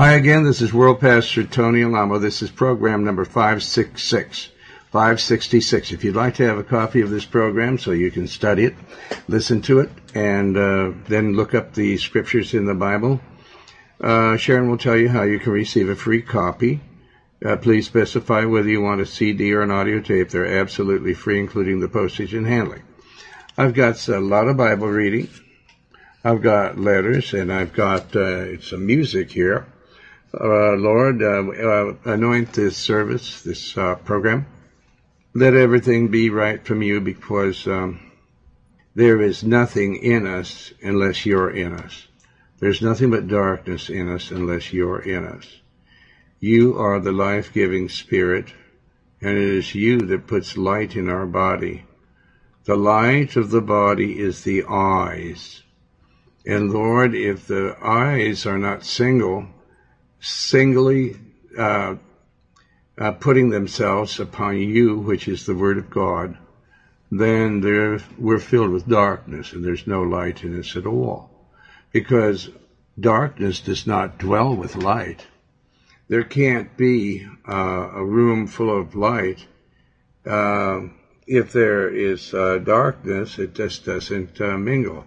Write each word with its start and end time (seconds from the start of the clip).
Hi 0.00 0.12
again, 0.12 0.44
this 0.44 0.62
is 0.62 0.72
World 0.72 0.98
Pastor 0.98 1.44
Tony 1.44 1.82
Alamo. 1.82 2.18
This 2.18 2.40
is 2.40 2.50
program 2.50 3.04
number 3.04 3.26
566. 3.26 4.48
566. 4.90 5.92
If 5.92 6.04
you'd 6.04 6.16
like 6.16 6.36
to 6.36 6.46
have 6.46 6.56
a 6.56 6.64
copy 6.64 7.02
of 7.02 7.10
this 7.10 7.26
program 7.26 7.76
so 7.76 7.90
you 7.90 8.10
can 8.10 8.26
study 8.26 8.64
it, 8.64 8.74
listen 9.28 9.60
to 9.60 9.80
it, 9.80 9.90
and 10.14 10.56
uh, 10.56 10.92
then 11.06 11.36
look 11.36 11.54
up 11.54 11.74
the 11.74 11.98
scriptures 11.98 12.54
in 12.54 12.64
the 12.64 12.72
Bible, 12.72 13.20
uh, 14.00 14.38
Sharon 14.38 14.70
will 14.70 14.78
tell 14.78 14.96
you 14.96 15.10
how 15.10 15.24
you 15.24 15.38
can 15.38 15.52
receive 15.52 15.90
a 15.90 15.94
free 15.94 16.22
copy. 16.22 16.80
Uh, 17.44 17.56
please 17.56 17.84
specify 17.84 18.46
whether 18.46 18.70
you 18.70 18.80
want 18.80 19.02
a 19.02 19.06
CD 19.06 19.52
or 19.52 19.60
an 19.60 19.70
audio 19.70 20.00
tape. 20.00 20.30
They're 20.30 20.60
absolutely 20.60 21.12
free, 21.12 21.38
including 21.38 21.80
the 21.80 21.90
postage 21.90 22.32
and 22.32 22.46
handling. 22.46 22.84
I've 23.58 23.74
got 23.74 24.08
a 24.08 24.18
lot 24.18 24.48
of 24.48 24.56
Bible 24.56 24.88
reading. 24.88 25.28
I've 26.24 26.40
got 26.40 26.78
letters, 26.78 27.34
and 27.34 27.52
I've 27.52 27.74
got 27.74 28.16
uh, 28.16 28.62
some 28.62 28.86
music 28.86 29.32
here 29.32 29.66
uh, 30.38 30.74
Lord, 30.74 31.22
uh, 31.22 31.48
uh, 31.48 31.94
anoint 32.04 32.52
this 32.52 32.76
service, 32.76 33.42
this 33.42 33.76
uh, 33.76 33.96
program. 33.96 34.46
Let 35.34 35.54
everything 35.54 36.08
be 36.08 36.30
right 36.30 36.64
from 36.64 36.82
you 36.82 37.00
because 37.00 37.66
um, 37.66 38.12
there 38.94 39.20
is 39.20 39.42
nothing 39.42 39.96
in 39.96 40.26
us 40.26 40.72
unless 40.82 41.24
you're 41.26 41.50
in 41.50 41.72
us. 41.72 42.06
There's 42.58 42.82
nothing 42.82 43.10
but 43.10 43.28
darkness 43.28 43.88
in 43.88 44.08
us 44.08 44.30
unless 44.30 44.72
you're 44.72 45.00
in 45.00 45.24
us. 45.24 45.60
You 46.40 46.78
are 46.78 47.00
the 47.00 47.12
life-giving 47.12 47.88
spirit, 47.88 48.52
and 49.20 49.36
it 49.36 49.48
is 49.48 49.74
you 49.74 49.98
that 49.98 50.26
puts 50.26 50.56
light 50.56 50.96
in 50.96 51.08
our 51.08 51.26
body. 51.26 51.84
The 52.64 52.76
light 52.76 53.36
of 53.36 53.50
the 53.50 53.60
body 53.60 54.18
is 54.18 54.42
the 54.42 54.64
eyes. 54.68 55.62
And 56.46 56.70
Lord, 56.70 57.14
if 57.14 57.46
the 57.46 57.76
eyes 57.82 58.46
are 58.46 58.58
not 58.58 58.84
single, 58.84 59.48
singly 60.20 61.16
uh, 61.58 61.96
uh, 62.98 63.12
putting 63.12 63.48
themselves 63.48 64.20
upon 64.20 64.58
you, 64.58 64.98
which 64.98 65.26
is 65.26 65.46
the 65.46 65.54
Word 65.54 65.78
of 65.78 65.90
God, 65.90 66.36
then 67.10 67.60
we're 68.18 68.38
filled 68.38 68.70
with 68.70 68.86
darkness 68.86 69.52
and 69.52 69.64
there's 69.64 69.86
no 69.86 70.02
light 70.02 70.44
in 70.44 70.58
us 70.58 70.76
at 70.76 70.86
all. 70.86 71.30
Because 71.92 72.50
darkness 72.98 73.60
does 73.60 73.86
not 73.86 74.18
dwell 74.18 74.54
with 74.54 74.76
light. 74.76 75.26
There 76.08 76.24
can't 76.24 76.76
be 76.76 77.26
uh, 77.48 77.90
a 77.94 78.04
room 78.04 78.46
full 78.46 78.76
of 78.76 78.94
light. 78.94 79.46
Uh, 80.26 80.82
if 81.26 81.52
there 81.52 81.88
is 81.88 82.34
uh, 82.34 82.58
darkness, 82.58 83.38
it 83.38 83.54
just 83.54 83.84
doesn't 83.84 84.40
uh, 84.40 84.58
mingle. 84.58 85.04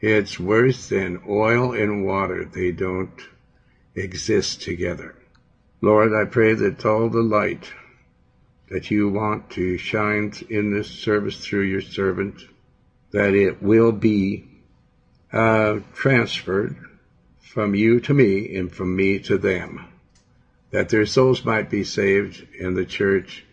It's 0.00 0.40
worse 0.40 0.88
than 0.88 1.22
oil 1.28 1.74
and 1.74 2.06
water. 2.06 2.44
They 2.46 2.72
don't 2.72 3.12
exist 4.00 4.62
together. 4.62 5.14
Lord, 5.80 6.12
I 6.12 6.24
pray 6.24 6.54
that 6.54 6.84
all 6.84 7.08
the 7.08 7.22
light 7.22 7.72
that 8.68 8.90
you 8.90 9.08
want 9.08 9.50
to 9.50 9.78
shine 9.78 10.32
in 10.48 10.72
this 10.72 10.88
service 10.88 11.36
through 11.44 11.62
your 11.62 11.80
servant, 11.80 12.42
that 13.12 13.34
it 13.34 13.62
will 13.62 13.92
be 13.92 14.44
uh, 15.32 15.80
transferred 15.94 16.76
from 17.40 17.74
you 17.74 18.00
to 18.00 18.14
me 18.14 18.56
and 18.56 18.72
from 18.72 18.94
me 18.94 19.18
to 19.18 19.38
them, 19.38 19.86
that 20.70 20.88
their 20.88 21.06
souls 21.06 21.44
might 21.44 21.68
be 21.68 21.82
saved 21.82 22.46
and 22.60 22.76
the 22.76 22.84
church 22.84 23.44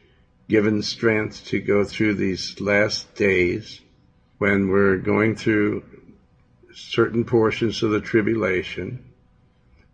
given 0.48 0.84
strength 0.84 1.46
to 1.46 1.60
go 1.60 1.84
through 1.84 2.14
these 2.14 2.60
last 2.62 3.16
days 3.16 3.82
when 4.38 4.70
we're 4.70 4.98
going 4.98 5.36
through 5.36 5.84
certain 6.74 7.26
portions 7.26 7.82
of 7.82 7.90
the 7.90 8.00
tribulation 8.00 9.04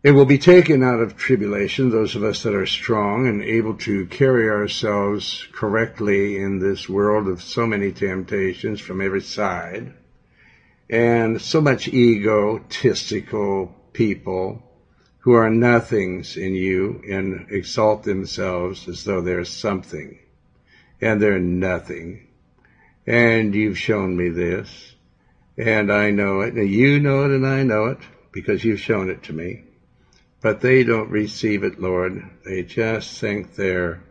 it 0.04 0.12
will 0.12 0.26
be 0.26 0.38
taken 0.38 0.84
out 0.84 1.00
of 1.00 1.16
tribulation, 1.16 1.90
those 1.90 2.18
of 2.18 2.26
us 2.26 2.44
that 2.44 2.54
are 2.54 2.66
strong 2.66 3.26
and 3.26 3.42
able 3.42 3.76
to 3.76 4.06
carry 4.08 4.50
ourselves 4.50 5.48
correctly 5.54 6.36
in 6.36 6.60
this 6.60 6.90
world 6.90 7.30
of 7.30 7.42
so 7.42 7.66
many 7.66 7.94
temptations 7.94 8.82
from 8.82 9.00
every 9.00 9.22
side, 9.22 9.94
and 10.90 11.42
so 11.42 11.62
much 11.62 11.88
egotistical 11.88 13.74
people 13.94 14.62
who 15.20 15.32
are 15.32 15.50
nothings 15.50 16.36
in 16.36 16.54
you 16.54 17.02
and 17.10 17.48
exalt 17.50 18.04
themselves 18.04 18.90
as 18.90 19.06
though 19.06 19.22
they're 19.22 19.46
something, 19.46 20.20
and 21.00 21.22
they're 21.22 21.40
nothing. 21.40 22.28
And 23.08 23.56
you've 23.56 23.80
shown 23.80 24.18
me 24.18 24.28
this, 24.28 24.96
and 25.58 25.90
I 25.94 26.12
know 26.12 26.42
it, 26.42 26.56
and 26.56 26.70
you 26.70 27.00
know 27.00 27.24
it, 27.24 27.32
and 27.32 27.48
I 27.48 27.64
know 27.64 27.86
it, 27.86 28.00
because 28.34 28.66
you've 28.66 28.82
shown 28.82 29.10
it 29.10 29.24
to 29.24 29.34
me 29.34 29.64
but 30.44 30.60
they 30.60 30.84
don't 30.84 31.10
receive 31.10 31.64
it, 31.64 31.80
Lord. 31.80 32.22
They 32.44 32.64
just 32.64 33.18
think 33.20 33.56
they're 33.56 34.04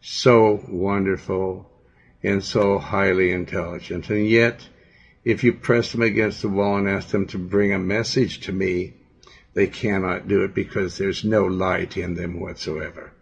so 0.00 0.64
wonderful 0.68 1.68
and 2.22 2.44
so 2.44 2.78
highly 2.78 3.32
intelligent. 3.32 4.08
And 4.08 4.24
yet, 4.24 4.68
if 5.24 5.42
you 5.42 5.52
press 5.52 5.90
them 5.90 6.02
against 6.02 6.42
the 6.42 6.48
wall 6.48 6.76
and 6.76 6.88
ask 6.88 7.08
them 7.08 7.26
to 7.26 7.38
bring 7.38 7.72
a 7.72 7.78
message 7.80 8.38
to 8.42 8.52
me, 8.52 8.94
they 9.54 9.66
cannot 9.66 10.28
do 10.28 10.44
it 10.44 10.54
because 10.54 10.96
there's 10.96 11.24
no 11.24 11.44
light 11.44 11.96
in 11.96 12.14
them 12.14 12.38
whatsoever. 12.38 13.12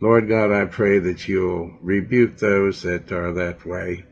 Lord 0.00 0.28
God, 0.28 0.50
I 0.50 0.64
pray 0.64 0.98
that 0.98 1.28
you'll 1.28 1.78
rebuke 1.80 2.38
those 2.38 2.82
that 2.82 3.12
are 3.12 3.32
that 3.34 3.64
way, 3.64 4.06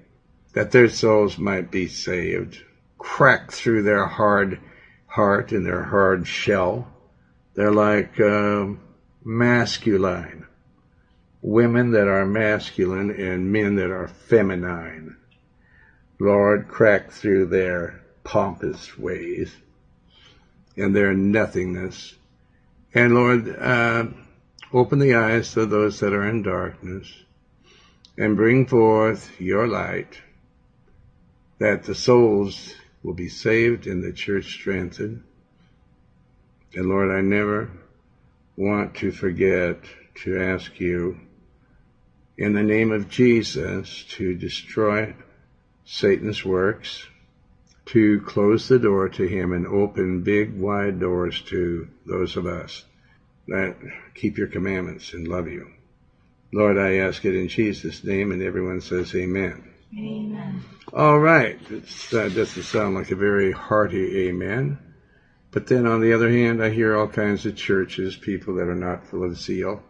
that 0.53 0.71
their 0.71 0.89
souls 0.89 1.39
might 1.39 1.73
be 1.73 1.89
saved, 1.89 2.63
crack 2.99 3.51
through 3.51 3.83
their 3.83 4.07
hard 4.07 4.61
heart 5.07 5.51
and 5.51 5.67
their 5.67 5.83
hard 5.83 6.29
shell, 6.29 6.95
they're 7.59 7.73
like 7.73 8.21
um, 8.21 8.79
masculine. 9.25 10.47
Women 11.43 11.91
that 11.91 12.07
are 12.07 12.25
masculine 12.25 13.11
and 13.11 13.51
men 13.51 13.75
that 13.75 13.91
are 13.91 14.07
feminine. 14.07 15.17
Lord, 16.21 16.69
crack 16.69 17.11
through 17.11 17.47
their 17.47 18.01
pompous 18.23 18.97
ways 18.97 19.53
and 20.77 20.95
their 20.95 21.15
nothingness. 21.15 22.15
And 22.95 23.17
Lord, 23.17 23.49
uh, 23.49 24.07
open 24.73 25.01
the 25.01 25.17
eyes 25.17 25.57
of 25.57 25.69
those 25.69 25.99
that 25.99 26.13
are 26.13 26.29
in 26.29 26.45
darkness 26.45 27.13
and 28.17 28.37
bring 28.37 28.67
forth 28.69 29.41
your 29.41 29.67
light 29.67 30.21
that 31.59 31.83
the 31.83 31.97
souls 31.97 32.77
will 33.03 33.15
be 33.15 33.29
saved 33.29 33.89
and 33.89 34.05
the 34.05 34.13
church 34.13 34.53
strengthened 34.53 35.25
and 36.75 36.87
Lord, 36.87 37.11
I 37.11 37.21
never 37.21 37.71
want 38.57 38.97
to 38.97 39.11
forget 39.11 39.79
to 40.25 40.41
ask 40.41 40.79
you 40.81 41.19
in 42.37 42.53
the 42.53 42.63
name 42.63 42.93
of 42.93 43.09
Jesus 43.09 44.05
to 44.11 44.35
destroy 44.35 45.15
Satan's 45.85 46.45
works, 46.45 47.07
to 47.87 48.21
close 48.21 48.69
the 48.69 48.79
door 48.79 49.09
to 49.09 49.27
him 49.27 49.53
and 49.53 49.67
open 49.67 50.23
big 50.23 50.59
wide 50.59 51.01
doors 51.01 51.41
to 51.43 51.89
those 52.05 52.37
of 52.37 52.47
us 52.47 52.85
that 53.49 53.77
keep 54.15 54.37
your 54.37 54.47
commandments 54.47 55.15
and 55.15 55.27
love 55.27 55.49
you. 55.49 55.71
Lord, 56.53 56.79
I 56.79 56.99
ask 56.99 57.25
it 57.25 57.35
in 57.35 57.49
Jesus' 57.49 58.05
name 58.05 58.31
and 58.33 58.43
everyone 58.43 58.81
says 58.81 59.15
amen. 59.15 59.65
Amen. 59.97 60.63
All 60.93 61.19
right. 61.19 61.59
That 61.69 62.13
uh, 62.13 62.29
doesn't 62.29 62.63
sound 62.63 62.95
like 62.95 63.11
a 63.11 63.17
very 63.17 63.53
hearty 63.53 64.29
amen. 64.29 64.79
But 65.51 65.67
then 65.67 65.87
on 65.87 66.01
the 66.01 66.13
other 66.13 66.31
hand, 66.31 66.63
I 66.63 66.71
hear 66.71 66.95
all 66.95 67.09
kinds 67.09 67.47
of 67.47 67.57
churches, 67.57 68.17
people 68.17 68.55
that 68.57 68.69
are 68.69 68.75
not 68.75 69.07
full 69.07 69.25
of 69.25 69.39
zeal, 69.39 69.83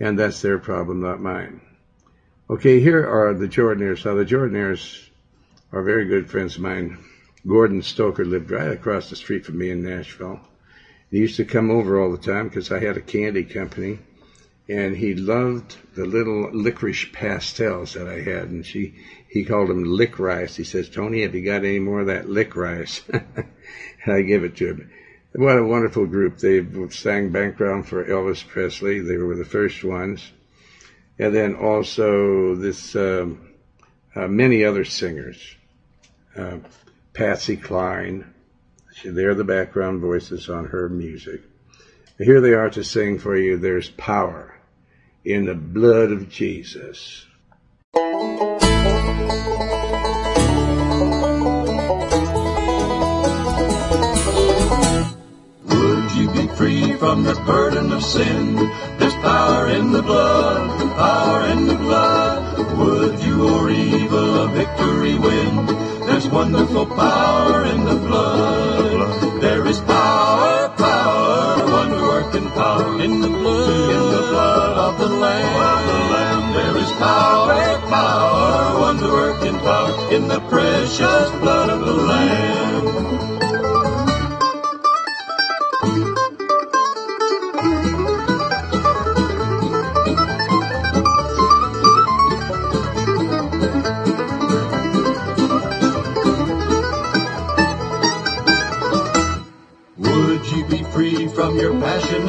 and 0.00 0.18
that's 0.18 0.40
their 0.40 0.58
problem, 0.58 1.00
not 1.00 1.20
mine. 1.20 1.60
Okay, 2.48 2.80
here 2.80 3.06
are 3.06 3.34
the 3.34 3.48
Jordanaires. 3.48 4.06
Now, 4.06 4.14
the 4.14 4.24
Jordanaires 4.24 5.06
are 5.72 5.82
very 5.82 6.06
good 6.06 6.30
friends 6.30 6.56
of 6.56 6.62
mine. 6.62 6.96
Gordon 7.46 7.82
Stoker 7.82 8.24
lived 8.24 8.50
right 8.50 8.72
across 8.72 9.10
the 9.10 9.16
street 9.16 9.44
from 9.44 9.58
me 9.58 9.70
in 9.70 9.82
Nashville. 9.82 10.40
He 11.10 11.18
used 11.18 11.36
to 11.36 11.44
come 11.44 11.70
over 11.70 12.00
all 12.00 12.10
the 12.10 12.18
time 12.18 12.48
because 12.48 12.72
I 12.72 12.78
had 12.80 12.96
a 12.96 13.02
candy 13.02 13.44
company, 13.44 13.98
and 14.68 14.96
he 14.96 15.14
loved 15.14 15.76
the 15.94 16.06
little 16.06 16.50
licorice 16.52 17.12
pastels 17.12 17.92
that 17.92 18.08
I 18.08 18.20
had, 18.20 18.48
and 18.48 18.64
she 18.64 18.94
he 19.28 19.44
called 19.44 19.68
them 19.68 19.84
lick 19.84 20.18
rice. 20.18 20.56
He 20.56 20.64
says, 20.64 20.88
Tony, 20.88 21.22
have 21.22 21.34
you 21.34 21.44
got 21.44 21.64
any 21.64 21.78
more 21.78 22.00
of 22.00 22.06
that 22.06 22.28
lick 22.28 22.56
rice? 22.56 23.02
I 24.10 24.22
gave 24.22 24.44
it 24.44 24.56
to 24.56 24.66
him. 24.68 24.90
What 25.34 25.58
a 25.58 25.64
wonderful 25.64 26.06
group. 26.06 26.38
They 26.38 26.66
sang 26.90 27.30
background 27.30 27.86
for 27.86 28.04
Elvis 28.04 28.46
Presley. 28.46 29.00
They 29.00 29.16
were 29.16 29.36
the 29.36 29.44
first 29.44 29.84
ones. 29.84 30.32
And 31.18 31.34
then 31.34 31.54
also 31.54 32.54
this, 32.54 32.96
um, 32.96 33.50
uh, 34.14 34.28
many 34.28 34.64
other 34.64 34.84
singers. 34.84 35.40
Uh, 36.36 36.58
Patsy 37.12 37.56
Cline. 37.56 38.32
They're 39.04 39.34
the 39.34 39.44
background 39.44 40.00
voices 40.00 40.48
on 40.48 40.66
her 40.66 40.88
music. 40.88 41.42
Here 42.18 42.40
they 42.40 42.52
are 42.52 42.70
to 42.70 42.82
sing 42.82 43.18
for 43.18 43.36
you. 43.36 43.58
There's 43.58 43.90
power 43.90 44.58
in 45.24 45.46
the 45.46 45.54
blood 45.54 46.10
of 46.10 46.28
Jesus. 46.28 47.26
From 56.98 57.22
the 57.22 57.34
burden 57.46 57.92
of 57.92 58.02
sin. 58.02 58.56
There's 58.98 59.14
power 59.14 59.68
in 59.68 59.92
the 59.92 60.02
blood, 60.02 60.96
power 60.96 61.46
in 61.46 61.66
the 61.66 61.76
blood. 61.76 62.76
Would 62.76 63.20
you 63.20 63.48
or 63.54 63.70
evil 63.70 64.42
a 64.42 64.48
victory 64.48 65.16
win? 65.16 65.66
There's 66.06 66.26
wonderful 66.26 66.86
power 66.86 67.64
in 67.66 67.84
the 67.84 67.94
blood. 67.94 69.40
There 69.40 69.64
is 69.66 69.80
power, 69.80 70.74
power, 70.76 71.70
wonder 71.70 72.02
working 72.02 72.50
power 72.50 73.00
in 73.00 73.20
the 73.20 73.28
blood, 73.28 73.90
in 73.90 74.04
the 74.16 74.22
blood 74.30 74.78
of 74.78 74.98
the 74.98 75.08
Lamb. 75.08 76.54
There 76.54 76.78
is 76.78 76.90
power, 76.92 77.78
power, 77.86 78.80
wonder 78.80 79.08
working 79.08 79.58
power 79.60 80.12
in 80.12 80.26
the 80.26 80.40
precious 80.40 81.30
blood 81.42 81.70
of 81.70 81.80
the 81.80 81.94
Lamb. 81.94 82.87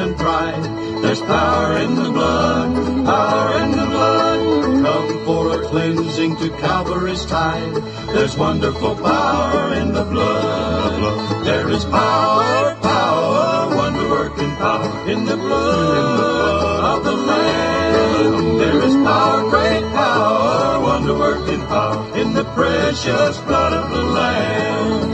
And 0.00 0.16
pride. 0.16 0.64
There's 1.02 1.20
power 1.20 1.76
in 1.76 1.94
the 1.94 2.10
blood, 2.10 3.04
power 3.04 3.62
in 3.62 3.70
the 3.72 3.86
blood. 3.86 4.40
Come 4.84 5.24
for 5.26 5.60
a 5.60 5.66
cleansing 5.66 6.36
to 6.38 6.48
Calvary's 6.56 7.26
tide. 7.26 7.74
There's 8.14 8.36
wonderful 8.36 8.96
power 8.96 9.74
in 9.74 9.92
the 9.92 10.04
blood. 10.04 11.44
There 11.44 11.68
is 11.68 11.84
power, 11.84 12.76
power, 12.80 13.76
wonder 13.76 14.08
working 14.08 14.56
power 14.56 15.10
in 15.10 15.26
the 15.26 15.36
blood 15.36 16.96
of 16.96 17.04
the 17.04 17.16
Lamb. 17.16 18.58
There 18.58 18.82
is 18.82 18.94
power, 18.94 19.50
great 19.50 19.84
power, 19.92 20.80
wonder 20.80 21.14
working 21.18 21.60
power 21.66 22.16
in 22.16 22.32
the 22.32 22.44
precious 22.44 23.38
blood 23.40 23.72
of 23.74 23.90
the 23.90 24.02
Lamb. 24.02 25.09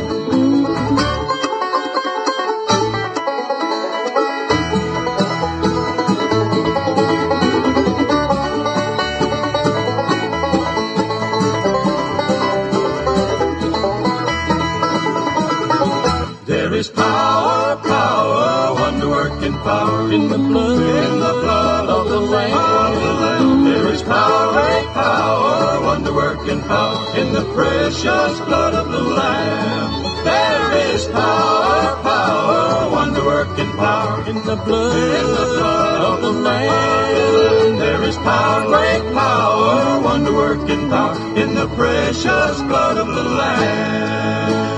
Power 19.67 20.13
in 20.13 20.29
the 20.29 20.39
blood, 20.39 20.79
in 20.79 21.19
the 21.19 21.33
blood 21.43 21.89
of 21.89 22.09
the 22.09 22.21
Lamb. 22.21 23.65
There 23.65 23.89
is 23.89 24.01
power, 24.03 24.53
great 24.53 24.89
power, 24.95 25.83
wonder 25.83 26.15
working 26.15 26.61
power 26.63 27.17
in 27.19 27.33
the 27.33 27.45
precious 27.53 28.35
blood 28.47 28.75
of 28.75 28.87
the 28.93 29.03
Lamb. 29.03 29.91
There 30.23 30.95
is 30.95 31.07
power, 31.09 32.01
power, 32.03 32.93
wonder 32.93 33.25
working 33.25 33.73
power 33.73 34.29
in 34.31 34.37
the 34.51 34.55
blood, 34.55 34.97
in 35.21 35.27
the 35.39 35.47
blood 35.59 36.01
of 36.11 36.23
the 36.23 36.31
Lamb. 36.47 37.79
There 37.79 38.03
is 38.05 38.17
power, 38.19 38.67
great 38.71 39.05
power, 39.13 40.01
wonder 40.01 40.33
working 40.33 40.89
power 40.89 41.19
in 41.43 41.57
the 41.57 41.67
precious 41.75 42.57
blood 42.71 42.99
of 42.99 43.09
the 43.09 43.25
Lamb. 43.41 44.76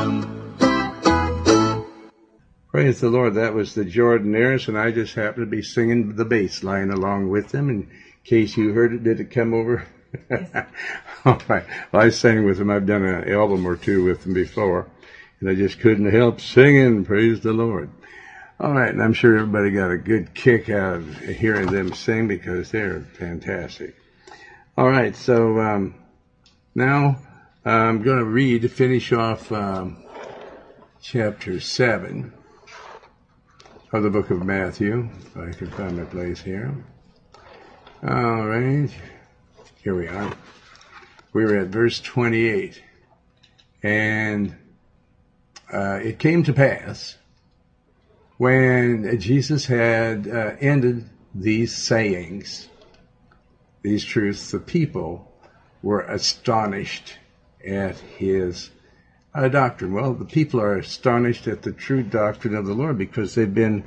Praise 2.78 3.00
the 3.00 3.10
Lord. 3.10 3.34
That 3.34 3.54
was 3.54 3.74
the 3.74 3.84
Jordanaires, 3.84 4.68
and 4.68 4.78
I 4.78 4.92
just 4.92 5.16
happened 5.16 5.46
to 5.46 5.50
be 5.50 5.62
singing 5.62 6.14
the 6.14 6.24
bass 6.24 6.62
line 6.62 6.92
along 6.92 7.28
with 7.28 7.48
them. 7.48 7.68
In 7.68 7.90
case 8.22 8.56
you 8.56 8.72
heard 8.72 8.92
it, 8.92 9.02
did 9.02 9.18
it 9.18 9.32
come 9.32 9.52
over? 9.52 9.84
All 11.24 11.40
right. 11.48 11.64
Well, 11.90 12.02
I 12.02 12.10
sang 12.10 12.44
with 12.44 12.58
them. 12.58 12.70
I've 12.70 12.86
done 12.86 13.02
an 13.02 13.28
album 13.32 13.66
or 13.66 13.74
two 13.74 14.04
with 14.04 14.22
them 14.22 14.32
before, 14.32 14.88
and 15.40 15.50
I 15.50 15.56
just 15.56 15.80
couldn't 15.80 16.08
help 16.12 16.40
singing. 16.40 17.04
Praise 17.04 17.40
the 17.40 17.52
Lord. 17.52 17.90
All 18.60 18.74
right, 18.74 18.90
and 18.90 19.02
I'm 19.02 19.12
sure 19.12 19.36
everybody 19.36 19.72
got 19.72 19.90
a 19.90 19.98
good 19.98 20.32
kick 20.32 20.70
out 20.70 20.98
of 20.98 21.18
hearing 21.18 21.72
them 21.72 21.92
sing 21.92 22.28
because 22.28 22.70
they're 22.70 23.00
fantastic. 23.00 23.96
All 24.76 24.88
right, 24.88 25.16
so 25.16 25.58
um, 25.58 25.96
now 26.76 27.18
I'm 27.64 28.04
going 28.04 28.18
to 28.18 28.24
read 28.24 28.62
to 28.62 28.68
finish 28.68 29.12
off 29.12 29.50
um, 29.50 30.04
chapter 31.02 31.58
7 31.58 32.34
of 33.92 34.02
the 34.02 34.10
book 34.10 34.30
of 34.30 34.44
Matthew. 34.44 35.08
If 35.26 35.36
I 35.36 35.50
can 35.52 35.70
find 35.70 35.96
my 35.96 36.04
place 36.04 36.40
here. 36.42 36.74
All 38.06 38.46
right. 38.46 38.90
Here 39.82 39.94
we 39.94 40.06
are. 40.08 40.34
We're 41.32 41.60
at 41.60 41.68
verse 41.68 42.00
28. 42.00 42.82
And 43.82 44.54
uh, 45.72 46.00
it 46.02 46.18
came 46.18 46.42
to 46.44 46.52
pass 46.52 47.16
when 48.36 49.18
Jesus 49.18 49.64
had 49.64 50.28
uh, 50.28 50.56
ended 50.60 51.08
these 51.34 51.74
sayings, 51.74 52.68
these 53.82 54.04
truths, 54.04 54.50
the 54.50 54.58
people 54.58 55.32
were 55.82 56.02
astonished 56.02 57.16
at 57.66 57.98
his 57.98 58.70
a 59.34 59.48
doctrine. 59.48 59.92
Well, 59.92 60.14
the 60.14 60.24
people 60.24 60.60
are 60.60 60.76
astonished 60.76 61.46
at 61.46 61.62
the 61.62 61.72
true 61.72 62.02
doctrine 62.02 62.54
of 62.54 62.66
the 62.66 62.74
Lord 62.74 62.98
because 62.98 63.34
they've 63.34 63.52
been 63.52 63.84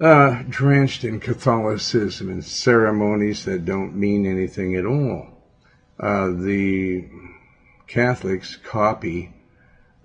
uh, 0.00 0.42
drenched 0.48 1.04
in 1.04 1.20
Catholicism 1.20 2.28
and 2.28 2.44
ceremonies 2.44 3.44
that 3.44 3.64
don't 3.64 3.96
mean 3.96 4.26
anything 4.26 4.76
at 4.76 4.86
all. 4.86 5.28
Uh, 5.98 6.28
the 6.28 7.08
Catholics 7.86 8.56
copy 8.56 9.32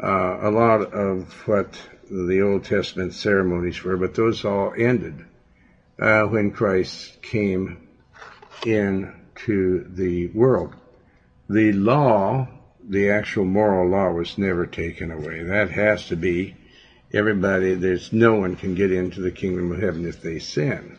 uh, 0.01 0.39
a 0.41 0.51
lot 0.51 0.93
of 0.93 1.31
what 1.47 1.79
the 2.09 2.41
Old 2.41 2.65
Testament 2.65 3.13
ceremonies 3.13 3.83
were, 3.83 3.97
but 3.97 4.15
those 4.15 4.43
all 4.43 4.73
ended 4.77 5.25
uh, 5.99 6.23
when 6.23 6.51
Christ 6.51 7.21
came 7.21 7.87
into 8.65 9.85
the 9.89 10.27
world. 10.27 10.75
The 11.49 11.71
law 11.73 12.47
the 12.87 13.09
actual 13.09 13.45
moral 13.45 13.89
law 13.89 14.11
was 14.11 14.37
never 14.37 14.65
taken 14.65 15.11
away. 15.11 15.43
That 15.43 15.71
has 15.71 16.07
to 16.07 16.15
be 16.15 16.55
everybody, 17.13 17.75
there's 17.75 18.11
no 18.11 18.35
one 18.35 18.55
can 18.55 18.75
get 18.75 18.91
into 18.91 19.21
the 19.21 19.31
kingdom 19.31 19.71
of 19.71 19.79
heaven 19.79 20.05
if 20.05 20.21
they 20.21 20.39
sin. 20.39 20.97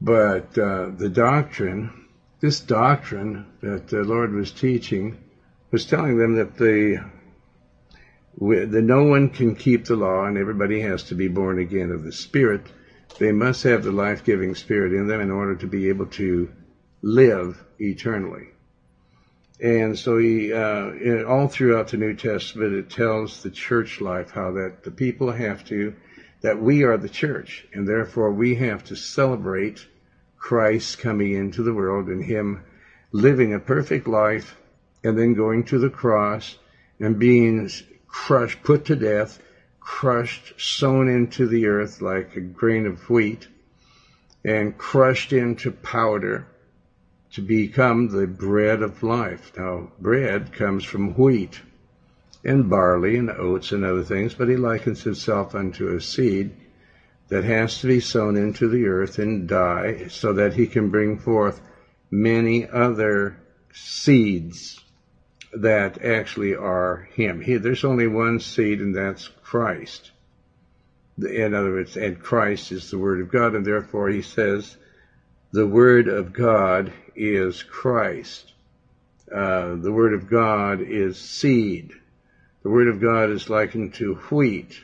But 0.00 0.56
uh, 0.58 0.90
the 0.96 1.08
doctrine, 1.08 2.06
this 2.40 2.60
doctrine 2.60 3.46
that 3.60 3.88
the 3.88 4.02
Lord 4.02 4.32
was 4.32 4.50
teaching, 4.50 5.18
was 5.70 5.84
telling 5.84 6.18
them 6.18 6.36
that 6.36 6.56
the 6.56 7.04
that 8.38 8.82
no 8.82 9.04
one 9.04 9.30
can 9.30 9.54
keep 9.54 9.86
the 9.86 9.96
law 9.96 10.26
and 10.26 10.36
everybody 10.36 10.80
has 10.80 11.04
to 11.04 11.14
be 11.14 11.28
born 11.28 11.58
again 11.58 11.90
of 11.90 12.04
the 12.04 12.12
Spirit. 12.12 12.60
They 13.18 13.32
must 13.32 13.62
have 13.62 13.82
the 13.82 13.92
life-giving 13.92 14.54
Spirit 14.56 14.92
in 14.92 15.06
them 15.06 15.22
in 15.22 15.30
order 15.30 15.56
to 15.56 15.66
be 15.66 15.88
able 15.88 16.06
to 16.06 16.50
live 17.00 17.58
eternally. 17.78 18.48
And 19.60 19.98
so 19.98 20.18
he, 20.18 20.52
uh, 20.52 21.24
all 21.24 21.48
throughout 21.48 21.88
the 21.88 21.96
New 21.96 22.14
Testament, 22.14 22.74
it 22.74 22.90
tells 22.90 23.42
the 23.42 23.50
church 23.50 24.00
life 24.00 24.30
how 24.30 24.52
that 24.52 24.84
the 24.84 24.90
people 24.90 25.32
have 25.32 25.64
to, 25.66 25.94
that 26.42 26.60
we 26.60 26.82
are 26.82 26.98
the 26.98 27.08
church, 27.08 27.66
and 27.72 27.88
therefore 27.88 28.32
we 28.32 28.54
have 28.56 28.84
to 28.84 28.96
celebrate 28.96 29.86
Christ 30.36 30.98
coming 30.98 31.32
into 31.32 31.62
the 31.62 31.72
world 31.72 32.08
and 32.08 32.22
Him 32.22 32.62
living 33.12 33.54
a 33.54 33.58
perfect 33.58 34.06
life 34.06 34.56
and 35.02 35.18
then 35.18 35.34
going 35.34 35.64
to 35.64 35.78
the 35.78 35.90
cross 35.90 36.58
and 37.00 37.18
being 37.18 37.70
crushed, 38.06 38.62
put 38.62 38.84
to 38.86 38.96
death, 38.96 39.40
crushed, 39.80 40.60
sown 40.60 41.08
into 41.08 41.46
the 41.46 41.66
earth 41.66 42.02
like 42.02 42.36
a 42.36 42.40
grain 42.40 42.86
of 42.86 43.08
wheat, 43.08 43.48
and 44.44 44.76
crushed 44.76 45.32
into 45.32 45.70
powder 45.70 46.46
to 47.36 47.42
become 47.42 48.08
the 48.08 48.26
bread 48.26 48.80
of 48.80 49.02
life. 49.02 49.52
Now, 49.58 49.90
bread 50.00 50.54
comes 50.54 50.84
from 50.84 51.12
wheat 51.18 51.60
and 52.42 52.70
barley 52.70 53.18
and 53.18 53.28
oats 53.28 53.72
and 53.72 53.84
other 53.84 54.04
things, 54.04 54.32
but 54.32 54.48
he 54.48 54.56
likens 54.56 55.02
himself 55.02 55.54
unto 55.54 55.94
a 55.94 56.00
seed 56.00 56.56
that 57.28 57.44
has 57.44 57.78
to 57.80 57.88
be 57.88 58.00
sown 58.00 58.38
into 58.38 58.68
the 58.68 58.86
earth 58.86 59.18
and 59.18 59.46
die 59.46 60.06
so 60.08 60.32
that 60.32 60.54
he 60.54 60.66
can 60.66 60.88
bring 60.88 61.18
forth 61.18 61.60
many 62.10 62.66
other 62.66 63.36
seeds 63.70 64.80
that 65.52 66.02
actually 66.02 66.56
are 66.56 67.06
him. 67.16 67.42
He, 67.42 67.58
there's 67.58 67.84
only 67.84 68.06
one 68.06 68.40
seed 68.40 68.80
and 68.80 68.96
that's 68.96 69.28
Christ. 69.42 70.10
In 71.18 71.52
other 71.52 71.72
words, 71.72 71.98
and 71.98 72.18
Christ 72.18 72.72
is 72.72 72.90
the 72.90 72.98
Word 72.98 73.20
of 73.20 73.30
God, 73.30 73.54
and 73.54 73.66
therefore 73.66 74.08
he 74.08 74.22
says, 74.22 74.74
the 75.52 75.66
Word 75.66 76.08
of 76.08 76.32
God 76.32 76.94
is 77.16 77.62
Christ. 77.62 78.52
Uh, 79.32 79.74
the 79.76 79.92
Word 79.92 80.14
of 80.14 80.30
God 80.30 80.80
is 80.80 81.18
seed. 81.18 81.92
The 82.62 82.70
Word 82.70 82.88
of 82.88 83.00
God 83.00 83.30
is 83.30 83.50
likened 83.50 83.94
to 83.94 84.14
wheat. 84.30 84.80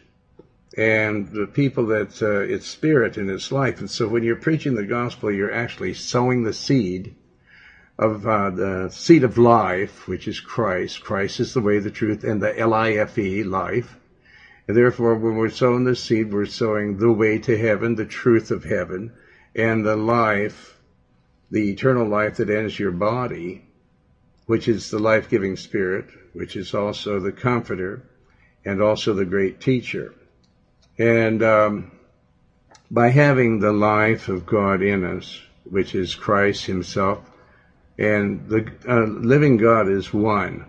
and 0.77 1.29
the 1.29 1.47
people 1.47 1.87
that 1.87 2.23
uh, 2.23 2.41
it's 2.41 2.67
spirit 2.67 3.17
and 3.17 3.31
it's 3.31 3.53
life. 3.53 3.81
And 3.81 3.91
so 3.91 4.09
when 4.09 4.23
you're 4.23 4.37
preaching 4.37 4.75
the 4.75 4.87
gospel, 4.87 5.31
you're 5.31 5.53
actually 5.53 5.95
sowing 5.95 6.45
the 6.45 6.53
seed 6.53 7.15
of 7.99 8.27
uh, 8.27 8.51
the 8.51 8.89
seed 8.91 9.23
of 9.23 9.37
life, 9.37 10.09
which 10.09 10.27
is 10.27 10.41
Christ. 10.41 11.05
Christ 11.05 11.41
is 11.41 11.53
the 11.53 11.61
way, 11.61 11.79
the 11.79 11.91
truth, 11.91 12.25
and 12.25 12.43
the 12.43 12.59
L-I-F-E, 12.59 13.43
life. 13.43 13.97
And 14.67 14.77
therefore, 14.77 15.15
when 15.17 15.37
we're 15.37 15.51
sowing 15.51 15.85
the 15.85 15.97
seed, 15.97 16.33
we're 16.33 16.47
sowing 16.47 16.97
the 16.97 17.13
way 17.13 17.39
to 17.41 17.59
heaven, 17.59 17.97
the 17.97 18.07
truth 18.07 18.51
of 18.51 18.65
heaven, 18.65 19.13
and 19.55 19.85
the 19.85 19.97
life, 19.97 20.72
the 21.53 21.71
eternal 21.71 22.09
life 22.09 22.39
that 22.39 22.49
ends 22.49 22.79
your 22.79 22.91
body, 22.91 23.63
which 24.47 24.69
is 24.69 24.91
the 24.91 24.99
life-giving 24.99 25.55
spirit, 25.57 26.07
which 26.33 26.57
is 26.57 26.73
also 26.73 27.21
the 27.21 27.31
comforter, 27.31 28.03
and 28.65 28.81
also 28.81 29.13
the 29.13 29.27
great 29.27 29.61
teacher. 29.61 30.15
And 30.99 31.43
um, 31.43 31.93
by 32.91 33.11
having 33.11 33.61
the 33.61 33.73
life 33.73 34.31
of 34.31 34.47
God 34.47 34.81
in 34.81 35.05
us, 35.05 35.43
which 35.65 35.95
is 35.95 36.15
Christ 36.15 36.65
Himself, 36.65 37.21
and 37.99 38.49
the 38.49 38.73
uh, 38.89 39.05
living 39.05 39.59
God 39.59 39.91
is 39.91 40.13
one. 40.13 40.65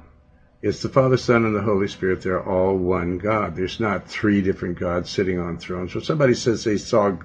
It's 0.61 0.81
the 0.81 0.89
Father, 0.89 1.15
Son, 1.15 1.45
and 1.45 1.55
the 1.55 1.61
Holy 1.61 1.87
Spirit. 1.87 2.21
They're 2.21 2.43
all 2.43 2.75
one 2.75 3.19
God. 3.19 3.55
There's 3.55 3.79
not 3.79 4.09
three 4.09 4.41
different 4.41 4.79
gods 4.79 5.09
sitting 5.09 5.39
on 5.39 5.57
thrones. 5.57 5.95
When 5.95 6.03
somebody 6.03 6.33
says 6.33 6.65
they 6.65 6.77
saw 6.77 7.17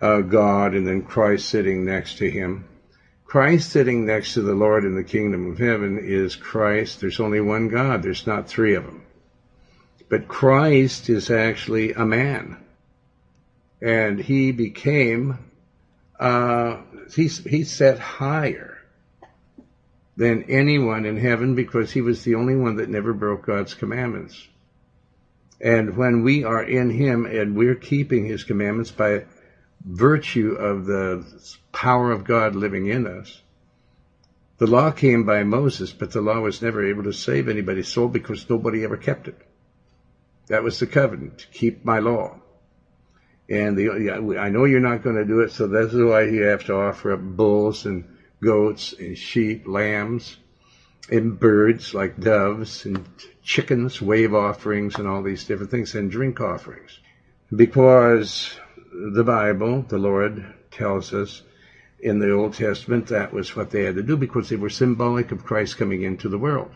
uh, 0.00 0.20
God 0.22 0.74
and 0.74 0.86
then 0.86 1.02
Christ 1.02 1.48
sitting 1.48 1.84
next 1.84 2.18
to 2.18 2.28
Him, 2.28 2.64
Christ 3.28 3.68
sitting 3.68 4.06
next 4.06 4.32
to 4.34 4.40
the 4.40 4.54
Lord 4.54 4.86
in 4.86 4.94
the 4.94 5.04
kingdom 5.04 5.50
of 5.50 5.58
heaven 5.58 5.98
is 6.02 6.34
Christ. 6.34 6.98
There's 6.98 7.20
only 7.20 7.42
one 7.42 7.68
God. 7.68 8.02
There's 8.02 8.26
not 8.26 8.48
three 8.48 8.74
of 8.74 8.84
them. 8.84 9.02
But 10.08 10.28
Christ 10.28 11.10
is 11.10 11.30
actually 11.30 11.92
a 11.92 12.06
man. 12.06 12.56
And 13.82 14.18
he 14.18 14.52
became, 14.52 15.36
uh, 16.18 16.78
he's, 17.14 17.44
he's 17.44 17.70
set 17.70 17.98
higher 17.98 18.78
than 20.16 20.44
anyone 20.44 21.04
in 21.04 21.18
heaven 21.18 21.54
because 21.54 21.92
he 21.92 22.00
was 22.00 22.24
the 22.24 22.34
only 22.34 22.56
one 22.56 22.76
that 22.76 22.88
never 22.88 23.12
broke 23.12 23.44
God's 23.44 23.74
commandments. 23.74 24.48
And 25.60 25.98
when 25.98 26.22
we 26.22 26.44
are 26.44 26.62
in 26.62 26.88
him 26.88 27.26
and 27.26 27.54
we're 27.54 27.74
keeping 27.74 28.24
his 28.24 28.42
commandments 28.42 28.90
by 28.90 29.26
virtue 29.84 30.52
of 30.52 30.86
the 30.86 31.26
power 31.78 32.10
of 32.10 32.24
God 32.24 32.56
living 32.56 32.88
in 32.88 33.06
us, 33.06 33.40
the 34.56 34.66
law 34.66 34.90
came 34.90 35.24
by 35.24 35.44
Moses, 35.44 35.92
but 35.92 36.10
the 36.10 36.20
law 36.20 36.40
was 36.40 36.60
never 36.60 36.84
able 36.84 37.04
to 37.04 37.12
save 37.12 37.48
anybody's 37.48 37.86
soul 37.86 38.08
because 38.08 38.50
nobody 38.50 38.82
ever 38.82 38.96
kept 38.96 39.28
it. 39.28 39.38
That 40.48 40.64
was 40.64 40.80
the 40.80 40.88
covenant, 40.88 41.46
keep 41.52 41.84
my 41.84 42.00
law. 42.00 42.40
And 43.48 43.78
the, 43.78 44.36
I 44.40 44.48
know 44.48 44.64
you're 44.64 44.80
not 44.80 45.04
going 45.04 45.14
to 45.14 45.24
do 45.24 45.42
it, 45.42 45.52
so 45.52 45.68
that's 45.68 45.94
why 45.94 46.22
you 46.24 46.42
have 46.42 46.64
to 46.64 46.74
offer 46.74 47.12
up 47.12 47.20
bulls 47.20 47.86
and 47.86 48.16
goats 48.42 48.92
and 48.98 49.16
sheep, 49.16 49.68
lambs, 49.68 50.36
and 51.12 51.38
birds 51.38 51.94
like 51.94 52.18
doves 52.18 52.86
and 52.86 53.06
chickens, 53.44 54.02
wave 54.02 54.34
offerings 54.34 54.96
and 54.96 55.06
all 55.06 55.22
these 55.22 55.44
different 55.44 55.70
things, 55.70 55.94
and 55.94 56.10
drink 56.10 56.40
offerings. 56.40 56.98
Because 57.54 58.58
the 58.92 59.22
Bible, 59.22 59.82
the 59.82 59.98
Lord 59.98 60.54
tells 60.72 61.14
us 61.14 61.42
in 62.00 62.18
the 62.18 62.32
Old 62.32 62.54
Testament 62.54 63.08
that 63.08 63.32
was 63.32 63.56
what 63.56 63.70
they 63.70 63.84
had 63.84 63.96
to 63.96 64.02
do 64.02 64.16
because 64.16 64.48
they 64.48 64.56
were 64.56 64.70
symbolic 64.70 65.32
of 65.32 65.44
Christ 65.44 65.76
coming 65.76 66.02
into 66.02 66.28
the 66.28 66.38
world. 66.38 66.70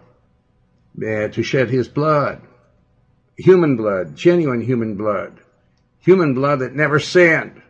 To 1.00 1.42
shed 1.42 1.70
his 1.70 1.88
blood 1.88 2.42
human 3.36 3.76
blood, 3.76 4.16
genuine 4.16 4.60
human 4.60 4.94
blood, 4.94 5.40
human 5.98 6.34
blood 6.34 6.60
that 6.60 6.74
never 6.74 7.00
sinned, 7.00 7.60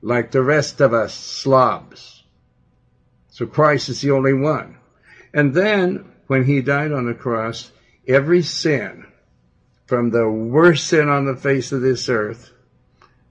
like 0.00 0.30
the 0.30 0.42
rest 0.42 0.80
of 0.80 0.92
us 0.94 1.14
slobs. 1.14 2.24
So 3.28 3.46
Christ 3.46 3.88
is 3.88 4.00
the 4.00 4.12
only 4.12 4.32
one. 4.32 4.76
And 5.34 5.54
then, 5.54 6.12
when 6.26 6.44
he 6.44 6.62
died 6.62 6.92
on 6.92 7.06
the 7.06 7.14
cross, 7.14 7.70
every 8.06 8.42
sin, 8.42 9.06
from 9.86 10.10
the 10.10 10.28
worst 10.28 10.86
sin 10.86 11.08
on 11.08 11.24
the 11.24 11.36
face 11.36 11.72
of 11.72 11.80
this 11.80 12.08
earth 12.08 12.52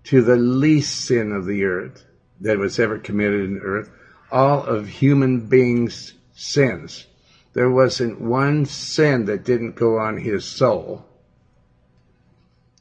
to 0.06 0.22
the 0.22 0.38
least 0.38 1.06
sin 1.06 1.32
of 1.32 1.46
the 1.46 1.64
earth 1.66 2.04
that 2.42 2.58
was 2.58 2.80
ever 2.80 2.98
committed 2.98 3.46
in 3.46 3.60
earth, 3.60 3.90
all 4.32 4.64
of 4.64 4.88
human 4.88 5.48
beings' 5.48 6.14
sins. 6.34 7.06
There 7.54 7.70
wasn't 7.70 8.22
one 8.22 8.66
sin 8.66 9.26
that 9.26 9.44
didn't 9.44 9.76
go 9.76 9.98
on 9.98 10.18
his 10.18 10.46
soul 10.46 11.08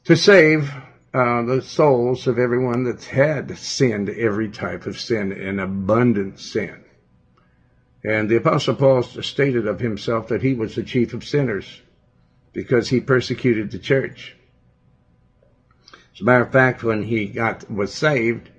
to 0.07 0.15
save 0.15 0.71
uh, 1.13 1.41
the 1.41 1.61
souls 1.61 2.27
of 2.27 2.39
everyone 2.39 2.85
that's 2.85 3.07
had 3.07 3.57
sinned 3.57 4.09
every 4.09 4.47
type 4.47 4.85
of 4.85 4.97
sin 4.97 5.33
and 5.33 5.59
abundant 5.59 6.39
sin. 6.39 6.81
And 8.05 8.29
the 8.29 8.37
Apostle 8.37 8.75
Paul 8.75 9.03
stated 9.03 9.67
of 9.67 9.81
himself 9.81 10.29
that 10.29 10.43
he 10.43 10.53
was 10.53 10.75
the 10.75 10.83
chief 10.83 11.13
of 11.13 11.25
sinners 11.25 11.81
because 12.53 12.87
he 12.87 13.01
persecuted 13.01 13.69
the 13.69 13.79
church. 13.79 14.37
As 16.13 16.21
a 16.21 16.23
matter 16.23 16.45
of 16.45 16.53
fact, 16.53 16.83
when 16.83 17.03
he 17.03 17.25
got 17.25 17.69
was 17.69 17.93
saved, 17.93 18.49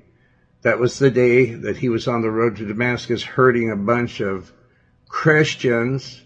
that 0.62 0.78
was 0.78 0.98
the 0.98 1.10
day 1.10 1.54
that 1.54 1.76
he 1.76 1.88
was 1.88 2.08
on 2.08 2.22
the 2.22 2.30
road 2.30 2.56
to 2.56 2.66
Damascus 2.66 3.22
herding 3.22 3.70
a 3.70 3.76
bunch 3.76 4.20
of 4.20 4.52
Christians 5.08 6.20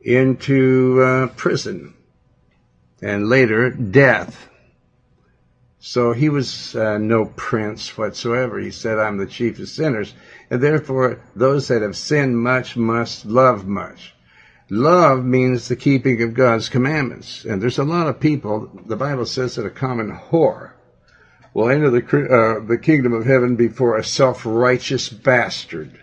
into 0.00 1.02
uh, 1.02 1.26
prison 1.28 1.94
and 3.02 3.28
later 3.28 3.70
death. 3.70 4.48
So 5.78 6.12
he 6.12 6.28
was 6.28 6.74
uh, 6.74 6.98
no 6.98 7.26
prince 7.26 7.96
whatsoever. 7.96 8.58
He 8.58 8.70
said, 8.70 8.98
I'm 8.98 9.18
the 9.18 9.26
chief 9.26 9.58
of 9.58 9.68
sinners. 9.68 10.14
And 10.50 10.60
therefore, 10.60 11.22
those 11.34 11.68
that 11.68 11.82
have 11.82 11.96
sinned 11.96 12.38
much 12.38 12.76
must 12.76 13.26
love 13.26 13.66
much. 13.66 14.14
Love 14.68 15.24
means 15.24 15.68
the 15.68 15.76
keeping 15.76 16.22
of 16.22 16.34
God's 16.34 16.68
commandments. 16.68 17.44
And 17.44 17.62
there's 17.62 17.78
a 17.78 17.84
lot 17.84 18.08
of 18.08 18.18
people, 18.18 18.70
the 18.86 18.96
Bible 18.96 19.26
says 19.26 19.54
that 19.56 19.66
a 19.66 19.70
common 19.70 20.10
whore 20.10 20.72
will 21.56 21.70
enter 21.70 21.88
the, 21.88 22.02
uh, 22.02 22.66
the 22.66 22.76
kingdom 22.76 23.14
of 23.14 23.24
heaven 23.24 23.56
before 23.56 23.96
a 23.96 24.04
self-righteous 24.04 25.08
bastard. 25.08 25.98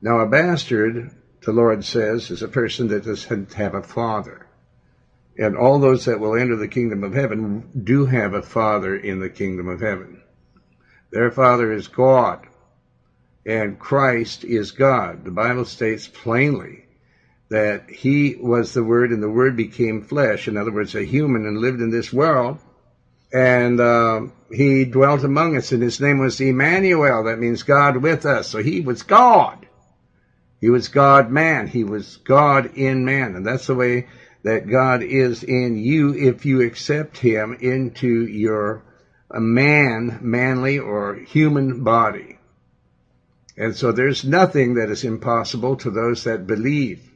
Now, 0.00 0.20
a 0.20 0.28
bastard, 0.28 1.10
the 1.44 1.50
Lord 1.50 1.84
says, 1.84 2.30
is 2.30 2.40
a 2.40 2.46
person 2.46 2.86
that 2.86 3.04
doesn't 3.04 3.54
have 3.54 3.74
a 3.74 3.82
father. 3.82 4.46
And 5.36 5.56
all 5.56 5.80
those 5.80 6.04
that 6.04 6.20
will 6.20 6.36
enter 6.36 6.54
the 6.54 6.68
kingdom 6.68 7.02
of 7.02 7.14
heaven 7.14 7.68
do 7.82 8.06
have 8.06 8.32
a 8.32 8.42
father 8.42 8.94
in 8.94 9.18
the 9.18 9.28
kingdom 9.28 9.66
of 9.66 9.80
heaven. 9.80 10.22
Their 11.10 11.32
father 11.32 11.72
is 11.72 11.88
God, 11.88 12.46
and 13.44 13.76
Christ 13.76 14.44
is 14.44 14.70
God. 14.70 15.24
The 15.24 15.32
Bible 15.32 15.64
states 15.64 16.06
plainly 16.06 16.84
that 17.48 17.90
he 17.90 18.36
was 18.36 18.72
the 18.72 18.84
Word, 18.84 19.10
and 19.10 19.20
the 19.20 19.28
Word 19.28 19.56
became 19.56 20.02
flesh. 20.02 20.46
In 20.46 20.56
other 20.56 20.70
words, 20.70 20.94
a 20.94 21.02
human, 21.02 21.44
and 21.44 21.58
lived 21.58 21.80
in 21.80 21.90
this 21.90 22.12
world. 22.12 22.60
And 23.32 23.78
uh, 23.78 24.20
he 24.50 24.84
dwelt 24.84 25.22
among 25.22 25.56
us, 25.56 25.72
and 25.72 25.82
his 25.82 26.00
name 26.00 26.18
was 26.18 26.40
Emmanuel. 26.40 27.24
That 27.24 27.38
means 27.38 27.62
God 27.62 27.98
with 27.98 28.24
us. 28.24 28.48
So 28.48 28.62
he 28.62 28.80
was 28.80 29.02
God. 29.02 29.66
He 30.60 30.70
was 30.70 30.88
God 30.88 31.30
man. 31.30 31.66
He 31.66 31.84
was 31.84 32.16
God 32.16 32.76
in 32.76 33.04
man. 33.04 33.36
And 33.36 33.46
that's 33.46 33.66
the 33.66 33.74
way 33.74 34.08
that 34.42 34.68
God 34.68 35.02
is 35.02 35.42
in 35.42 35.76
you 35.76 36.14
if 36.14 36.46
you 36.46 36.62
accept 36.62 37.18
Him 37.18 37.58
into 37.60 38.26
your 38.26 38.84
man, 39.30 40.18
manly 40.22 40.78
or 40.78 41.14
human 41.14 41.84
body. 41.84 42.38
And 43.56 43.76
so 43.76 43.92
there's 43.92 44.24
nothing 44.24 44.74
that 44.74 44.90
is 44.90 45.04
impossible 45.04 45.76
to 45.78 45.90
those 45.90 46.24
that 46.24 46.46
believe. 46.46 47.10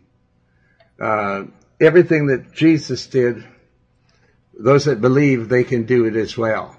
Uh, 1.01 1.45
everything 1.81 2.27
that 2.27 2.53
Jesus 2.53 3.07
did, 3.07 3.45
those 4.59 4.85
that 4.85 5.01
believe, 5.01 5.49
they 5.49 5.65
can 5.65 5.85
do 5.85 6.05
it 6.05 6.17
as 6.17 6.37
well. 6.37 6.77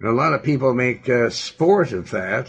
And 0.00 0.08
a 0.08 0.12
lot 0.12 0.32
of 0.32 0.42
people 0.42 0.74
make 0.74 1.08
uh, 1.08 1.30
sport 1.30 1.92
of 1.92 2.10
that, 2.12 2.48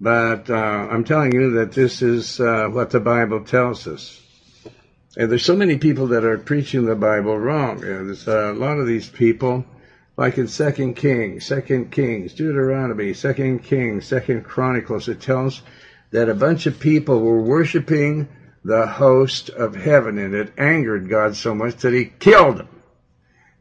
but 0.00 0.48
uh, 0.48 0.54
I'm 0.90 1.04
telling 1.04 1.32
you 1.32 1.50
that 1.52 1.72
this 1.72 2.00
is 2.00 2.40
uh, 2.40 2.68
what 2.68 2.90
the 2.90 3.00
Bible 3.00 3.44
tells 3.44 3.86
us. 3.86 4.20
And 5.16 5.30
there's 5.30 5.44
so 5.44 5.56
many 5.56 5.76
people 5.76 6.06
that 6.08 6.24
are 6.24 6.38
preaching 6.38 6.84
the 6.84 6.94
Bible 6.94 7.36
wrong. 7.36 7.80
There's 7.80 8.28
a 8.28 8.52
lot 8.52 8.78
of 8.78 8.86
these 8.86 9.08
people, 9.08 9.64
like 10.16 10.38
in 10.38 10.46
Second 10.46 10.94
Kings, 10.94 11.44
Second 11.44 11.90
Kings, 11.90 12.32
Deuteronomy, 12.32 13.12
Second 13.14 13.64
Kings, 13.64 14.06
Second 14.06 14.44
Chronicles, 14.44 15.08
it 15.08 15.20
tells 15.20 15.62
that 16.12 16.28
a 16.28 16.34
bunch 16.34 16.66
of 16.66 16.78
people 16.78 17.20
were 17.20 17.42
worshiping 17.42 18.28
the 18.64 18.86
host 18.86 19.50
of 19.50 19.74
heaven, 19.74 20.18
and 20.18 20.34
it 20.34 20.52
angered 20.56 21.08
God 21.08 21.34
so 21.34 21.54
much 21.54 21.76
that 21.78 21.92
He 21.92 22.04
killed 22.04 22.58
them. 22.58 22.68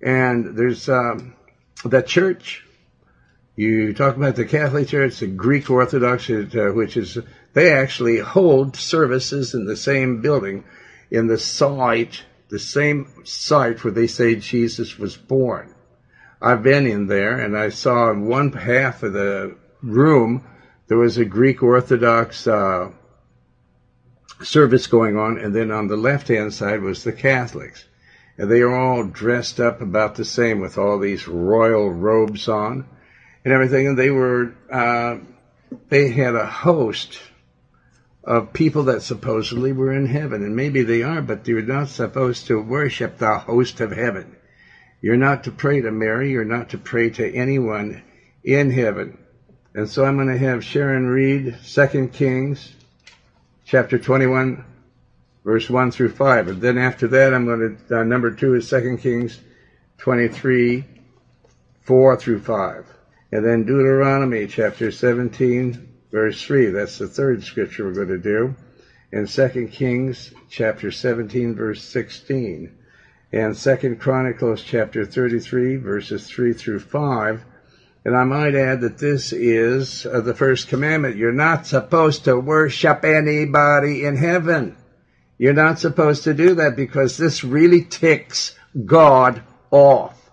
And 0.01 0.58
there's 0.58 0.88
um, 0.89 1.36
church. 2.06 2.65
You 3.56 3.94
talk 3.94 4.15
about 4.15 4.36
the 4.36 4.46
Catholic 4.46 4.88
Church, 4.88 5.20
the 5.20 5.27
Greek 5.27 5.70
Orthodox, 5.70 6.29
uh, 6.29 6.72
which 6.74 6.96
is 6.96 7.18
they 7.53 7.74
actually 7.74 8.20
hold 8.20 8.77
services 8.77 9.53
in 9.53 9.65
the 9.65 9.75
same 9.75 10.22
building 10.22 10.63
in 11.12 11.27
the 11.27 11.38
site, 11.38 12.24
the 12.50 12.60
same 12.60 13.12
site 13.25 13.84
where 13.84 13.91
they 13.91 14.08
say 14.08 14.36
Jesus 14.36 14.98
was 14.98 15.18
born. 15.18 15.75
I've 16.41 16.63
been 16.63 16.88
in 16.88 17.08
there 17.08 17.38
and 17.39 17.58
I 17.58 17.70
saw 17.70 18.12
in 18.12 18.27
one 18.27 18.53
half 18.53 19.03
of 19.03 19.13
the 19.13 19.58
room 19.82 20.46
there 20.88 20.98
was 20.98 21.18
a 21.18 21.25
Greek 21.25 21.62
Orthodox 21.62 22.48
uh, 22.48 22.91
service 24.41 24.88
going 24.88 25.18
on, 25.18 25.38
and 25.38 25.56
then 25.56 25.72
on 25.72 25.88
the 25.88 25.98
left 25.98 26.29
hand 26.29 26.53
side 26.53 26.82
was 26.82 27.03
the 27.03 27.12
Catholics. 27.12 27.86
And 28.39 28.50
they 28.50 28.62
are 28.62 28.74
all 28.74 29.03
dressed 29.03 29.60
up 29.60 29.81
about 29.81 30.15
the 30.15 30.24
same 30.24 30.62
with 30.62 30.77
all 30.77 30.98
these 30.98 31.27
royal 31.27 31.89
robes 31.91 32.48
on 32.48 32.88
and 33.43 33.53
everything. 33.53 33.86
And 33.86 34.00
they 34.00 34.10
were, 34.10 34.53
uh, 34.72 35.17
they 35.89 36.10
had 36.12 36.36
a 36.36 36.46
host 36.46 37.19
of 38.24 38.53
people 38.53 38.84
that 38.84 39.01
supposedly 39.01 39.74
were 39.74 39.91
in 39.91 40.05
heaven. 40.05 40.41
And 40.41 40.55
maybe 40.55 40.84
they 40.84 41.03
are, 41.03 41.22
but 41.22 41.50
you're 41.50 41.63
not 41.63 41.89
supposed 41.89 42.48
to 42.48 42.62
worship 42.62 43.17
the 43.17 43.39
host 43.39 43.81
of 43.81 43.91
heaven. 43.91 44.38
You're 45.01 45.17
not 45.17 45.43
to 45.43 45.51
pray 45.51 45.81
to 45.81 45.91
Mary. 45.91 46.31
You're 46.31 46.46
not 46.46 46.69
to 46.69 46.77
pray 46.77 47.10
to 47.10 47.36
anyone 47.36 48.01
in 48.46 48.72
heaven. 48.72 49.17
And 49.74 49.89
so 49.89 50.05
I'm 50.05 50.15
going 50.15 50.29
to 50.29 50.38
have 50.38 50.63
Sharon 50.63 51.08
read 51.08 51.58
2 51.67 52.08
Kings 52.13 52.72
chapter 53.65 54.00
21, 54.00 54.63
verse 55.43 55.69
1 55.69 55.91
through 55.91 56.10
5. 56.10 56.48
And 56.48 56.62
then 56.62 56.77
after 56.77 57.08
that, 57.08 57.34
I'm 57.34 57.46
going 57.46 57.77
to, 57.88 58.00
uh, 58.00 58.03
number 58.03 58.31
two 58.31 58.55
is 58.55 58.69
2 58.69 58.98
Kings 59.01 59.39
23, 59.98 60.86
4 61.81 62.17
through 62.17 62.39
5. 62.39 62.86
And 63.31 63.46
then 63.46 63.65
Deuteronomy 63.65 64.48
chapter 64.48 64.91
17, 64.91 65.89
verse 66.12 66.41
3. 66.41 66.72
That's 66.72 66.98
the 66.98 67.08
third 67.08 67.43
scripture 67.43 67.86
we're 67.86 67.93
going 67.93 68.08
to 68.08 68.17
do. 68.17 68.55
And 69.12 69.27
2 69.27 69.69
Kings 69.72 70.34
chapter 70.50 70.91
17, 70.91 71.55
verse 71.55 71.84
16. 71.84 72.75
And 73.31 73.55
2 73.55 73.96
Chronicles 74.00 74.63
chapter 74.63 75.05
33, 75.05 75.77
verses 75.77 76.27
3 76.27 76.53
through 76.53 76.79
5. 76.79 77.46
And 78.05 78.15
I 78.15 78.24
might 78.24 78.55
add 78.55 78.81
that 78.81 78.98
this 78.98 79.34
is 79.34 80.05
uh, 80.05 80.22
the 80.22 80.34
first 80.34 80.69
commandment. 80.69 81.17
You're 81.17 81.31
not 81.31 81.67
supposed 81.67 82.25
to 82.25 82.39
worship 82.39 83.03
anybody 83.03 84.05
in 84.05 84.15
heaven. 84.15 84.77
You're 85.39 85.53
not 85.53 85.79
supposed 85.79 86.25
to 86.25 86.34
do 86.34 86.55
that 86.55 86.75
because 86.75 87.17
this 87.17 87.46
really 87.46 87.84
ticks 87.86 88.55
God 88.86 89.41
off. 89.72 90.29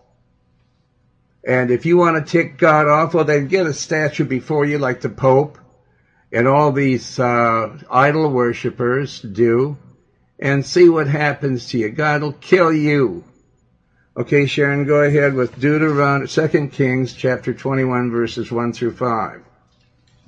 And 1.46 1.70
if 1.70 1.86
you 1.86 1.96
want 1.96 2.16
to 2.16 2.30
tick 2.30 2.58
God 2.58 2.88
off, 2.88 3.14
well, 3.14 3.24
then 3.24 3.46
get 3.46 3.66
a 3.66 3.72
statue 3.72 4.24
before 4.24 4.64
you 4.64 4.78
like 4.78 5.00
the 5.00 5.08
Pope 5.08 5.58
and 6.32 6.48
all 6.48 6.72
these 6.72 7.20
uh, 7.20 7.78
idol 7.88 8.32
worshippers 8.32 9.20
do 9.20 9.78
and 10.40 10.66
see 10.66 10.88
what 10.88 11.06
happens 11.06 11.68
to 11.68 11.78
you. 11.78 11.90
God 11.90 12.22
will 12.22 12.32
kill 12.32 12.72
you. 12.72 13.22
Okay, 14.16 14.46
Sharon, 14.46 14.86
go 14.86 15.04
ahead 15.04 15.34
with 15.34 15.60
Deuteronomy, 15.60 16.26
2 16.26 16.68
Kings 16.72 17.12
chapter 17.12 17.54
21 17.54 18.10
verses 18.10 18.50
1 18.50 18.72
through 18.72 18.96
5. 18.96 19.45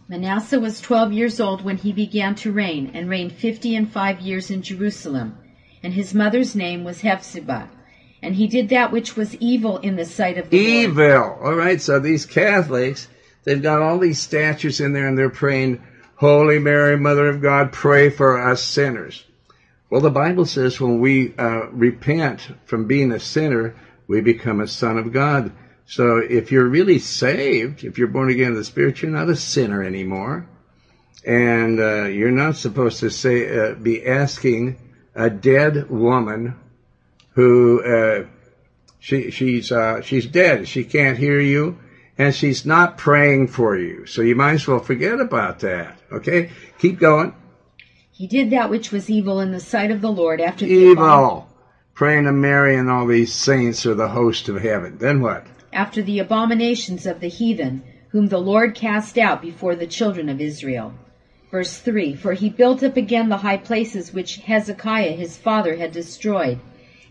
Manasseh 0.08 0.58
was 0.58 0.80
12 0.80 1.12
years 1.12 1.38
old 1.38 1.62
when 1.62 1.76
he 1.76 1.92
began 1.92 2.34
to 2.36 2.50
reign 2.50 2.90
and 2.94 3.10
reigned 3.10 3.32
50 3.32 3.76
and 3.76 3.92
5 3.92 4.20
years 4.20 4.50
in 4.50 4.62
Jerusalem. 4.62 5.36
And 5.82 5.92
his 5.92 6.14
mother's 6.14 6.56
name 6.56 6.82
was 6.82 7.02
Hephzibah. 7.02 7.68
And 8.22 8.34
he 8.34 8.48
did 8.48 8.70
that 8.70 8.90
which 8.90 9.16
was 9.16 9.36
evil 9.36 9.76
in 9.78 9.96
the 9.96 10.06
sight 10.06 10.38
of 10.38 10.48
the 10.48 10.56
Evil. 10.56 11.04
Lord. 11.04 11.38
All 11.42 11.54
right, 11.54 11.80
so 11.80 12.00
these 12.00 12.24
Catholics, 12.24 13.06
they've 13.44 13.62
got 13.62 13.82
all 13.82 13.98
these 13.98 14.20
statues 14.20 14.80
in 14.80 14.94
there 14.94 15.06
and 15.06 15.16
they're 15.16 15.28
praying, 15.28 15.82
Holy 16.16 16.58
Mary, 16.58 16.96
Mother 16.96 17.28
of 17.28 17.42
God, 17.42 17.70
pray 17.70 18.08
for 18.08 18.40
us 18.40 18.64
sinners. 18.64 19.24
Well, 19.90 20.00
the 20.00 20.10
Bible 20.10 20.46
says 20.46 20.80
when 20.80 21.00
we 21.00 21.34
uh, 21.36 21.68
repent 21.70 22.48
from 22.64 22.86
being 22.86 23.12
a 23.12 23.20
sinner, 23.20 23.76
we 24.06 24.20
become 24.22 24.60
a 24.60 24.66
son 24.66 24.98
of 24.98 25.12
God. 25.12 25.52
So 25.88 26.18
if 26.18 26.52
you're 26.52 26.68
really 26.68 26.98
saved, 26.98 27.82
if 27.82 27.96
you're 27.96 28.08
born 28.08 28.28
again 28.28 28.48
in 28.48 28.54
the 28.54 28.64
Spirit, 28.64 29.00
you're 29.00 29.10
not 29.10 29.30
a 29.30 29.36
sinner 29.36 29.82
anymore. 29.82 30.46
And 31.24 31.80
uh, 31.80 32.04
you're 32.04 32.30
not 32.30 32.56
supposed 32.56 33.00
to 33.00 33.10
say, 33.10 33.58
uh, 33.58 33.74
be 33.74 34.06
asking 34.06 34.76
a 35.14 35.30
dead 35.30 35.88
woman 35.88 36.56
who 37.30 37.82
uh, 37.82 38.26
she 38.98 39.30
she's 39.30 39.72
uh, 39.72 40.02
she's 40.02 40.26
dead. 40.26 40.68
She 40.68 40.84
can't 40.84 41.16
hear 41.16 41.40
you, 41.40 41.78
and 42.18 42.34
she's 42.34 42.66
not 42.66 42.98
praying 42.98 43.48
for 43.48 43.74
you. 43.74 44.04
So 44.04 44.20
you 44.20 44.36
might 44.36 44.54
as 44.54 44.68
well 44.68 44.80
forget 44.80 45.18
about 45.18 45.60
that. 45.60 45.98
Okay, 46.12 46.50
keep 46.78 46.98
going. 46.98 47.34
He 48.12 48.26
did 48.26 48.50
that 48.50 48.68
which 48.68 48.92
was 48.92 49.08
evil 49.08 49.40
in 49.40 49.52
the 49.52 49.60
sight 49.60 49.90
of 49.90 50.02
the 50.02 50.12
Lord 50.12 50.42
after 50.42 50.66
the 50.66 50.70
Evil, 50.70 51.48
praying 51.94 52.24
to 52.24 52.32
Mary 52.32 52.76
and 52.76 52.90
all 52.90 53.06
these 53.06 53.32
saints 53.32 53.86
or 53.86 53.94
the 53.94 54.08
host 54.08 54.50
of 54.50 54.60
heaven. 54.60 54.98
Then 54.98 55.22
what? 55.22 55.46
After 55.78 56.02
the 56.02 56.18
abominations 56.18 57.06
of 57.06 57.20
the 57.20 57.28
heathen, 57.28 57.84
whom 58.08 58.26
the 58.26 58.40
Lord 58.40 58.74
cast 58.74 59.16
out 59.16 59.40
before 59.40 59.76
the 59.76 59.86
children 59.86 60.28
of 60.28 60.40
Israel. 60.40 60.92
Verse 61.52 61.78
3 61.78 62.16
For 62.16 62.32
he 62.32 62.50
built 62.50 62.82
up 62.82 62.96
again 62.96 63.28
the 63.28 63.44
high 63.46 63.58
places 63.58 64.12
which 64.12 64.38
Hezekiah 64.38 65.12
his 65.12 65.36
father 65.36 65.76
had 65.76 65.92
destroyed, 65.92 66.58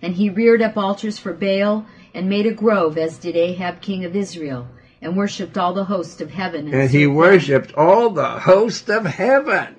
and 0.01 0.15
he 0.15 0.30
reared 0.30 0.62
up 0.62 0.75
altars 0.75 1.17
for 1.17 1.32
Baal, 1.32 1.86
and 2.13 2.27
made 2.27 2.45
a 2.45 2.51
grove, 2.51 2.97
as 2.97 3.17
did 3.17 3.38
Ahab 3.38 3.80
king 3.80 4.03
of 4.03 4.17
Israel, 4.17 4.67
and 5.01 5.15
worshipped 5.15 5.58
all 5.58 5.73
the 5.73 5.86
host 5.86 6.19
of 6.19 6.32
heaven. 6.32 6.73
And 6.73 6.89
he 6.89 7.08
worshipped 7.08 7.73
all 7.75 8.10
the 8.10 8.32
host 8.51 8.89
of 8.89 9.06
heaven. 9.06 9.77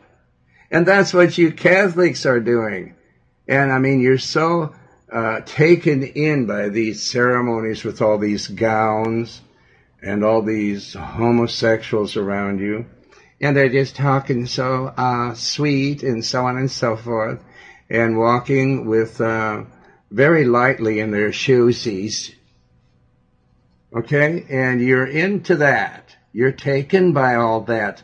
And 0.70 0.86
that's 0.86 1.12
what 1.12 1.36
you 1.36 1.52
Catholics 1.52 2.24
are 2.24 2.40
doing. 2.40 2.94
And 3.46 3.70
I 3.70 3.78
mean, 3.80 4.00
you're 4.00 4.16
so 4.16 4.72
uh, 5.12 5.40
taken 5.40 6.02
in 6.02 6.46
by 6.46 6.68
these 6.68 7.02
ceremonies 7.02 7.84
with 7.84 8.02
all 8.02 8.18
these 8.18 8.46
gowns 8.46 9.40
and 10.02 10.24
all 10.24 10.42
these 10.42 10.94
homosexuals 10.94 12.16
around 12.16 12.60
you. 12.60 12.86
And 13.40 13.56
they're 13.56 13.68
just 13.68 13.96
talking 13.96 14.46
so 14.46 14.86
uh, 14.96 15.34
sweet 15.34 16.02
and 16.02 16.24
so 16.24 16.44
on 16.46 16.56
and 16.56 16.70
so 16.70 16.96
forth, 16.96 17.42
and 17.88 18.18
walking 18.18 18.86
with 18.86 19.20
uh, 19.20 19.64
very 20.10 20.44
lightly 20.44 21.00
in 21.00 21.10
their 21.10 21.30
shoesies. 21.30 22.34
Okay? 23.96 24.44
And 24.48 24.80
you're 24.80 25.06
into 25.06 25.56
that. 25.56 26.16
You're 26.32 26.52
taken 26.52 27.12
by 27.12 27.36
all 27.36 27.62
that 27.62 28.02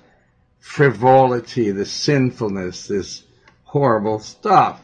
frivolity, 0.59 1.71
the 1.71 1.85
sinfulness, 1.85 2.87
this 2.87 3.23
horrible 3.65 4.21
stuff. 4.21 4.81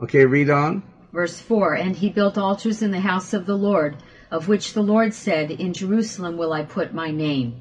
Okay, 0.00 0.24
read 0.24 0.50
on. 0.50 0.82
Verse 1.18 1.40
4 1.40 1.74
And 1.74 1.96
he 1.96 2.10
built 2.10 2.38
altars 2.38 2.80
in 2.80 2.92
the 2.92 3.00
house 3.00 3.34
of 3.34 3.44
the 3.44 3.56
Lord, 3.56 3.96
of 4.30 4.46
which 4.46 4.72
the 4.72 4.84
Lord 4.84 5.12
said, 5.12 5.50
In 5.50 5.72
Jerusalem 5.72 6.36
will 6.36 6.52
I 6.52 6.62
put 6.62 6.94
my 6.94 7.10
name. 7.10 7.60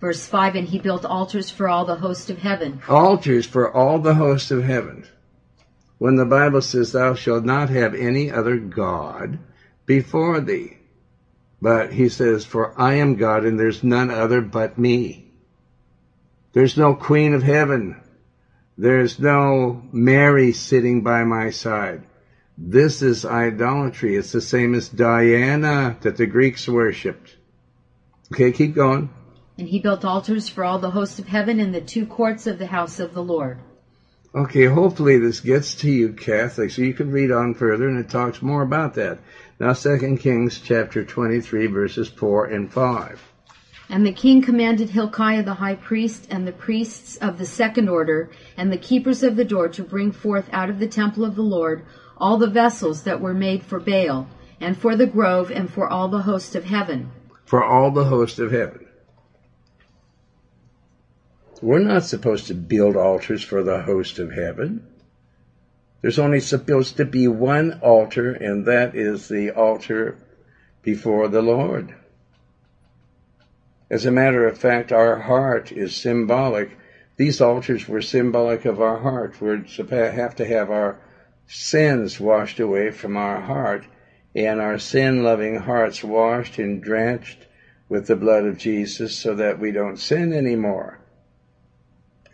Verse 0.00 0.26
5 0.26 0.56
And 0.56 0.66
he 0.66 0.80
built 0.80 1.04
altars 1.04 1.48
for 1.48 1.68
all 1.68 1.84
the 1.84 1.94
host 1.94 2.30
of 2.30 2.38
heaven. 2.38 2.82
Altars 2.88 3.46
for 3.46 3.72
all 3.72 4.00
the 4.00 4.14
host 4.14 4.50
of 4.50 4.64
heaven. 4.64 5.06
When 5.98 6.16
the 6.16 6.24
Bible 6.24 6.60
says, 6.60 6.90
Thou 6.90 7.14
shalt 7.14 7.44
not 7.44 7.70
have 7.70 7.94
any 7.94 8.28
other 8.28 8.56
God 8.56 9.38
before 9.84 10.40
thee. 10.40 10.78
But 11.62 11.92
he 11.92 12.08
says, 12.08 12.44
For 12.44 12.74
I 12.76 12.94
am 12.94 13.14
God 13.14 13.44
and 13.44 13.56
there's 13.56 13.84
none 13.84 14.10
other 14.10 14.40
but 14.40 14.78
me. 14.78 15.30
There's 16.54 16.76
no 16.76 16.96
Queen 16.96 17.34
of 17.34 17.44
Heaven. 17.44 18.02
There's 18.76 19.20
no 19.20 19.80
Mary 19.92 20.50
sitting 20.50 21.02
by 21.02 21.22
my 21.22 21.50
side. 21.50 22.02
This 22.58 23.02
is 23.02 23.26
idolatry. 23.26 24.16
It's 24.16 24.32
the 24.32 24.40
same 24.40 24.74
as 24.74 24.88
Diana 24.88 25.96
that 26.00 26.16
the 26.16 26.26
Greeks 26.26 26.66
worshipped. 26.66 27.36
Okay, 28.32 28.50
keep 28.50 28.74
going. 28.74 29.10
And 29.58 29.68
he 29.68 29.78
built 29.78 30.04
altars 30.04 30.48
for 30.48 30.64
all 30.64 30.78
the 30.78 30.90
host 30.90 31.18
of 31.18 31.28
heaven 31.28 31.60
in 31.60 31.72
the 31.72 31.80
two 31.80 32.06
courts 32.06 32.46
of 32.46 32.58
the 32.58 32.66
house 32.66 32.98
of 32.98 33.14
the 33.14 33.22
Lord. 33.22 33.58
Okay, 34.34 34.66
hopefully 34.66 35.18
this 35.18 35.40
gets 35.40 35.74
to 35.76 35.90
you, 35.90 36.12
Catholics. 36.12 36.76
So 36.76 36.82
you 36.82 36.94
can 36.94 37.10
read 37.10 37.30
on 37.30 37.54
further, 37.54 37.88
and 37.88 37.98
it 37.98 38.10
talks 38.10 38.42
more 38.42 38.62
about 38.62 38.94
that. 38.94 39.18
Now, 39.58 39.72
Second 39.72 40.18
Kings 40.18 40.60
chapter 40.62 41.04
23, 41.04 41.66
verses 41.68 42.08
4 42.08 42.46
and 42.46 42.72
5. 42.72 43.32
And 43.88 44.04
the 44.04 44.12
king 44.12 44.42
commanded 44.42 44.90
Hilkiah 44.90 45.42
the 45.42 45.54
high 45.54 45.76
priest 45.76 46.26
and 46.30 46.46
the 46.46 46.52
priests 46.52 47.16
of 47.16 47.38
the 47.38 47.46
second 47.46 47.88
order 47.88 48.30
and 48.56 48.72
the 48.72 48.78
keepers 48.78 49.22
of 49.22 49.36
the 49.36 49.44
door 49.44 49.68
to 49.68 49.82
bring 49.82 50.10
forth 50.10 50.48
out 50.52 50.68
of 50.68 50.80
the 50.80 50.88
temple 50.88 51.24
of 51.24 51.36
the 51.36 51.42
Lord 51.42 51.84
all 52.16 52.38
the 52.38 52.46
vessels 52.46 53.02
that 53.02 53.20
were 53.20 53.34
made 53.34 53.62
for 53.62 53.78
Baal 53.78 54.28
and 54.60 54.76
for 54.76 54.96
the 54.96 55.06
grove 55.06 55.50
and 55.50 55.70
for 55.70 55.88
all 55.88 56.08
the 56.08 56.22
host 56.22 56.54
of 56.54 56.64
heaven. 56.64 57.10
For 57.44 57.62
all 57.62 57.90
the 57.90 58.04
host 58.04 58.38
of 58.38 58.52
heaven. 58.52 58.86
We're 61.62 61.78
not 61.78 62.04
supposed 62.04 62.48
to 62.48 62.54
build 62.54 62.96
altars 62.96 63.42
for 63.42 63.62
the 63.62 63.82
host 63.82 64.18
of 64.18 64.32
heaven. 64.32 64.86
There's 66.02 66.18
only 66.18 66.40
supposed 66.40 66.98
to 66.98 67.04
be 67.04 67.26
one 67.28 67.80
altar, 67.82 68.32
and 68.32 68.66
that 68.66 68.94
is 68.94 69.28
the 69.28 69.50
altar 69.50 70.18
before 70.82 71.28
the 71.28 71.42
Lord. 71.42 71.94
As 73.90 74.04
a 74.04 74.10
matter 74.10 74.46
of 74.46 74.58
fact, 74.58 74.92
our 74.92 75.18
heart 75.20 75.72
is 75.72 75.96
symbolic. 75.96 76.76
These 77.16 77.40
altars 77.40 77.88
were 77.88 78.02
symbolic 78.02 78.64
of 78.64 78.80
our 78.80 78.98
heart. 78.98 79.40
We 79.40 79.62
have 79.88 80.36
to 80.36 80.44
have 80.44 80.70
our 80.70 81.00
sins 81.46 82.20
washed 82.20 82.60
away 82.60 82.90
from 82.90 83.16
our 83.16 83.40
heart. 83.40 83.84
and 84.34 84.60
our 84.60 84.78
sin 84.78 85.22
loving 85.22 85.56
hearts 85.56 86.04
washed 86.04 86.58
and 86.58 86.82
drenched 86.82 87.46
with 87.88 88.06
the 88.06 88.16
blood 88.16 88.44
of 88.44 88.58
Jesus 88.58 89.16
so 89.16 89.34
that 89.34 89.58
we 89.58 89.72
don't 89.72 89.96
sin 89.96 90.32
anymore. 90.32 90.98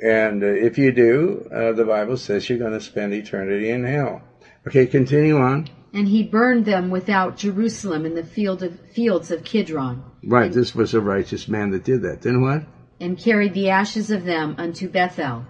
And 0.02 0.42
uh, 0.42 0.46
if 0.46 0.78
you 0.78 0.90
do, 0.90 1.48
uh, 1.54 1.72
the 1.72 1.84
Bible 1.84 2.16
says 2.16 2.48
you're 2.48 2.58
going 2.58 2.72
to 2.72 2.80
spend 2.80 3.14
eternity 3.14 3.70
in 3.70 3.84
hell. 3.84 4.22
Okay, 4.66 4.86
continue 4.86 5.38
on. 5.38 5.68
And 5.94 6.08
he 6.08 6.24
burned 6.24 6.64
them 6.64 6.90
without 6.90 7.36
Jerusalem 7.36 8.04
in 8.04 8.14
the 8.14 8.24
field 8.24 8.62
of, 8.62 8.80
fields 8.92 9.30
of 9.30 9.44
Kidron. 9.44 10.02
Right, 10.24 10.50
this 10.52 10.74
was 10.74 10.94
a 10.94 11.00
righteous 11.00 11.46
man 11.46 11.70
that 11.70 11.84
did 11.84 12.02
that. 12.02 12.22
Then 12.22 12.40
what? 12.42 12.64
And 12.98 13.18
carried 13.18 13.54
the 13.54 13.70
ashes 13.70 14.10
of 14.10 14.24
them 14.24 14.56
unto 14.58 14.88
Bethel. 14.88 15.44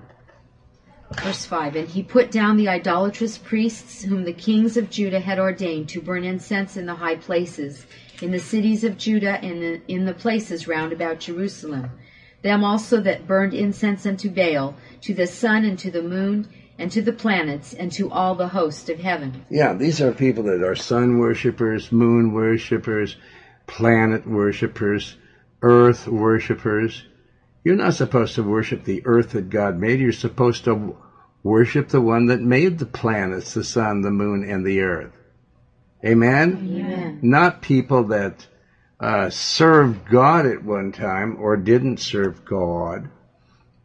Verse 1.21 1.45
5 1.45 1.77
And 1.77 1.89
he 1.89 2.03
put 2.03 2.31
down 2.31 2.57
the 2.57 2.69
idolatrous 2.69 3.39
priests 3.39 4.03
whom 4.03 4.25
the 4.25 4.33
kings 4.33 4.77
of 4.77 4.91
Judah 4.91 5.21
had 5.21 5.39
ordained 5.39 5.89
to 5.91 6.01
burn 6.01 6.25
incense 6.25 6.77
in 6.77 6.87
the 6.87 6.95
high 6.95 7.17
places, 7.17 7.87
in 8.21 8.31
the 8.31 8.39
cities 8.39 8.85
of 8.85 8.99
Judah 8.99 9.39
and 9.43 9.83
in, 9.89 10.05
the 10.05 10.15
places 10.15 10.69
round 10.69 10.93
about 10.93 11.21
Jerusalem. 11.21 11.91
Them 12.43 12.65
also 12.65 13.01
that 13.01 13.27
burned 13.27 13.55
incense 13.55 14.05
unto 14.07 14.31
Baal, 14.31 14.75
to 15.03 15.15
the 15.15 15.27
sun 15.27 15.65
and 15.65 15.79
to 15.79 15.91
the 15.91 16.03
moon, 16.03 16.49
and 16.79 16.91
to 16.91 17.03
the 17.03 17.13
planets, 17.13 17.73
and 17.75 17.93
to 17.93 18.11
all 18.11 18.35
the 18.35 18.49
host 18.49 18.89
of 18.89 18.99
heaven. 18.99 19.45
Yeah, 19.49 19.75
these 19.75 20.01
are 20.01 20.13
people 20.13 20.45
that 20.45 20.63
are 20.63 20.75
sun 20.75 21.19
worshippers, 21.19 21.93
moon 21.93 22.33
worshippers, 22.33 23.17
planet 23.67 24.27
worshippers, 24.27 25.17
earth 25.63 26.09
worshippers. 26.09 27.05
You're 27.65 27.77
not 27.77 27.95
supposed 27.95 28.35
to 28.35 28.43
worship 28.43 28.85
the 28.85 29.03
earth 29.05 29.31
that 29.31 29.51
God 29.51 29.79
made. 29.79 30.01
You're 30.01 30.13
supposed 30.13 30.65
to 30.65 30.97
worship 31.43 31.89
the 31.89 32.01
one 32.01 32.27
that 32.27 32.41
made 32.41 32.79
the 32.79 32.87
planets, 32.87 33.55
the 33.55 33.65
sun, 33.65 34.03
the 34.03 34.11
moon, 34.11 34.49
and 34.49 34.65
the 34.65 34.81
earth. 34.81 35.13
Amen? 36.05 36.69
Amen. 36.79 37.19
Not 37.23 37.63
people 37.63 38.05
that 38.05 38.47
uh, 38.99 39.31
served 39.31 40.09
God 40.09 40.47
at 40.47 40.65
one 40.65 40.93
time 40.93 41.37
or 41.39 41.57
didn't 41.57 41.99
serve 41.99 42.45
God, 42.45 43.09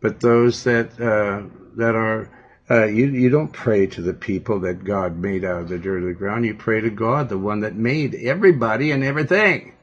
but 0.01 0.19
those 0.19 0.63
that 0.63 0.99
uh, 0.99 1.47
that 1.75 1.95
are 1.95 2.29
uh, 2.69 2.85
you 2.85 3.07
you 3.07 3.29
don't 3.29 3.51
pray 3.51 3.87
to 3.87 4.01
the 4.01 4.13
people 4.13 4.61
that 4.61 4.83
God 4.83 5.17
made 5.17 5.43
out 5.43 5.61
of 5.61 5.69
the 5.69 5.77
dirt 5.77 6.03
of 6.03 6.07
the 6.07 6.13
ground. 6.13 6.45
You 6.45 6.55
pray 6.55 6.81
to 6.81 6.89
God, 6.89 7.29
the 7.29 7.37
one 7.37 7.61
that 7.61 7.75
made 7.75 8.15
everybody 8.15 8.91
and 8.91 9.03
everything. 9.03 9.73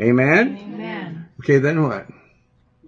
Amen. 0.00 0.58
Amen. 0.58 1.28
Okay, 1.40 1.58
then 1.58 1.82
what? 1.82 2.06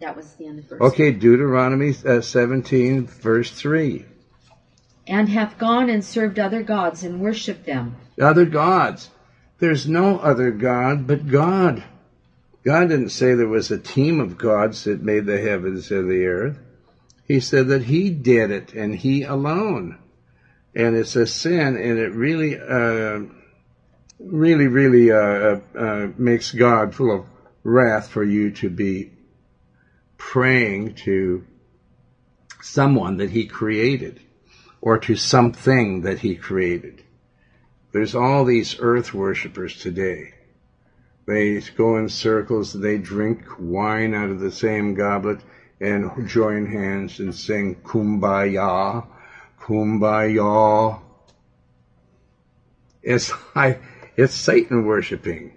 That 0.01 0.17
was 0.17 0.33
the 0.35 0.47
end 0.47 0.61
of 0.61 0.65
verse. 0.67 0.81
Okay, 0.81 1.13
Deuteronomy 1.13 1.95
uh, 2.07 2.21
17, 2.21 3.07
verse 3.07 3.51
3. 3.51 4.07
And 5.07 5.29
hath 5.29 5.59
gone 5.59 5.91
and 5.91 6.05
served 6.05 6.39
other 6.39 6.63
gods 6.63 7.03
and 7.03 7.21
worshipped 7.21 7.67
them. 7.67 7.97
Other 8.21 8.45
gods. 8.45 9.11
There's 9.59 9.89
no 9.89 10.19
other 10.19 10.51
God 10.51 11.07
but 11.07 11.29
God. 11.29 11.85
God 12.65 12.89
didn't 12.89 13.11
say 13.11 13.35
there 13.35 13.49
was 13.49 13.71
a 13.71 13.79
team 13.79 14.21
of 14.21 14.39
gods 14.39 14.85
that 14.85 15.03
made 15.03 15.27
the 15.27 15.41
heavens 15.41 15.91
and 15.91 16.11
the 16.11 16.27
earth. 16.27 16.59
He 17.27 17.41
said 17.41 17.69
that 17.69 17.85
He 17.85 18.11
did 18.11 18.51
it 18.51 18.75
and 18.75 18.95
He 18.95 19.23
alone. 19.23 19.99
And 20.75 20.97
it's 20.97 21.17
a 21.17 21.27
sin 21.27 21.77
and 21.77 21.99
it 21.99 22.13
really, 22.13 22.59
uh, 22.59 23.21
really, 24.19 24.67
really, 24.67 25.11
uh, 25.11 25.61
uh, 25.77 26.09
makes 26.17 26.53
God 26.53 26.95
full 26.95 27.15
of 27.15 27.27
wrath 27.65 28.09
for 28.09 28.25
you 28.25 28.51
to 28.53 28.71
be 28.71 29.13
praying 30.17 30.95
to 30.95 31.45
someone 32.63 33.17
that 33.19 33.31
he 33.31 33.47
created 33.47 34.21
or 34.81 34.99
to 34.99 35.17
something 35.17 36.03
that 36.03 36.21
he 36.21 36.37
created. 36.37 37.03
There's 37.93 38.15
all 38.15 38.45
these 38.45 38.77
earth 38.79 39.13
worshippers 39.13 39.79
today. 39.81 40.35
They 41.27 41.61
go 41.77 41.97
in 41.97 42.09
circles, 42.09 42.73
they 42.73 42.99
drink 42.99 43.43
wine 43.59 44.15
out 44.15 44.31
of 44.31 44.41
the 44.41 44.51
same 44.51 44.95
goblet 44.95 45.41
and 45.81 46.29
join 46.29 46.67
hands 46.67 47.21
and 47.21 47.35
sing 47.35 47.77
kumbaya, 47.77 49.07
kumbaya. 49.61 51.01
It's 53.03 53.33
like, 53.55 53.83
it's 54.17 54.35
Satan 54.35 54.85
worshiping. 54.85 55.55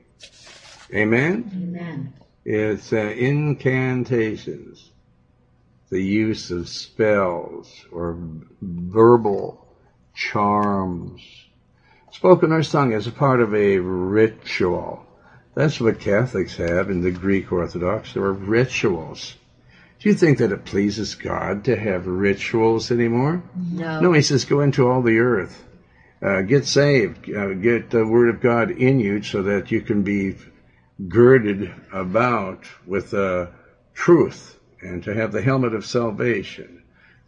Amen? 0.94 1.52
Amen. 1.54 2.14
It's 2.46 2.94
uh, 2.94 2.98
incantations, 2.98 4.92
the 5.94 6.04
use 6.04 6.50
of 6.50 6.68
spells 6.68 7.86
or 7.92 8.18
verbal 8.64 9.64
charms, 10.16 11.22
spoken 12.12 12.52
or 12.52 12.64
sung 12.64 12.94
as 12.94 13.06
a 13.06 13.12
part 13.12 13.40
of 13.40 13.54
a 13.54 13.78
ritual. 13.78 15.06
That's 15.54 15.80
what 15.80 16.00
Catholics 16.00 16.58
have 16.58 16.90
in 16.90 17.04
the 17.04 17.12
Greek 17.12 17.52
Orthodox. 17.52 18.14
There 18.14 18.24
are 18.24 18.34
rituals. 18.34 19.36
Do 20.00 20.10
you 20.10 20.16
think 20.16 20.40
that 20.40 20.52
it 20.52 20.66
pleases 20.66 21.14
God 21.14 21.66
to 21.66 21.76
have 21.76 22.08
rituals 22.08 22.90
anymore? 22.90 23.44
No. 23.56 24.00
No, 24.00 24.14
he 24.14 24.24
says, 24.24 24.46
go 24.46 24.62
into 24.62 24.90
all 24.90 25.04
the 25.04 25.20
earth. 25.20 25.64
Uh, 26.24 26.42
get 26.42 26.66
saved. 26.66 27.32
Uh, 27.32 27.54
get 27.54 27.92
the 27.92 28.06
Word 28.06 28.30
of 28.30 28.42
God 28.42 28.72
in 28.72 29.00
you 29.00 29.22
so 29.22 29.44
that 29.44 29.70
you 29.70 29.82
can 29.82 30.02
be 30.02 30.38
girded 31.08 31.72
about 31.92 32.66
with 32.88 33.14
uh, 33.14 33.48
truth 33.94 34.58
and 34.84 35.04
to 35.04 35.14
have 35.14 35.32
the 35.32 35.42
helmet 35.42 35.74
of 35.74 35.86
salvation, 35.86 36.84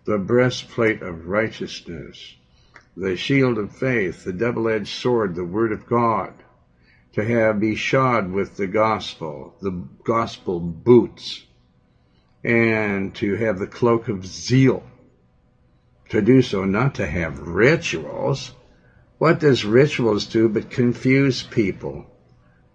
the 0.06 0.18
breastplate 0.18 1.02
of 1.02 1.28
righteousness, 1.28 2.36
the 2.98 3.16
shield 3.16 3.58
of 3.58 3.76
faith, 3.76 4.24
the 4.24 4.34
double-edged 4.34 4.88
sword, 4.88 5.36
the 5.36 5.44
Word 5.44 5.72
of 5.72 5.86
God, 5.86 6.34
to 7.14 7.24
have 7.24 7.60
be 7.60 7.76
shod 7.76 8.30
with 8.32 8.58
the 8.58 8.68
gospel, 8.68 9.56
the 9.62 9.72
gospel 10.04 10.60
boots, 10.60 11.44
and 12.44 13.16
to 13.16 13.36
have 13.36 13.58
the 13.58 13.68
cloak 13.68 14.10
of 14.10 14.26
zeal. 14.26 14.84
To 16.10 16.22
do 16.22 16.42
so, 16.42 16.66
not 16.66 16.96
to 16.96 17.08
have 17.08 17.40
rituals. 17.40 18.54
What 19.18 19.40
does 19.40 19.66
rituals 19.66 20.26
do 20.26 20.50
but 20.50 20.70
confuse 20.70 21.42
people? 21.42 22.06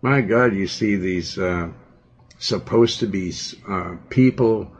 My 0.02 0.22
God, 0.22 0.54
you 0.54 0.66
see 0.66 0.96
these 0.96 1.38
uh, 1.38 1.68
supposed 2.40 3.00
to 3.00 3.06
be 3.06 3.32
uh, 3.68 3.96
people 4.08 4.72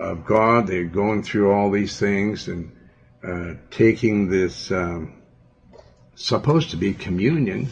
of 0.00 0.24
God. 0.24 0.66
They're 0.66 0.84
going 0.84 1.22
through 1.22 1.52
all 1.52 1.70
these 1.70 1.96
things 1.98 2.48
and 2.48 2.72
uh, 3.22 3.54
taking 3.70 4.28
this 4.28 4.72
um, 4.72 5.12
supposed 6.16 6.70
to 6.70 6.76
be 6.76 6.94
communion. 6.94 7.68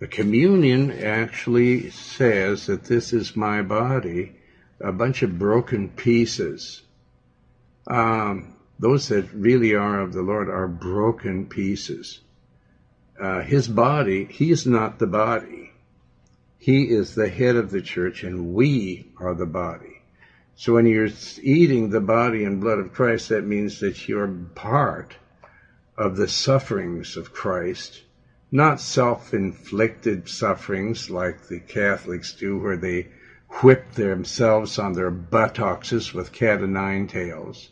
The 0.00 0.08
communion 0.08 0.90
actually 0.90 1.90
says 1.90 2.66
that 2.66 2.84
this 2.84 3.12
is 3.12 3.36
my 3.36 3.62
body, 3.62 4.36
a 4.80 4.92
bunch 4.92 5.22
of 5.22 5.38
broken 5.38 5.88
pieces. 5.88 6.82
Um, 7.86 8.56
those 8.78 9.08
that 9.08 9.32
really 9.32 9.74
are 9.74 10.00
of 10.00 10.12
the 10.12 10.22
Lord 10.22 10.48
are 10.48 10.66
broken 10.66 11.46
pieces. 11.46 12.20
Uh, 13.20 13.42
his 13.42 13.68
body, 13.68 14.24
he 14.24 14.50
is 14.50 14.66
not 14.66 14.98
the 14.98 15.06
body. 15.06 15.65
He 16.66 16.90
is 16.90 17.14
the 17.14 17.28
head 17.28 17.54
of 17.54 17.70
the 17.70 17.80
church 17.80 18.24
and 18.24 18.52
we 18.52 19.12
are 19.18 19.36
the 19.36 19.46
body. 19.46 20.02
So 20.56 20.74
when 20.74 20.86
you're 20.86 21.10
eating 21.40 21.90
the 21.90 22.00
body 22.00 22.42
and 22.42 22.60
blood 22.60 22.80
of 22.80 22.92
Christ, 22.92 23.28
that 23.28 23.46
means 23.46 23.78
that 23.78 24.08
you're 24.08 24.26
part 24.56 25.14
of 25.96 26.16
the 26.16 26.26
sufferings 26.26 27.16
of 27.16 27.32
Christ, 27.32 28.02
not 28.50 28.80
self-inflicted 28.80 30.28
sufferings 30.28 31.08
like 31.08 31.46
the 31.46 31.60
Catholics 31.60 32.32
do 32.32 32.58
where 32.58 32.76
they 32.76 33.10
whip 33.62 33.92
themselves 33.92 34.76
on 34.76 34.94
their 34.94 35.12
buttocks 35.12 36.12
with 36.12 36.32
cat 36.32 36.62
o' 36.62 36.66
nine 36.66 37.06
tails. 37.06 37.70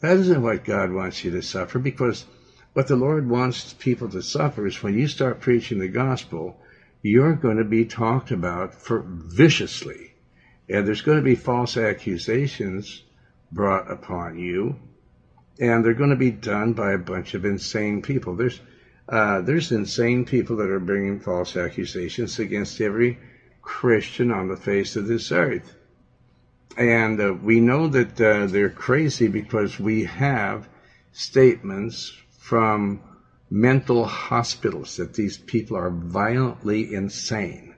That 0.00 0.16
isn't 0.16 0.40
what 0.40 0.64
God 0.64 0.90
wants 0.90 1.22
you 1.22 1.32
to 1.32 1.42
suffer 1.42 1.78
because 1.78 2.24
what 2.72 2.86
the 2.86 2.96
Lord 2.96 3.28
wants 3.28 3.74
people 3.74 4.08
to 4.08 4.22
suffer 4.22 4.66
is 4.66 4.82
when 4.82 4.98
you 4.98 5.06
start 5.06 5.40
preaching 5.40 5.80
the 5.80 5.88
gospel, 5.88 6.58
you're 7.06 7.34
going 7.34 7.58
to 7.58 7.64
be 7.64 7.84
talked 7.84 8.32
about 8.32 8.74
for 8.74 9.04
viciously. 9.06 10.14
And 10.68 10.86
there's 10.86 11.02
going 11.02 11.18
to 11.18 11.24
be 11.24 11.36
false 11.36 11.76
accusations 11.76 13.04
brought 13.52 13.90
upon 13.90 14.38
you. 14.38 14.76
And 15.60 15.84
they're 15.84 15.94
going 15.94 16.10
to 16.10 16.16
be 16.16 16.32
done 16.32 16.72
by 16.72 16.92
a 16.92 16.98
bunch 16.98 17.34
of 17.34 17.44
insane 17.44 18.02
people. 18.02 18.34
There's, 18.34 18.60
uh, 19.08 19.40
there's 19.42 19.70
insane 19.70 20.24
people 20.24 20.56
that 20.56 20.68
are 20.68 20.80
bringing 20.80 21.20
false 21.20 21.56
accusations 21.56 22.38
against 22.40 22.80
every 22.80 23.18
Christian 23.62 24.32
on 24.32 24.48
the 24.48 24.56
face 24.56 24.96
of 24.96 25.06
this 25.06 25.30
earth. 25.30 25.76
And 26.76 27.20
uh, 27.20 27.34
we 27.34 27.60
know 27.60 27.86
that 27.86 28.20
uh, 28.20 28.46
they're 28.46 28.68
crazy 28.68 29.28
because 29.28 29.78
we 29.78 30.04
have 30.04 30.68
statements 31.12 32.12
from 32.38 33.00
mental 33.50 34.04
hospitals 34.04 34.96
that 34.96 35.14
these 35.14 35.38
people 35.38 35.76
are 35.76 35.90
violently 35.90 36.92
insane. 36.92 37.74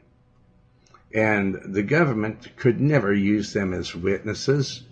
And 1.13 1.61
the 1.65 1.83
government 1.83 2.57
could 2.57 2.81
never 2.81 3.13
use 3.13 3.53
them 3.53 3.73
as 3.73 3.95
witnesses 3.95 4.83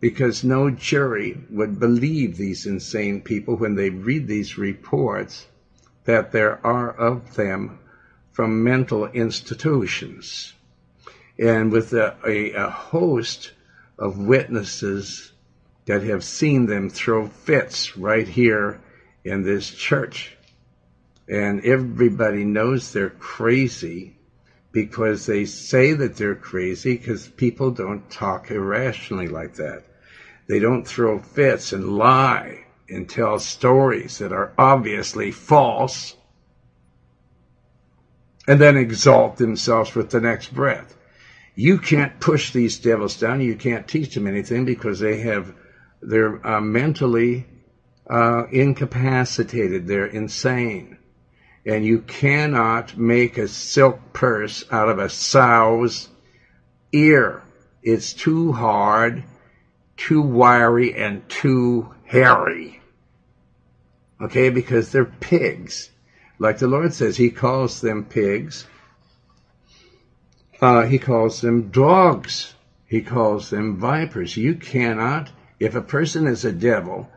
because 0.00 0.44
no 0.44 0.70
jury 0.70 1.38
would 1.50 1.80
believe 1.80 2.36
these 2.36 2.66
insane 2.66 3.20
people 3.22 3.56
when 3.56 3.74
they 3.74 3.90
read 3.90 4.26
these 4.26 4.58
reports 4.58 5.46
that 6.04 6.32
there 6.32 6.64
are 6.66 6.90
of 6.90 7.34
them 7.34 7.78
from 8.32 8.62
mental 8.62 9.06
institutions. 9.06 10.52
And 11.38 11.72
with 11.72 11.92
a, 11.92 12.16
a, 12.26 12.52
a 12.52 12.70
host 12.70 13.52
of 13.98 14.18
witnesses 14.18 15.32
that 15.86 16.02
have 16.02 16.24
seen 16.24 16.66
them 16.66 16.90
throw 16.90 17.28
fits 17.28 17.96
right 17.96 18.26
here 18.26 18.80
in 19.24 19.42
this 19.42 19.70
church. 19.70 20.36
And 21.28 21.64
everybody 21.64 22.44
knows 22.44 22.92
they're 22.92 23.10
crazy 23.10 24.16
because 24.72 25.24
they 25.26 25.46
say 25.46 25.92
that 25.94 26.16
they're 26.16 26.34
crazy 26.34 26.96
because 26.96 27.28
people 27.28 27.70
don't 27.70 28.10
talk 28.10 28.50
irrationally 28.50 29.28
like 29.28 29.54
that. 29.54 29.84
They 30.46 30.58
don't 30.58 30.86
throw 30.86 31.20
fits 31.20 31.72
and 31.72 31.96
lie 31.96 32.66
and 32.88 33.08
tell 33.08 33.38
stories 33.38 34.18
that 34.18 34.32
are 34.32 34.52
obviously 34.58 35.30
false 35.30 36.14
and 38.46 38.60
then 38.60 38.76
exalt 38.76 39.38
themselves 39.38 39.94
with 39.94 40.10
the 40.10 40.20
next 40.20 40.52
breath. 40.52 40.94
You 41.54 41.78
can't 41.78 42.20
push 42.20 42.52
these 42.52 42.78
devils 42.78 43.18
down. 43.18 43.40
You 43.40 43.56
can't 43.56 43.88
teach 43.88 44.14
them 44.14 44.26
anything 44.26 44.66
because 44.66 44.98
they 44.98 45.20
have, 45.20 45.54
they're 46.02 46.46
uh, 46.46 46.60
mentally 46.60 47.46
uh, 48.08 48.44
incapacitated. 48.50 49.86
They're 49.86 50.06
insane. 50.06 50.98
And 51.66 51.84
you 51.84 52.00
cannot 52.00 52.96
make 52.96 53.38
a 53.38 53.48
silk 53.48 54.12
purse 54.12 54.64
out 54.70 54.88
of 54.88 54.98
a 54.98 55.08
sow's 55.08 56.08
ear. 56.92 57.42
It's 57.82 58.12
too 58.12 58.52
hard, 58.52 59.24
too 59.96 60.20
wiry, 60.20 60.94
and 60.94 61.26
too 61.28 61.94
hairy. 62.04 62.80
Okay, 64.20 64.50
because 64.50 64.92
they're 64.92 65.04
pigs. 65.04 65.90
Like 66.38 66.58
the 66.58 66.66
Lord 66.66 66.92
says, 66.92 67.16
He 67.16 67.30
calls 67.30 67.80
them 67.80 68.04
pigs. 68.04 68.66
Uh, 70.60 70.86
he 70.86 70.98
calls 70.98 71.40
them 71.40 71.68
dogs. 71.70 72.54
He 72.86 73.02
calls 73.02 73.50
them 73.50 73.76
vipers. 73.76 74.36
You 74.36 74.54
cannot, 74.54 75.30
if 75.58 75.74
a 75.74 75.82
person 75.82 76.26
is 76.26 76.44
a 76.44 76.52
devil, 76.52 77.10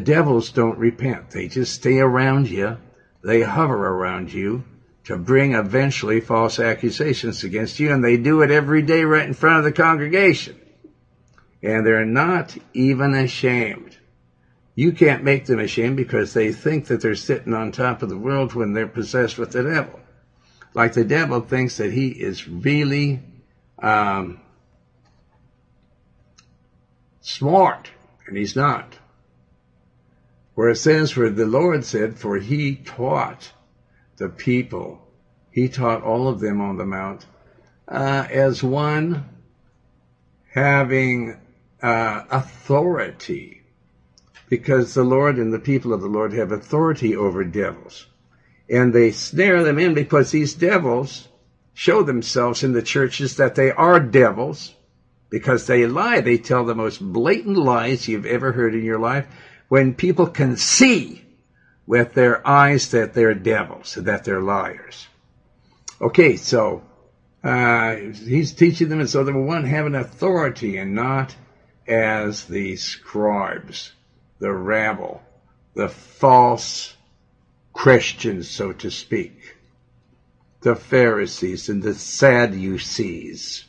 devils 0.00 0.50
don't 0.50 0.78
repent. 0.78 1.30
They 1.30 1.48
just 1.48 1.74
stay 1.74 1.98
around 1.98 2.48
you. 2.48 2.78
They 3.22 3.42
hover 3.42 3.88
around 3.88 4.32
you 4.32 4.64
to 5.04 5.16
bring 5.16 5.54
eventually 5.54 6.20
false 6.20 6.58
accusations 6.58 7.44
against 7.44 7.80
you, 7.80 7.92
and 7.92 8.02
they 8.02 8.16
do 8.16 8.42
it 8.42 8.50
every 8.50 8.82
day 8.82 9.04
right 9.04 9.26
in 9.26 9.34
front 9.34 9.58
of 9.58 9.64
the 9.64 9.72
congregation. 9.72 10.58
And 11.62 11.86
they're 11.86 12.04
not 12.04 12.56
even 12.72 13.14
ashamed. 13.14 13.96
You 14.74 14.92
can't 14.92 15.22
make 15.22 15.44
them 15.46 15.58
ashamed 15.58 15.96
because 15.96 16.32
they 16.32 16.52
think 16.52 16.86
that 16.86 17.02
they're 17.02 17.14
sitting 17.14 17.52
on 17.52 17.72
top 17.72 18.02
of 18.02 18.08
the 18.08 18.16
world 18.16 18.54
when 18.54 18.72
they're 18.72 18.86
possessed 18.86 19.38
with 19.38 19.52
the 19.52 19.62
devil. 19.62 20.00
Like 20.74 20.94
the 20.94 21.04
devil 21.04 21.40
thinks 21.40 21.76
that 21.76 21.92
he 21.92 22.08
is 22.08 22.48
really 22.48 23.20
um, 23.78 24.40
smart, 27.20 27.90
and 28.26 28.36
he's 28.36 28.56
not. 28.56 28.96
Where 30.54 30.68
it 30.68 30.76
says, 30.76 31.16
where 31.16 31.30
the 31.30 31.46
Lord 31.46 31.84
said, 31.84 32.18
for 32.18 32.36
he 32.36 32.76
taught 32.76 33.52
the 34.16 34.28
people, 34.28 35.06
he 35.50 35.68
taught 35.68 36.02
all 36.02 36.28
of 36.28 36.40
them 36.40 36.60
on 36.60 36.76
the 36.76 36.84
mount, 36.84 37.26
uh, 37.88 38.26
as 38.30 38.62
one 38.62 39.24
having 40.50 41.38
uh, 41.82 42.22
authority 42.30 43.62
because 44.48 44.92
the 44.92 45.02
Lord 45.02 45.38
and 45.38 45.50
the 45.50 45.58
people 45.58 45.94
of 45.94 46.02
the 46.02 46.08
Lord 46.08 46.34
have 46.34 46.52
authority 46.52 47.16
over 47.16 47.42
devils. 47.42 48.06
And 48.68 48.92
they 48.92 49.10
snare 49.10 49.64
them 49.64 49.78
in 49.78 49.94
because 49.94 50.30
these 50.30 50.52
devils 50.52 51.26
show 51.72 52.02
themselves 52.02 52.62
in 52.62 52.72
the 52.72 52.82
churches 52.82 53.36
that 53.36 53.54
they 53.54 53.70
are 53.70 53.98
devils 53.98 54.74
because 55.30 55.66
they 55.66 55.86
lie. 55.86 56.20
They 56.20 56.36
tell 56.36 56.66
the 56.66 56.74
most 56.74 57.00
blatant 57.00 57.56
lies 57.56 58.06
you've 58.06 58.26
ever 58.26 58.52
heard 58.52 58.74
in 58.74 58.84
your 58.84 58.98
life 58.98 59.26
when 59.72 59.94
people 59.94 60.26
can 60.26 60.54
see 60.54 61.24
with 61.86 62.12
their 62.12 62.46
eyes 62.46 62.90
that 62.90 63.14
they're 63.14 63.32
devils, 63.32 63.94
that 63.94 64.22
they're 64.22 64.42
liars. 64.42 65.08
Okay, 65.98 66.36
so 66.36 66.82
uh, 67.42 67.94
he's 67.94 68.52
teaching 68.52 68.90
them 68.90 69.00
as 69.00 69.14
though 69.14 69.24
they 69.24 69.32
one 69.32 69.64
having 69.64 69.94
authority 69.94 70.76
and 70.76 70.94
not 70.94 71.34
as 71.88 72.44
the 72.44 72.76
scribes 72.76 73.92
the 74.40 74.52
rabble, 74.52 75.22
the 75.72 75.88
false 75.88 76.94
Christians, 77.72 78.50
so 78.50 78.72
to 78.72 78.90
speak, 78.90 79.56
the 80.60 80.76
Pharisees 80.76 81.70
and 81.70 81.82
the 81.82 81.94
Sadducees, 81.94 83.64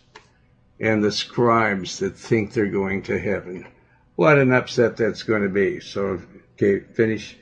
and 0.82 1.02
the 1.02 1.14
scribes 1.14 2.00
that 2.00 2.18
think 2.18 2.52
they're 2.52 2.66
going 2.66 3.04
to 3.04 3.18
heaven. 3.18 3.68
What 4.16 4.38
an 4.38 4.52
upset 4.54 4.98
that's 4.98 5.24
going 5.24 5.44
to 5.44 5.50
be. 5.50 5.80
So, 5.80 6.22
okay, 6.54 6.82
finish 6.94 7.36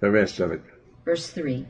the 0.00 0.10
rest 0.10 0.40
of 0.40 0.52
it. 0.52 0.62
Verse 1.04 1.28
3 1.28 1.66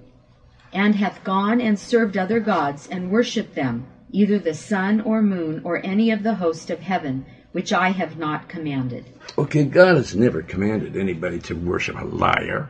And 0.73 0.95
hath 0.95 1.25
gone 1.25 1.61
and 1.61 1.79
served 1.79 2.17
other 2.17 2.41
gods 2.41 2.89
and 2.89 3.11
worshipped 3.11 3.55
them, 3.55 3.87
either 4.11 4.39
the 4.39 4.55
sun 4.55 5.01
or 5.01 5.23
moon 5.23 5.63
or 5.65 5.85
any 5.85 6.11
of 6.11 6.23
the 6.23 6.35
host 6.35 6.71
of 6.71 6.81
heaven, 6.81 7.27
which 7.53 7.73
I 7.73 7.91
have 7.91 8.17
not 8.17 8.49
commanded. 8.49 9.05
Okay, 9.37 9.65
God 9.65 9.97
has 9.97 10.15
never 10.15 10.43
commanded 10.43 10.97
anybody 10.97 11.41
to 11.41 11.55
worship 11.55 11.97
a 12.01 12.05
liar 12.05 12.69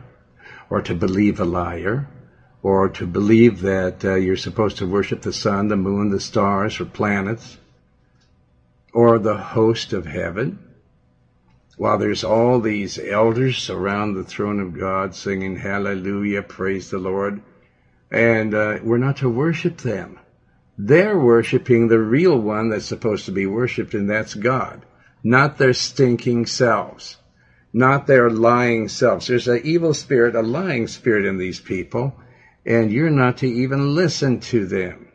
or 0.71 0.81
to 0.83 0.95
believe 0.95 1.41
a 1.41 1.45
liar 1.45 2.09
or 2.63 2.89
to 2.89 3.07
believe 3.07 3.61
that 3.61 4.05
uh, 4.05 4.15
you're 4.15 4.37
supposed 4.37 4.79
to 4.79 4.87
worship 4.87 5.21
the 5.21 5.33
sun, 5.33 5.69
the 5.69 5.77
moon, 5.77 6.09
the 6.09 6.21
stars, 6.21 6.81
or 6.81 6.87
planets 6.87 7.59
or 8.95 9.19
the 9.19 9.37
host 9.37 9.93
of 9.93 10.07
heaven. 10.07 10.59
While 11.77 11.99
there's 11.99 12.23
all 12.23 12.61
these 12.61 12.99
elders 12.99 13.69
around 13.69 14.15
the 14.15 14.23
throne 14.23 14.61
of 14.61 14.79
God 14.79 15.15
singing 15.15 15.57
hallelujah, 15.57 16.43
praise 16.43 16.91
the 16.91 16.99
Lord, 16.99 17.43
and 18.13 18.55
uh, 18.55 18.79
we're 18.83 18.99
not 18.99 19.17
to 19.19 19.29
worship 19.29 19.79
them. 19.79 20.21
They're 20.79 21.19
worshiping 21.19 21.89
the 21.89 21.99
real 21.99 22.39
one 22.39 22.69
that's 22.69 22.87
supposed 22.87 23.27
to 23.27 23.33
be 23.33 23.47
worshiped, 23.47 23.95
and 23.95 24.09
that's 24.09 24.35
God, 24.35 24.85
not 25.25 25.59
their 25.59 25.73
stinking 25.73 26.47
selves, 26.47 27.17
not 27.73 28.07
their 28.07 28.31
lying 28.31 28.89
selves. 28.89 29.27
There's 29.27 29.49
an 29.49 29.63
evil 29.65 29.95
spirit, 29.95 30.37
a 30.37 30.43
lying 30.43 30.87
spirit 30.87 31.27
in 31.27 31.39
these 31.39 31.61
people, 31.61 32.15
and 32.65 32.93
you're 32.93 33.11
not 33.11 33.39
to 33.39 33.49
even 33.49 33.97
listen 33.97 34.41
to 34.41 34.67
them. 34.67 35.09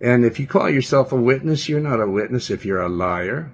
And 0.00 0.24
if 0.24 0.38
you 0.38 0.46
call 0.46 0.68
yourself 0.68 1.12
a 1.12 1.16
witness, 1.16 1.68
you're 1.68 1.80
not 1.80 2.00
a 2.00 2.06
witness 2.06 2.50
if 2.50 2.64
you're 2.64 2.82
a 2.82 2.88
liar. 2.88 3.50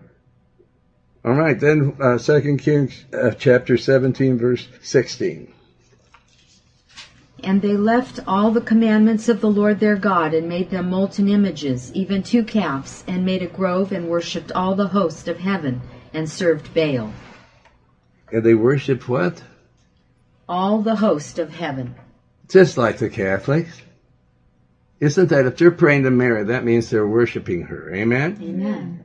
All 1.25 1.33
right, 1.33 1.59
then 1.59 1.97
uh, 2.01 2.19
2 2.19 2.59
Kings 2.59 3.03
uh, 3.15 3.31
chapter 3.31 3.79
17, 3.79 4.37
verse 4.37 4.69
16. 4.83 5.51
And 7.43 7.63
they 7.63 7.79
left 7.79 8.21
all 8.27 8.51
the 8.51 8.61
commandments 8.61 9.31
of 9.31 9.41
the 9.41 9.51
Lord 9.51 9.81
their 9.81 9.97
God, 9.97 10.35
and 10.35 10.49
made 10.49 10.71
them 10.71 10.91
molten 10.91 11.29
images, 11.29 11.91
even 11.95 12.23
two 12.23 12.45
calves, 12.45 13.05
and 13.07 13.25
made 13.25 13.43
a 13.43 13.47
grove, 13.47 13.91
and 13.91 14.09
worshipped 14.09 14.53
all 14.53 14.75
the 14.75 14.89
host 14.89 15.27
of 15.27 15.39
heaven, 15.39 15.81
and 16.13 16.29
served 16.29 16.75
Baal. 16.75 17.11
And 18.31 18.45
they 18.45 18.55
worshipped 18.55 19.09
what? 19.09 19.43
All 20.47 20.83
the 20.83 20.97
host 20.97 21.39
of 21.39 21.55
heaven. 21.55 21.95
Just 22.49 22.77
like 22.77 22.99
the 22.99 23.09
Catholics. 23.09 23.81
Isn't 25.01 25.31
that 25.31 25.47
if 25.47 25.57
they're 25.57 25.71
praying 25.71 26.03
to 26.03 26.11
Mary, 26.11 26.45
that 26.45 26.65
means 26.65 26.91
they're 26.91 27.07
worshiping 27.07 27.63
her? 27.63 27.95
Amen? 27.95 28.39
Amen. 28.43 29.05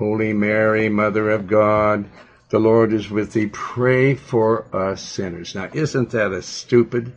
Holy 0.00 0.32
Mary, 0.32 0.88
Mother 0.88 1.30
of 1.30 1.46
God, 1.46 2.08
the 2.48 2.58
Lord 2.58 2.94
is 2.94 3.10
with 3.10 3.34
thee. 3.34 3.50
Pray 3.52 4.14
for 4.14 4.64
us 4.74 5.02
sinners. 5.02 5.54
Now, 5.54 5.68
isn't 5.74 6.12
that 6.12 6.32
a 6.32 6.40
stupid 6.40 7.12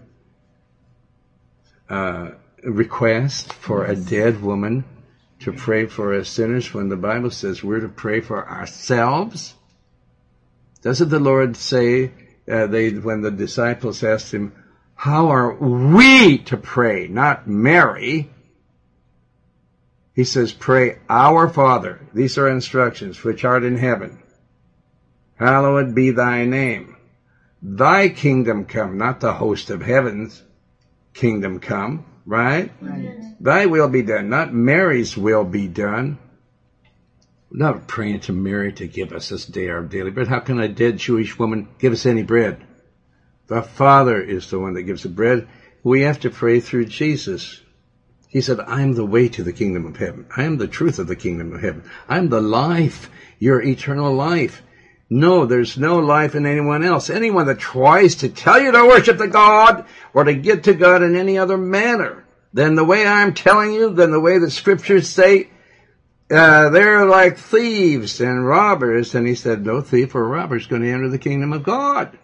uh, 1.89 2.31
request 2.61 3.53
for 3.53 3.85
a 3.85 3.95
dead 3.95 4.41
woman 4.41 4.83
to 5.39 5.53
pray 5.53 5.85
for 5.85 6.13
us 6.13 6.27
sinners 6.27 6.73
when 6.73 6.89
the 6.89 6.97
Bible 6.97 7.31
says 7.31 7.63
we're 7.63 7.79
to 7.79 7.87
pray 7.87 8.19
for 8.19 8.45
ourselves? 8.45 9.53
Doesn't 10.81 11.07
the 11.07 11.19
Lord 11.19 11.55
say 11.55 12.11
uh, 12.51 12.67
they 12.67 12.89
when 12.89 13.21
the 13.21 13.31
disciples 13.31 14.03
asked 14.03 14.33
him, 14.33 14.51
"How 14.93 15.29
are 15.29 15.53
we 15.53 16.39
to 16.39 16.57
pray?" 16.57 17.07
Not 17.07 17.47
Mary. 17.47 18.29
He 20.13 20.23
says, 20.23 20.54
"Pray 20.54 20.99
our 21.10 21.49
Father." 21.49 21.99
These 22.13 22.38
are 22.38 22.47
instructions 22.47 23.23
which 23.23 23.43
art 23.43 23.63
in 23.63 23.78
heaven 23.78 24.19
hallowed 25.36 25.93
be 25.93 26.12
thy 26.12 26.45
name. 26.45 26.95
Thy 27.62 28.10
kingdom 28.10 28.65
come, 28.65 28.97
not 28.97 29.19
the 29.19 29.34
host 29.34 29.69
of 29.69 29.82
heaven's 29.82 30.41
kingdom 31.13 31.60
come, 31.60 32.06
right? 32.26 32.71
Right. 32.82 33.19
Thy 33.39 33.65
will 33.65 33.88
be 33.88 34.02
done, 34.02 34.30
not 34.30 34.54
Mary's 34.54 35.17
will 35.17 35.43
be 35.43 35.67
done. 35.67 36.17
We're 37.49 37.65
not 37.65 37.88
praying 37.88 38.21
to 38.21 38.34
Mary 38.34 38.73
to 38.73 38.88
give 38.88 39.13
us 39.13 39.30
this 39.30 39.45
day 39.45 39.69
our 39.69 39.84
daily 39.84 40.12
bread. 40.12 40.28
How 40.28 40.39
can 40.39 40.60
a 40.60 40.67
dead 40.67 40.97
Jewish 40.97 41.38
woman 41.38 41.67
give 41.78 41.93
us 41.93 42.06
any 42.06 42.23
bread? 42.23 42.65
The 43.47 43.62
Father 43.62 44.21
is 44.21 44.49
the 44.49 44.60
one 44.60 44.73
that 44.73 44.84
gives 44.84 45.04
the 45.04 45.10
bread, 45.10 45.47
we 45.84 46.02
have 46.02 46.21
to 46.21 46.30
pray 46.30 46.62
through 46.62 46.86
Jesus. 46.86 47.62
He 48.33 48.41
said, 48.41 48.59
I 48.61 48.81
am 48.81 48.93
the 48.93 49.05
way 49.05 49.29
to 49.29 49.43
the 49.43 49.53
kingdom 49.53 49.85
of 49.85 49.97
heaven. 49.97 50.25
I 50.35 50.41
am 50.41 50.57
the 50.57 50.67
truth 50.67 50.97
of 50.97 51.05
the 51.05 51.15
kingdom 51.15 51.53
of 51.53 51.61
heaven. 51.61 51.83
I 52.09 52.17
am 52.17 52.29
the 52.29 52.41
life, 52.41 53.11
your 53.37 53.61
eternal 53.61 54.11
life. 54.11 54.63
No, 55.07 55.45
there's 55.45 55.77
no 55.77 55.99
life 55.99 56.33
in 56.33 56.47
anyone 56.47 56.83
else. 56.83 57.11
Anyone 57.11 57.45
that 57.45 57.59
tries 57.59 58.15
to 58.15 58.29
tell 58.29 58.59
you 58.59 58.71
to 58.71 58.85
worship 58.87 59.19
the 59.19 59.27
God 59.27 59.85
or 60.15 60.23
to 60.23 60.33
get 60.33 60.63
to 60.63 60.73
God 60.73 61.03
in 61.03 61.15
any 61.15 61.37
other 61.37 61.59
manner 61.59 62.25
than 62.53 62.73
the 62.73 62.83
way 62.83 63.05
I'm 63.05 63.35
telling 63.35 63.71
you, 63.71 63.93
than 63.93 64.09
the 64.09 64.19
way 64.19 64.39
the 64.39 64.49
scriptures 64.49 65.07
say, 65.07 65.51
uh, 66.31 66.69
they're 66.69 67.05
like 67.05 67.37
thieves 67.37 68.19
and 68.19 68.47
robbers. 68.47 69.13
And 69.13 69.27
he 69.27 69.35
said, 69.35 69.63
no 69.63 69.81
thief 69.81 70.15
or 70.15 70.27
robber 70.27 70.57
is 70.57 70.65
going 70.65 70.81
to 70.81 70.91
enter 70.91 71.09
the 71.09 71.19
kingdom 71.19 71.53
of 71.53 71.61
God. 71.61 72.17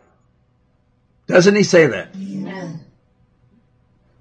Doesn't 1.27 1.55
he 1.55 1.61
say 1.61 1.85
that? 1.85 2.15
Yeah. 2.15 2.77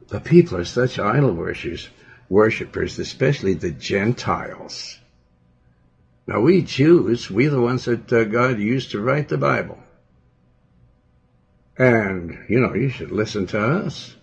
The 0.09 0.21
people 0.21 0.57
are 0.57 0.64
such 0.64 0.99
idol 0.99 1.35
worshippers, 1.35 1.88
worshippers, 2.29 2.99
especially 2.99 3.55
the 3.55 3.71
Gentiles. 3.71 4.99
Now 6.27 6.40
we 6.40 6.62
Jews, 6.62 7.31
we're 7.31 7.51
the 7.51 7.61
ones 7.61 7.85
that 7.85 8.12
uh, 8.12 8.25
God 8.25 8.59
used 8.59 8.90
to 8.92 9.01
write 9.01 9.29
the 9.29 9.38
Bible. 9.38 9.79
And, 11.77 12.38
you 12.49 12.61
know, 12.61 12.75
you 12.75 12.88
should 12.88 13.12
listen 13.12 13.47
to 13.49 13.61
us. 13.61 14.14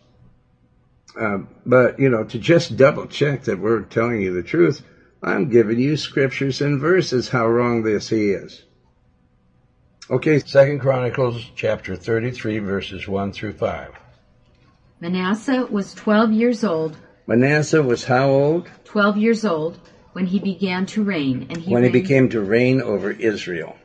Uh, 1.20 1.40
but, 1.66 2.00
you 2.00 2.10
know, 2.10 2.26
to 2.26 2.38
just 2.38 2.76
double 2.76 3.08
check 3.08 3.44
that 3.44 3.60
we're 3.60 3.82
telling 3.82 4.22
you 4.22 4.34
the 4.34 4.44
truth, 4.44 4.84
I'm 5.24 5.50
giving 5.50 5.80
you 5.80 5.98
scriptures 5.98 6.62
and 6.62 6.80
verses 6.80 7.30
how 7.30 7.48
wrong 7.48 7.84
this 7.84 8.12
is. 8.12 8.64
Okay, 10.10 10.40
Second 10.40 10.80
Chronicles 10.80 11.44
chapter 11.56 11.96
33 11.96 12.60
verses 12.60 13.08
1 13.08 13.32
through 13.32 13.54
5. 13.54 14.05
Manasseh 15.06 15.68
was 15.70 15.94
12 15.94 16.32
years 16.32 16.64
old, 16.64 16.98
Manasseh 17.28 17.84
was 17.84 18.06
how 18.06 18.28
old? 18.28 18.68
12 18.86 19.18
years 19.18 19.46
old, 19.46 19.78
when 20.14 20.26
he 20.26 20.40
began 20.40 20.88
to 20.88 21.04
reign, 21.04 21.46
and 21.52 21.58
he 21.62 21.72
when 21.72 21.84
he 21.84 21.90
became 21.90 22.28
to 22.30 22.42
reign 22.42 22.82
over 22.82 23.12
Israel. 23.12 23.76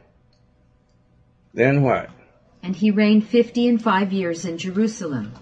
Then 1.52 1.82
what? 1.82 2.08
and 2.62 2.74
he 2.74 2.90
reigned 2.90 3.26
50 3.26 3.68
and 3.68 3.82
5 3.82 4.12
years 4.14 4.46
in 4.46 4.56
Jerusalem. 4.56 5.34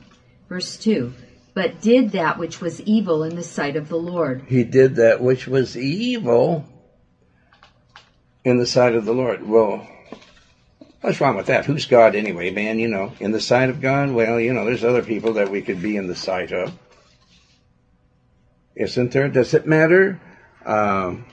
Verse 0.49 0.77
2. 0.79 1.12
But 1.55 1.81
did 1.81 2.11
that 2.11 2.38
which 2.38 2.61
was 2.61 2.81
evil 2.81 3.23
in 3.23 3.37
the 3.37 3.45
sight 3.45 3.77
of 3.77 3.88
the 3.88 3.99
Lord, 3.99 4.43
He 4.49 4.64
did 4.64 4.97
that 4.97 5.21
which 5.21 5.47
was 5.47 5.77
evil 5.77 6.64
in 8.45 8.59
the 8.59 8.67
sight 8.67 8.97
of 8.97 9.05
the 9.05 9.14
Lord. 9.14 9.49
Well, 9.49 9.87
what's 11.01 11.21
wrong 11.21 11.37
with 11.37 11.47
that? 11.47 11.65
Who's 11.65 11.87
God 11.87 12.15
anyway, 12.15 12.51
man? 12.51 12.79
You 12.79 12.89
know, 12.89 13.13
in 13.21 13.33
the 13.33 13.41
sight 13.41 13.71
of 13.71 13.81
God? 13.81 14.11
Well, 14.11 14.41
you 14.41 14.53
know, 14.53 14.65
there's 14.65 14.85
other 14.85 15.03
people 15.03 15.35
that 15.35 15.51
we 15.51 15.63
could 15.63 15.83
be 15.83 15.97
in 15.97 16.07
the 16.07 16.17
sight 16.17 16.53
of. 16.53 16.77
Isn't 18.75 19.13
there? 19.13 19.29
Does 19.29 19.55
it 19.55 19.67
matter? 19.67 20.21
Um, 20.65 21.27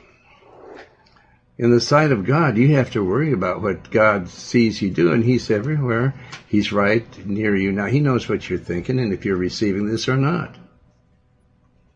in 1.58 1.72
the 1.72 1.80
sight 1.80 2.12
of 2.12 2.26
God, 2.26 2.58
you 2.58 2.76
have 2.76 2.92
to 2.92 3.04
worry 3.04 3.32
about 3.32 3.62
what 3.62 3.90
God 3.90 4.30
sees 4.30 4.82
you 4.82 4.90
do, 4.90 5.14
and 5.14 5.24
He's 5.24 5.50
everywhere. 5.50 6.14
He's 6.48 6.74
right 6.74 7.06
near 7.26 7.56
you. 7.56 7.72
Now, 7.72 7.86
He 7.86 8.00
knows 8.02 8.28
what 8.28 8.50
you're 8.50 8.60
thinking 8.60 9.00
and 9.00 9.14
if 9.14 9.26
you're 9.26 9.38
receiving 9.38 9.86
this 9.88 10.10
or 10.10 10.18
not. 10.18 10.56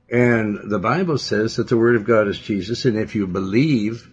And 0.10 0.72
the 0.72 0.80
Bible 0.80 1.18
says 1.18 1.58
that 1.58 1.68
the 1.68 1.78
Word 1.78 1.96
of 1.96 2.06
God 2.06 2.28
is 2.28 2.40
Jesus, 2.40 2.86
and 2.86 2.98
if 2.98 3.16
you 3.16 3.28
believe 3.28 4.10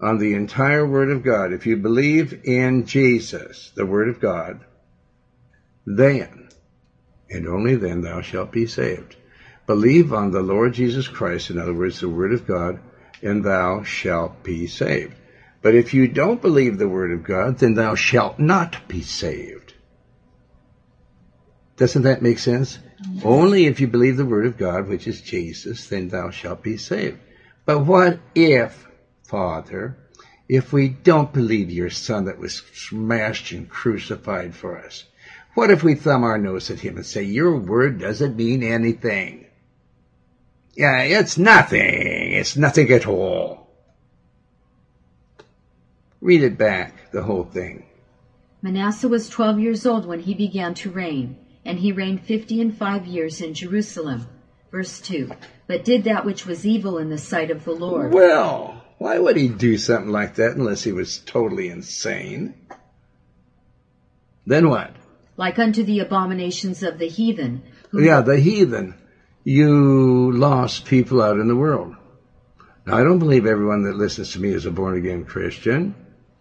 on 0.00 0.18
the 0.18 0.34
entire 0.34 0.86
Word 0.86 1.10
of 1.10 1.22
God, 1.22 1.52
if 1.52 1.66
you 1.66 1.76
believe 1.76 2.42
in 2.44 2.86
Jesus, 2.86 3.72
the 3.74 3.86
Word 3.86 4.08
of 4.08 4.20
God, 4.20 4.60
then, 5.86 6.48
and 7.30 7.46
only 7.48 7.76
then, 7.76 8.02
thou 8.02 8.20
shalt 8.20 8.52
be 8.52 8.66
saved. 8.66 9.16
Believe 9.66 10.12
on 10.12 10.30
the 10.30 10.42
Lord 10.42 10.74
Jesus 10.74 11.08
Christ, 11.08 11.50
in 11.50 11.58
other 11.58 11.74
words, 11.74 12.00
the 12.00 12.08
Word 12.08 12.32
of 12.32 12.46
God, 12.46 12.80
and 13.22 13.44
thou 13.44 13.82
shalt 13.82 14.42
be 14.42 14.66
saved. 14.66 15.14
But 15.62 15.74
if 15.74 15.94
you 15.94 16.06
don't 16.06 16.42
believe 16.42 16.78
the 16.78 16.88
Word 16.88 17.12
of 17.12 17.24
God, 17.24 17.58
then 17.58 17.74
thou 17.74 17.94
shalt 17.94 18.38
not 18.38 18.86
be 18.88 19.02
saved. 19.02 19.74
Doesn't 21.76 22.02
that 22.02 22.22
make 22.22 22.38
sense? 22.38 22.78
Only 23.24 23.66
if 23.66 23.80
you 23.80 23.88
believe 23.88 24.16
the 24.16 24.24
Word 24.24 24.46
of 24.46 24.56
God, 24.56 24.88
which 24.88 25.06
is 25.06 25.20
Jesus, 25.20 25.88
then 25.88 26.08
thou 26.08 26.30
shalt 26.30 26.62
be 26.62 26.76
saved. 26.76 27.18
But 27.64 27.80
what 27.80 28.20
if, 28.34 28.85
Father, 29.26 29.96
if 30.48 30.72
we 30.72 30.88
don't 30.88 31.32
believe 31.32 31.70
your 31.70 31.90
Son 31.90 32.26
that 32.26 32.38
was 32.38 32.62
smashed 32.72 33.50
and 33.52 33.68
crucified 33.68 34.54
for 34.54 34.78
us? 34.78 35.04
What 35.54 35.70
if 35.70 35.82
we 35.82 35.94
thumb 35.94 36.22
our 36.22 36.38
nose 36.38 36.70
at 36.70 36.80
him 36.80 36.96
and 36.96 37.06
say, 37.06 37.22
Your 37.22 37.56
word 37.56 37.98
doesn't 37.98 38.36
mean 38.36 38.62
anything? 38.62 39.46
Yeah, 40.74 41.02
it's 41.02 41.38
nothing. 41.38 41.80
It's 41.80 42.56
nothing 42.56 42.90
at 42.92 43.06
all. 43.06 43.68
Read 46.20 46.42
it 46.42 46.58
back, 46.58 47.10
the 47.10 47.22
whole 47.22 47.44
thing. 47.44 47.86
Manasseh 48.62 49.08
was 49.08 49.28
12 49.28 49.58
years 49.58 49.86
old 49.86 50.06
when 50.06 50.20
he 50.20 50.34
began 50.34 50.74
to 50.74 50.90
reign, 50.90 51.36
and 51.64 51.78
he 51.78 51.92
reigned 51.92 52.20
50 52.22 52.60
and 52.60 52.76
5 52.76 53.06
years 53.06 53.40
in 53.40 53.54
Jerusalem. 53.54 54.26
Verse 54.70 55.00
2. 55.00 55.30
But 55.66 55.84
did 55.84 56.04
that 56.04 56.24
which 56.24 56.46
was 56.46 56.66
evil 56.66 56.98
in 56.98 57.08
the 57.10 57.18
sight 57.18 57.50
of 57.50 57.64
the 57.64 57.72
Lord. 57.72 58.12
Well, 58.12 58.82
why 58.98 59.18
would 59.18 59.36
he 59.36 59.48
do 59.48 59.76
something 59.78 60.10
like 60.10 60.36
that 60.36 60.56
unless 60.56 60.82
he 60.82 60.92
was 60.92 61.18
totally 61.18 61.68
insane? 61.68 62.54
Then 64.46 64.68
what? 64.68 64.94
like 65.36 65.58
unto 65.58 65.84
the 65.84 66.00
abominations 66.00 66.82
of 66.82 66.98
the 66.98 67.08
heathen, 67.08 67.62
Yeah, 67.92 68.20
the 68.20 68.38
heathen. 68.38 68.94
You 69.44 70.32
lost 70.32 70.86
people 70.86 71.22
out 71.22 71.38
in 71.38 71.46
the 71.46 71.56
world. 71.56 71.94
Now, 72.84 72.96
I 72.96 73.04
don't 73.04 73.18
believe 73.18 73.46
everyone 73.46 73.84
that 73.84 73.96
listens 73.96 74.32
to 74.32 74.40
me 74.40 74.50
is 74.50 74.66
a 74.66 74.70
born 74.70 74.96
again 74.96 75.24
Christian 75.24 75.94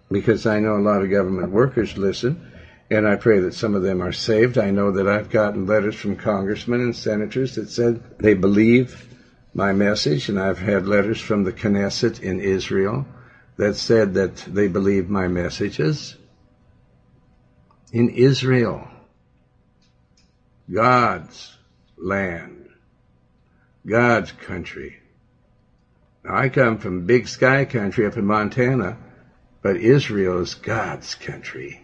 because 0.09 0.45
I 0.45 0.59
know 0.59 0.77
a 0.77 0.79
lot 0.79 1.01
of 1.01 1.11
government 1.11 1.51
workers 1.51 1.97
listen 1.97 2.51
and 2.89 3.07
I 3.07 3.15
pray 3.15 3.39
that 3.39 3.53
some 3.53 3.75
of 3.75 3.83
them 3.83 4.01
are 4.01 4.11
saved. 4.11 4.57
I 4.57 4.71
know 4.71 4.91
that 4.91 5.07
I've 5.07 5.29
gotten 5.29 5.65
letters 5.65 5.95
from 5.95 6.15
congressmen 6.15 6.81
and 6.81 6.95
senators 6.95 7.55
that 7.55 7.69
said 7.69 8.01
they 8.19 8.33
believe 8.33 9.07
my 9.55 9.71
message 9.71 10.27
and 10.27 10.37
I've 10.37 10.59
had 10.59 10.85
letters 10.85 11.21
from 11.21 11.45
the 11.45 11.53
Knesset 11.53 12.19
in 12.21 12.41
Israel 12.41 13.07
that 13.55 13.77
said 13.77 14.15
that 14.15 14.35
they 14.35 14.67
believe 14.67 15.09
my 15.09 15.29
messages. 15.29 16.17
In 17.93 18.09
Israel, 18.09 18.85
God's 20.69 21.57
land, 21.97 22.67
God's 23.87 24.33
country. 24.33 24.97
Now, 26.25 26.35
I 26.35 26.49
come 26.49 26.77
from 26.77 27.05
big 27.05 27.29
sky 27.29 27.63
country 27.63 28.05
up 28.05 28.17
in 28.17 28.25
Montana, 28.25 28.97
but 29.61 29.77
Israel 29.77 30.41
is 30.41 30.55
God's 30.55 31.15
country. 31.15 31.81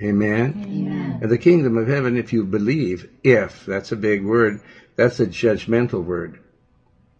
Amen? 0.00 0.62
Amen. 0.64 1.18
And 1.22 1.30
the 1.30 1.38
kingdom 1.38 1.76
of 1.76 1.88
heaven, 1.88 2.16
if 2.16 2.32
you 2.32 2.44
believe, 2.44 3.10
if, 3.24 3.66
that's 3.66 3.90
a 3.90 3.96
big 3.96 4.24
word, 4.24 4.60
that's 4.94 5.18
a 5.18 5.26
judgmental 5.26 6.04
word. 6.04 6.38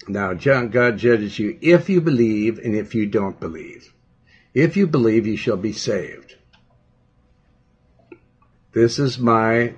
Now, 0.08 0.32
John, 0.32 0.70
God 0.70 0.96
judges 0.96 1.38
you 1.38 1.58
if 1.60 1.90
you 1.90 2.00
believe 2.00 2.58
and 2.58 2.74
if 2.74 2.94
you 2.94 3.06
don't 3.06 3.38
believe. 3.38 3.92
If 4.54 4.76
you 4.76 4.86
believe, 4.86 5.26
you 5.26 5.36
shall 5.36 5.58
be 5.58 5.72
saved. 5.72 6.34
This 8.72 8.98
is 8.98 9.18
my 9.18 9.74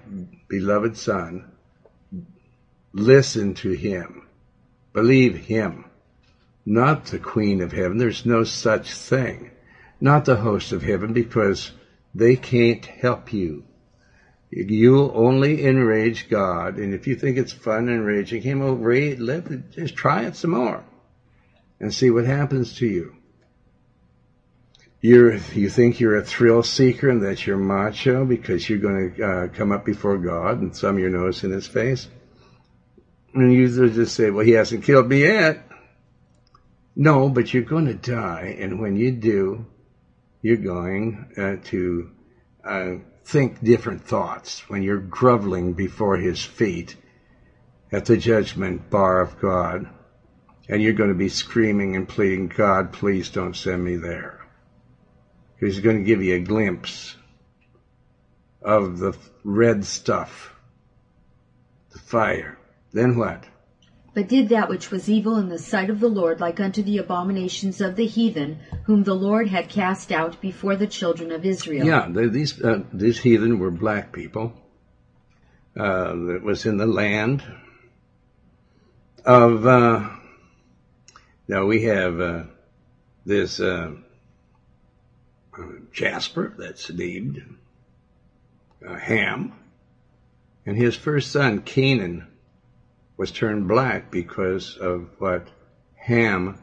beloved 0.49 0.97
Son. 0.97 1.51
Listen 2.93 3.55
to 3.55 3.71
him. 3.73 4.29
Believe 4.93 5.37
him. 5.37 5.85
Not 6.65 7.07
the 7.07 7.19
Queen 7.19 7.61
of 7.61 7.73
Heaven. 7.73 7.99
There's 7.99 8.25
no 8.25 8.45
such 8.45 8.93
thing. 8.93 9.51
Not 10.01 10.25
the 10.25 10.37
host 10.37 10.73
of 10.73 10.83
heaven 10.83 11.13
because 11.13 11.73
they 12.15 12.37
can't 12.37 12.85
help 12.85 13.33
you. 13.33 13.65
You'll 14.51 15.13
only 15.15 15.65
enrage 15.65 16.29
God. 16.29 16.77
And 16.77 16.93
if 16.93 17.07
you 17.07 17.15
think 17.15 17.39
it's 17.39 17.53
fun 17.53 17.89
enraging 17.89 18.43
him, 18.43 18.61
well, 18.61 18.75
ra- 18.75 19.15
let, 19.19 19.71
just 19.71 19.95
try 19.95 20.25
it 20.25 20.35
some 20.35 20.51
more 20.51 20.85
and 21.79 21.95
see 21.95 22.11
what 22.11 22.25
happens 22.25 22.77
to 22.77 22.87
you. 22.87 23.17
You're, 25.01 25.37
you 25.55 25.71
think 25.71 25.99
you're 25.99 26.17
a 26.17 26.25
thrill 26.25 26.63
seeker 26.63 27.09
and 27.09 27.23
that 27.23 27.47
you're 27.47 27.57
macho 27.57 28.25
because 28.25 28.69
you're 28.69 28.81
going 28.81 29.15
to 29.15 29.25
uh, 29.25 29.49
come 29.49 29.73
up 29.73 29.85
before 29.85 30.19
God 30.19 30.61
and 30.61 30.77
thumb 30.77 30.99
your 30.99 31.11
nose 31.11 31.43
in 31.43 31.53
his 31.53 31.67
face. 31.67 32.07
And 33.33 33.53
you 33.53 33.69
just 33.69 34.15
say, 34.15 34.31
well, 34.31 34.45
he 34.45 34.53
hasn't 34.53 34.85
killed 34.85 35.09
me 35.09 35.23
yet. 35.23 35.65
No, 36.97 37.29
but 37.29 37.55
you're 37.55 37.63
going 37.63 37.87
to 37.87 37.95
die. 37.95 38.57
And 38.59 38.81
when 38.81 38.97
you 38.97 39.13
do, 39.13 39.65
you're 40.43 40.57
going 40.57 41.33
uh, 41.37 41.65
to 41.69 42.11
uh, 42.65 42.95
think 43.31 43.63
different 43.63 44.05
thoughts 44.05 44.69
when 44.69 44.83
you're 44.83 44.99
groveling 44.99 45.73
before 45.73 46.17
his 46.17 46.45
feet 46.45 46.97
at 47.93 48.05
the 48.07 48.17
judgment 48.17 48.91
bar 48.91 49.21
of 49.21 49.39
God. 49.41 49.89
And 50.69 50.83
you're 50.83 50.93
going 50.93 51.11
to 51.11 51.17
be 51.17 51.29
screaming 51.29 51.97
and 51.97 52.09
pleading, 52.09 52.49
God, 52.49 52.93
please 52.93 53.31
don't 53.31 53.57
send 53.57 53.85
me 53.85 53.97
there. 53.97 54.45
He's 55.59 55.81
going 55.81 55.99
to 55.99 56.05
give 56.05 56.23
you 56.23 56.37
a 56.37 56.41
glimpse 56.41 57.17
of 58.63 58.99
the 58.99 59.17
red 59.45 59.85
stuff 59.85 60.55
the 61.93 61.99
fire. 61.99 62.59
Then 62.93 63.17
what? 63.17 63.45
But 64.15 64.29
did 64.29 64.49
that 64.49 64.69
which 64.69 64.91
was 64.91 65.09
evil 65.09 65.37
in 65.37 65.49
the 65.49 65.59
sight 65.59 65.89
of 65.89 66.01
the 66.01 66.09
Lord, 66.09 66.41
like 66.41 66.59
unto 66.59 66.83
the 66.83 66.99
abominations 66.99 67.81
of 67.81 67.97
the 67.97 68.07
heathen, 68.07 68.59
whom 68.85 69.05
the 69.05 69.15
Lord 69.15 69.49
had 69.49 69.69
cast 69.69 70.11
out 70.11 70.41
before 70.41 70.77
the 70.77 70.87
children 70.87 71.31
of 71.31 71.45
Israel. 71.45 71.87
Yeah, 71.87 72.09
these 72.09 72.61
uh, 72.63 72.83
these 72.93 73.19
heathen 73.21 73.59
were 73.59 73.71
black 73.71 74.13
people 74.13 74.53
uh, 75.77 76.15
that 76.15 76.41
was 76.43 76.67
in 76.67 76.77
the 76.77 76.87
land 76.87 77.43
of. 79.25 79.67
Uh, 79.67 80.09
now 81.47 81.67
we 81.67 81.83
have 81.83 82.21
uh, 82.21 82.43
this 83.25 83.61
uh, 83.61 83.93
Jasper 85.93 86.55
that's 86.59 86.91
named 86.91 87.59
uh, 88.87 88.95
Ham, 88.95 89.53
and 90.67 90.77
his 90.77 90.97
first 90.97 91.31
son 91.31 91.61
Canaan 91.61 92.27
was 93.21 93.31
turned 93.31 93.69
black 93.69 94.11
because 94.11 94.79
of 94.79 95.07
what 95.19 95.47
Ham 95.97 96.59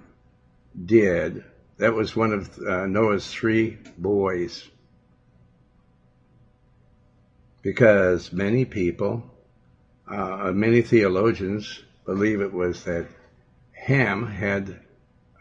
did. 0.88 1.44
That 1.78 1.94
was 1.94 2.16
one 2.16 2.34
of 2.34 2.58
uh, 2.58 2.88
Noah's 2.88 3.32
three 3.32 3.78
boys. 3.96 4.68
Because 7.62 8.34
many 8.34 8.66
people, 8.66 9.22
uh, 10.08 10.52
many 10.52 10.82
theologians 10.82 11.80
believe 12.08 12.42
it 12.42 12.52
was 12.52 12.86
that 12.86 13.06
Ham 13.74 14.26
had 14.26 14.80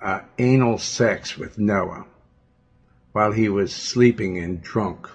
uh, 0.03 0.21
anal 0.37 0.77
sex 0.77 1.39
with 1.39 1.59
Noah 1.59 2.05
while 3.13 3.33
he 3.33 3.49
was 3.49 3.75
sleeping 3.75 4.37
and 4.37 4.61
drunk. 4.61 5.09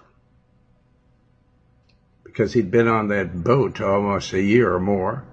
Because 2.24 2.54
he'd 2.54 2.72
been 2.72 2.88
on 2.88 3.10
that 3.10 3.43
boat 3.43 3.80
almost 3.80 4.34
a 4.34 4.41
year 4.41 4.74
or 4.74 4.80
more 4.80 5.28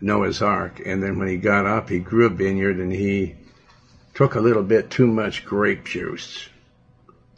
Noah's 0.00 0.42
Ark. 0.42 0.80
And 0.84 1.02
then 1.02 1.18
when 1.18 1.28
he 1.28 1.36
got 1.36 1.66
up, 1.66 1.88
he 1.88 1.98
grew 1.98 2.26
a 2.26 2.30
vineyard 2.30 2.78
and 2.78 2.92
he 2.92 3.36
took 4.14 4.34
a 4.34 4.40
little 4.40 4.62
bit 4.62 4.90
too 4.90 5.06
much 5.06 5.44
grape 5.44 5.84
juice 5.84 6.48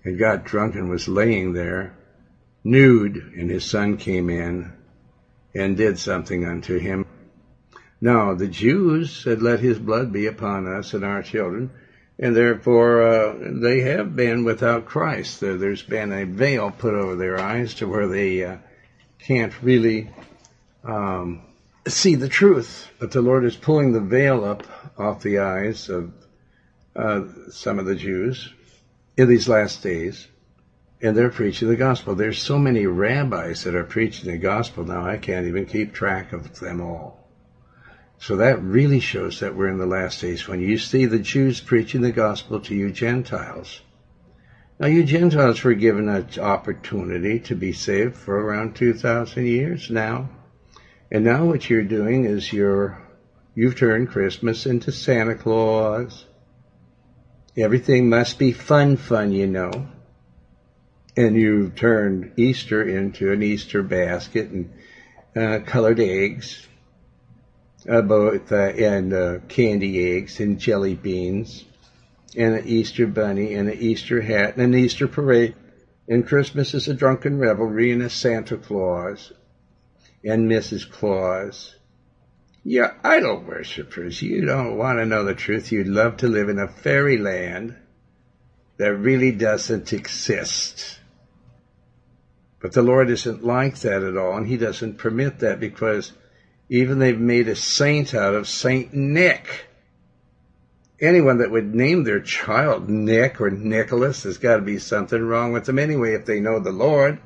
and 0.04 0.18
got 0.18 0.44
drunk 0.44 0.74
and 0.74 0.88
was 0.88 1.09
laying 1.09 1.52
there 1.52 1.94
nude. 2.64 3.16
And 3.36 3.50
his 3.50 3.64
son 3.64 3.96
came 3.96 4.30
in 4.30 4.72
and 5.54 5.76
did 5.76 5.98
something 5.98 6.44
unto 6.44 6.78
him. 6.78 7.06
Now, 8.00 8.34
the 8.34 8.46
Jews 8.46 9.11
said, 9.11 9.42
Let 9.42 9.61
his 9.61 9.78
blood 9.78 10.12
be 10.12 10.26
upon 10.26 10.66
us 10.68 10.94
and 10.94 11.04
our 11.04 11.22
children. 11.22 11.70
And 12.20 12.34
therefore, 12.34 13.02
uh, 13.02 13.34
they 13.61 13.80
have 13.80 14.14
been 14.14 14.44
without 14.44 14.86
Christ. 14.86 15.40
There's 15.40 15.82
been 15.82 16.12
a 16.12 16.24
veil 16.24 16.70
put 16.70 16.94
over 16.94 17.16
their 17.16 17.38
eyes 17.38 17.74
to 17.74 17.88
where 17.88 18.09
they 18.09 18.44
uh, 18.44 18.56
can't 19.20 19.52
really 19.62 20.11
um, 20.84 21.42
see 21.86 22.14
the 22.14 22.28
truth, 22.28 22.90
but 22.98 23.12
the 23.12 23.22
Lord 23.22 23.44
is 23.44 23.56
pulling 23.56 23.92
the 23.92 24.00
veil 24.00 24.44
up 24.44 24.64
off 24.98 25.22
the 25.22 25.38
eyes 25.38 25.88
of 25.88 26.12
uh, 26.96 27.22
some 27.50 27.78
of 27.78 27.86
the 27.86 27.94
Jews 27.94 28.52
in 29.16 29.28
these 29.28 29.48
last 29.48 29.82
days, 29.82 30.28
and 31.00 31.16
they're 31.16 31.30
preaching 31.30 31.68
the 31.68 31.76
gospel. 31.76 32.14
There's 32.14 32.40
so 32.40 32.58
many 32.58 32.86
rabbis 32.86 33.64
that 33.64 33.74
are 33.74 33.84
preaching 33.84 34.30
the 34.30 34.38
gospel 34.38 34.84
now, 34.84 35.06
I 35.06 35.16
can't 35.16 35.46
even 35.46 35.66
keep 35.66 35.92
track 35.92 36.32
of 36.32 36.58
them 36.58 36.80
all. 36.80 37.28
So 38.20 38.36
that 38.36 38.60
really 38.62 38.98
shows 38.98 39.40
that 39.40 39.54
we're 39.54 39.68
in 39.68 39.78
the 39.78 39.86
last 39.86 40.20
days 40.20 40.48
when 40.48 40.60
you 40.60 40.76
see 40.76 41.06
the 41.06 41.20
Jews 41.20 41.60
preaching 41.60 42.00
the 42.00 42.10
gospel 42.10 42.58
to 42.60 42.74
you 42.74 42.90
Gentiles. 42.90 43.80
Now, 44.80 44.86
you 44.86 45.04
Gentiles 45.04 45.62
were 45.62 45.74
given 45.74 46.08
an 46.08 46.28
opportunity 46.40 47.40
to 47.40 47.54
be 47.54 47.72
saved 47.72 48.16
for 48.16 48.40
around 48.40 48.76
2,000 48.76 49.46
years 49.46 49.90
now. 49.90 50.28
And 51.11 51.24
now 51.24 51.46
what 51.46 51.70
you're 51.70 51.84
doing 51.84 52.26
is 52.26 52.52
you're 52.52 53.02
you've 53.54 53.76
turned 53.76 54.11
Christmas 54.11 54.66
into 54.66 54.92
Santa 54.92 55.34
Claus. 55.34 56.26
Everything 57.56 58.11
must 58.11 58.38
be 58.38 58.52
fun, 58.52 58.96
fun, 58.96 59.32
you 59.32 59.46
know. 59.46 59.88
And 61.16 61.34
you've 61.34 61.74
turned 61.74 62.32
Easter 62.36 62.82
into 62.82 63.32
an 63.32 63.42
Easter 63.42 63.82
basket 63.82 64.50
and 64.50 64.72
uh, 65.34 65.61
colored 65.64 65.98
eggs, 65.98 66.66
uh, 67.88 68.02
both 68.02 68.52
uh, 68.52 68.56
and 68.56 69.12
uh, 69.12 69.38
candy 69.48 70.14
eggs 70.14 70.38
and 70.40 70.61
jelly 70.61 70.94
beans, 70.94 71.64
and 72.36 72.54
an 72.54 72.68
Easter 72.68 73.06
bunny 73.06 73.54
and 73.54 73.68
an 73.68 73.78
Easter 73.78 74.20
hat 74.20 74.56
and 74.56 74.62
an 74.62 74.78
Easter 74.78 75.09
parade. 75.09 75.56
And 76.06 76.26
Christmas 76.26 76.74
is 76.74 76.86
a 76.86 76.94
drunken 76.94 77.38
revelry 77.38 77.92
and 77.92 78.02
a 78.02 78.11
Santa 78.11 78.56
Claus 78.56 79.32
and 80.28 80.50
Mrs. 80.50 80.88
Claus. 80.90 81.74
You're 82.62 82.94
idol 83.02 83.40
worshippers. 83.40 84.20
You 84.20 84.44
don't 84.44 84.76
want 84.76 84.98
to 84.98 85.06
know 85.06 85.24
the 85.24 85.34
truth. 85.34 85.72
You'd 85.72 85.86
love 85.86 86.18
to 86.18 86.28
live 86.28 86.50
in 86.50 86.58
a 86.58 86.68
fairyland 86.68 87.76
that 88.76 88.94
really 88.94 89.32
doesn't 89.32 89.92
exist. 89.92 91.00
But 92.60 92.72
the 92.72 92.82
Lord 92.82 93.08
isn't 93.08 93.44
like 93.44 93.78
that 93.80 94.02
at 94.02 94.16
all, 94.16 94.36
and 94.36 94.46
He 94.46 94.58
doesn't 94.58 94.98
permit 94.98 95.38
that 95.38 95.60
because 95.60 96.12
even 96.68 96.98
they've 96.98 97.18
made 97.18 97.48
a 97.48 97.56
saint 97.56 98.12
out 98.14 98.34
of 98.34 98.46
Saint 98.46 98.92
Nick. 98.92 99.66
Anyone 101.00 101.38
that 101.38 101.52
would 101.52 101.74
name 101.74 102.04
their 102.04 102.20
child 102.20 102.90
Nick 102.90 103.40
or 103.40 103.50
Nicholas, 103.50 104.24
there's 104.24 104.38
got 104.38 104.56
to 104.56 104.62
be 104.62 104.78
something 104.78 105.22
wrong 105.22 105.52
with 105.52 105.64
them 105.64 105.78
anyway 105.78 106.14
if 106.14 106.26
they 106.26 106.40
know 106.40 106.58
the 106.58 106.72
Lord. 106.72 107.20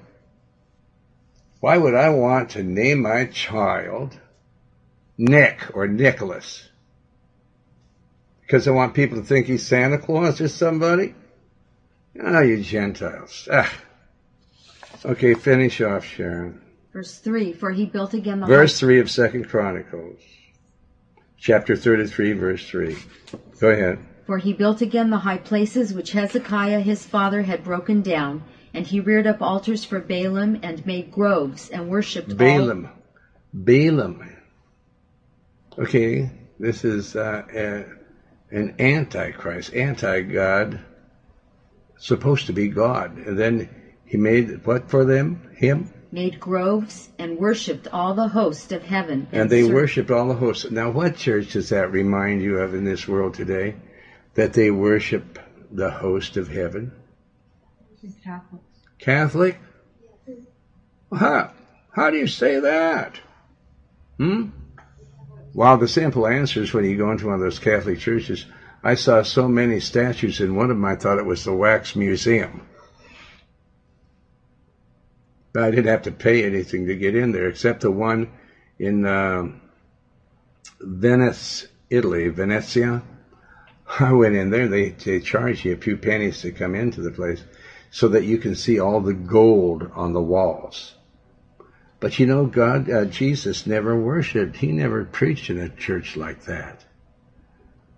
Why 1.62 1.78
would 1.78 1.94
I 1.94 2.08
want 2.10 2.50
to 2.50 2.64
name 2.64 3.02
my 3.02 3.26
child 3.26 4.18
Nick 5.16 5.60
or 5.72 5.86
Nicholas? 5.86 6.68
Because 8.40 8.66
I 8.66 8.72
want 8.72 8.94
people 8.94 9.18
to 9.18 9.24
think 9.24 9.46
he's 9.46 9.64
Santa 9.64 9.96
Claus 9.96 10.40
or 10.40 10.48
somebody? 10.48 11.14
Ah, 12.20 12.38
oh, 12.38 12.40
you 12.40 12.60
Gentiles. 12.64 13.48
Ah. 13.48 13.72
Okay, 15.04 15.34
finish 15.34 15.80
off, 15.80 16.04
Sharon. 16.04 16.60
Verse 16.92 17.18
3, 17.18 17.52
for 17.52 17.70
he 17.70 17.86
built 17.86 18.12
again 18.12 18.40
the 18.40 18.46
Verse 18.46 18.80
3 18.80 18.98
of 18.98 19.08
Second 19.08 19.48
Chronicles. 19.48 20.18
Chapter 21.38 21.76
33, 21.76 22.32
verse 22.32 22.68
3. 22.68 22.96
Go 23.60 23.68
ahead. 23.68 24.00
For 24.26 24.38
he 24.38 24.52
built 24.52 24.80
again 24.80 25.10
the 25.10 25.18
high 25.18 25.38
places 25.38 25.94
which 25.94 26.10
Hezekiah 26.10 26.80
his 26.80 27.06
father 27.06 27.42
had 27.42 27.62
broken 27.62 28.02
down, 28.02 28.42
and 28.74 28.86
he 28.86 29.00
reared 29.00 29.26
up 29.26 29.42
altars 29.42 29.84
for 29.84 30.00
Baalim 30.00 30.60
and 30.62 30.84
made 30.86 31.10
groves 31.10 31.68
and 31.68 31.88
worshipped 31.88 32.36
Balaam. 32.36 32.86
All... 32.86 32.92
Balaam. 33.52 34.36
Okay, 35.78 36.30
this 36.58 36.84
is 36.84 37.16
uh, 37.16 37.44
a, 37.54 37.84
an 38.50 38.74
antichrist, 38.78 39.74
anti-God, 39.74 40.80
supposed 41.98 42.46
to 42.46 42.52
be 42.52 42.68
God. 42.68 43.16
And 43.16 43.38
then 43.38 43.68
he 44.04 44.16
made 44.16 44.66
what 44.66 44.90
for 44.90 45.04
them? 45.04 45.50
Him? 45.54 45.92
Made 46.10 46.38
groves 46.38 47.08
and 47.18 47.38
worshipped 47.38 47.88
all 47.88 48.14
the 48.14 48.28
host 48.28 48.72
of 48.72 48.82
heaven. 48.82 49.28
And, 49.32 49.42
and 49.42 49.50
they 49.50 49.66
ser- 49.66 49.74
worshipped 49.74 50.10
all 50.10 50.28
the 50.28 50.34
hosts. 50.34 50.70
Now, 50.70 50.90
what 50.90 51.16
church 51.16 51.52
does 51.52 51.70
that 51.70 51.90
remind 51.90 52.42
you 52.42 52.58
of 52.58 52.74
in 52.74 52.84
this 52.84 53.08
world 53.08 53.34
today? 53.34 53.76
That 54.34 54.52
they 54.52 54.70
worship 54.70 55.38
the 55.70 55.90
host 55.90 56.36
of 56.36 56.48
heaven? 56.48 56.92
Catholics. 58.24 58.64
Catholic? 58.98 59.58
How, 61.14 61.52
how 61.92 62.10
do 62.10 62.16
you 62.16 62.26
say 62.26 62.58
that? 62.60 63.20
Hmm? 64.16 64.50
Well, 65.54 65.76
the 65.76 65.88
simple 65.88 66.26
answer 66.26 66.62
is 66.62 66.72
when 66.72 66.84
you 66.84 66.96
go 66.96 67.10
into 67.10 67.26
one 67.26 67.34
of 67.34 67.40
those 67.40 67.58
Catholic 67.58 67.98
churches, 67.98 68.46
I 68.82 68.94
saw 68.94 69.22
so 69.22 69.46
many 69.46 69.80
statues 69.80 70.40
in 70.40 70.56
one 70.56 70.70
of 70.70 70.76
them 70.76 70.84
I 70.84 70.96
thought 70.96 71.18
it 71.18 71.26
was 71.26 71.44
the 71.44 71.52
Wax 71.52 71.94
Museum. 71.94 72.66
But 75.52 75.64
I 75.64 75.70
didn't 75.70 75.86
have 75.86 76.02
to 76.02 76.12
pay 76.12 76.44
anything 76.44 76.86
to 76.86 76.96
get 76.96 77.14
in 77.14 77.32
there 77.32 77.48
except 77.48 77.82
the 77.82 77.90
one 77.90 78.30
in 78.78 79.04
uh, 79.04 79.48
Venice, 80.80 81.66
Italy, 81.90 82.28
Venezia. 82.28 83.02
I 84.00 84.12
went 84.12 84.34
in 84.34 84.48
there. 84.50 84.68
They 84.68 84.90
they 84.90 85.20
charge 85.20 85.66
you 85.66 85.74
a 85.74 85.76
few 85.76 85.98
pennies 85.98 86.40
to 86.40 86.52
come 86.52 86.74
into 86.74 87.02
the 87.02 87.10
place, 87.10 87.44
so 87.92 88.08
that 88.08 88.24
you 88.24 88.38
can 88.38 88.56
see 88.56 88.80
all 88.80 89.00
the 89.00 89.12
gold 89.12 89.88
on 89.94 90.14
the 90.14 90.20
walls. 90.20 90.94
But 92.00 92.18
you 92.18 92.26
know, 92.26 92.46
God, 92.46 92.90
uh, 92.90 93.04
Jesus 93.04 93.66
never 93.66 93.94
worshiped. 93.96 94.56
He 94.56 94.72
never 94.72 95.04
preached 95.04 95.50
in 95.50 95.60
a 95.60 95.68
church 95.68 96.16
like 96.16 96.46
that. 96.46 96.84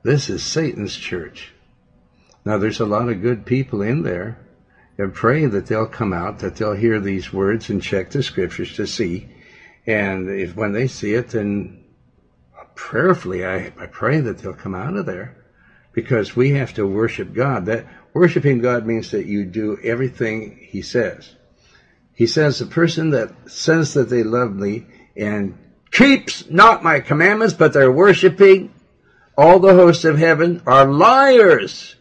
This 0.03 0.28
is 0.28 0.42
Satan's 0.42 0.97
church. 0.97 1.55
Now, 2.45 2.59
there's 2.59 2.80
a 2.80 2.86
lot 2.86 3.09
of 3.09 3.22
good 3.22 3.47
people 3.47 3.80
in 3.82 4.03
there, 4.03 4.36
and 4.99 5.14
pray 5.14 5.47
that 5.47 5.66
they'll 5.66 5.86
come 5.86 6.12
out, 6.12 6.40
that 6.40 6.57
they'll 6.57 6.74
hear 6.74 6.99
these 6.99 7.32
words 7.32 7.70
and 7.70 7.80
check 7.80 8.11
the 8.11 8.22
scriptures 8.22 8.74
to 8.74 8.88
see. 8.88 9.28
And 9.86 10.28
if 10.28 10.57
when 10.57 10.72
they 10.72 10.88
see 10.88 11.14
it, 11.14 11.28
then 11.28 11.84
prayerfully, 12.74 13.47
I, 13.47 13.72
I 13.78 13.86
pray 13.86 14.18
that 14.20 14.38
they'll 14.38 14.55
come 14.55 14.74
out 14.74 14.97
of 14.97 15.07
there 15.07 15.36
because 15.92 16.34
we 16.34 16.51
have 16.51 16.74
to 16.74 16.86
worship 16.86 17.32
God. 17.32 17.66
That 17.66 17.86
worshiping 18.15 18.61
God 18.61 18.87
means 18.87 19.11
that 19.11 19.27
you 19.27 19.45
do 19.45 19.79
everything 19.83 20.59
He 20.62 20.81
says. 20.81 21.35
He 22.15 22.27
says, 22.27 22.59
the 22.59 22.67
person 22.67 23.11
that 23.11 23.51
says 23.51 23.95
that 23.95 24.09
they 24.09 24.23
love 24.23 24.55
me 24.55 24.87
and 25.17 25.59
keeps 25.91 26.49
not 26.49 26.83
my 26.83 27.01
commandments, 27.01 27.55
but 27.55 27.73
they're 27.73 27.93
worshiping 27.93 28.73
all 29.37 29.59
the 29.59 29.75
hosts 29.75 30.05
of 30.05 30.19
heaven 30.19 30.62
are 30.67 30.87
liars, 30.87 31.97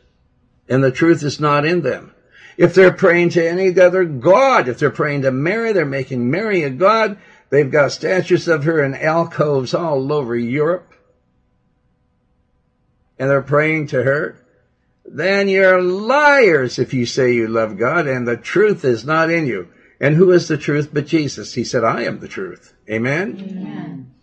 and 0.70 0.84
the 0.84 0.92
truth 0.92 1.24
is 1.24 1.40
not 1.40 1.66
in 1.66 1.82
them. 1.82 2.14
If 2.58 2.76
they're 2.76 2.94
praying 2.94 3.30
to 3.30 3.48
any 3.48 3.80
other 3.80 4.06
god, 4.06 4.68
if 4.68 4.78
they're 4.78 4.92
praying 4.92 5.24
to 5.24 5.32
Mary, 5.32 5.74
they're 5.74 5.86
making 5.86 6.30
Mary 6.30 6.62
a 6.62 6.70
god. 6.70 7.18
They've 7.50 7.72
got 7.72 7.92
statues 7.92 8.48
of 8.48 8.64
her 8.66 8.84
in 8.84 8.94
alcoves 8.94 9.74
all 9.74 10.14
over 10.14 10.36
Europe. 10.36 10.94
And 13.18 13.30
they're 13.30 13.42
praying 13.42 13.88
to 13.88 14.04
her. 14.04 14.40
Then 15.06 15.48
you're 15.48 15.82
liars 15.82 16.80
if 16.80 16.94
you 16.94 17.06
say 17.06 17.34
you 17.34 17.48
love 17.48 17.78
God 17.78 18.08
and 18.08 18.28
the 18.28 18.38
truth 18.38 18.86
is 18.86 19.06
not 19.06 19.30
in 19.30 19.46
you. 19.46 19.70
And 20.00 20.16
who 20.16 20.32
is 20.32 20.48
the 20.48 20.58
truth 20.58 20.90
but 20.92 21.08
Jesus? 21.08 21.54
He 21.54 21.64
said, 21.64 21.84
I 21.84 22.04
am 22.04 22.20
the 22.20 22.28
truth. 22.28 22.74
Amen? 22.90 23.38
Amen. 23.40 24.14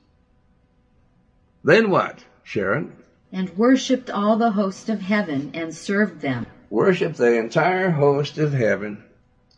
Then 1.62 1.90
what, 1.90 2.24
Sharon? 2.42 2.96
And 3.32 3.56
worshipped 3.56 4.10
all 4.10 4.36
the 4.36 4.52
host 4.52 4.88
of 4.88 5.00
heaven 5.00 5.52
and 5.54 5.74
served 5.74 6.20
them. 6.20 6.46
Worship 6.70 7.14
the 7.14 7.38
entire 7.38 7.90
host 7.90 8.38
of 8.38 8.52
heaven 8.52 9.04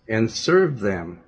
and 0.09 0.31
serve 0.31 0.81
them 0.81 1.21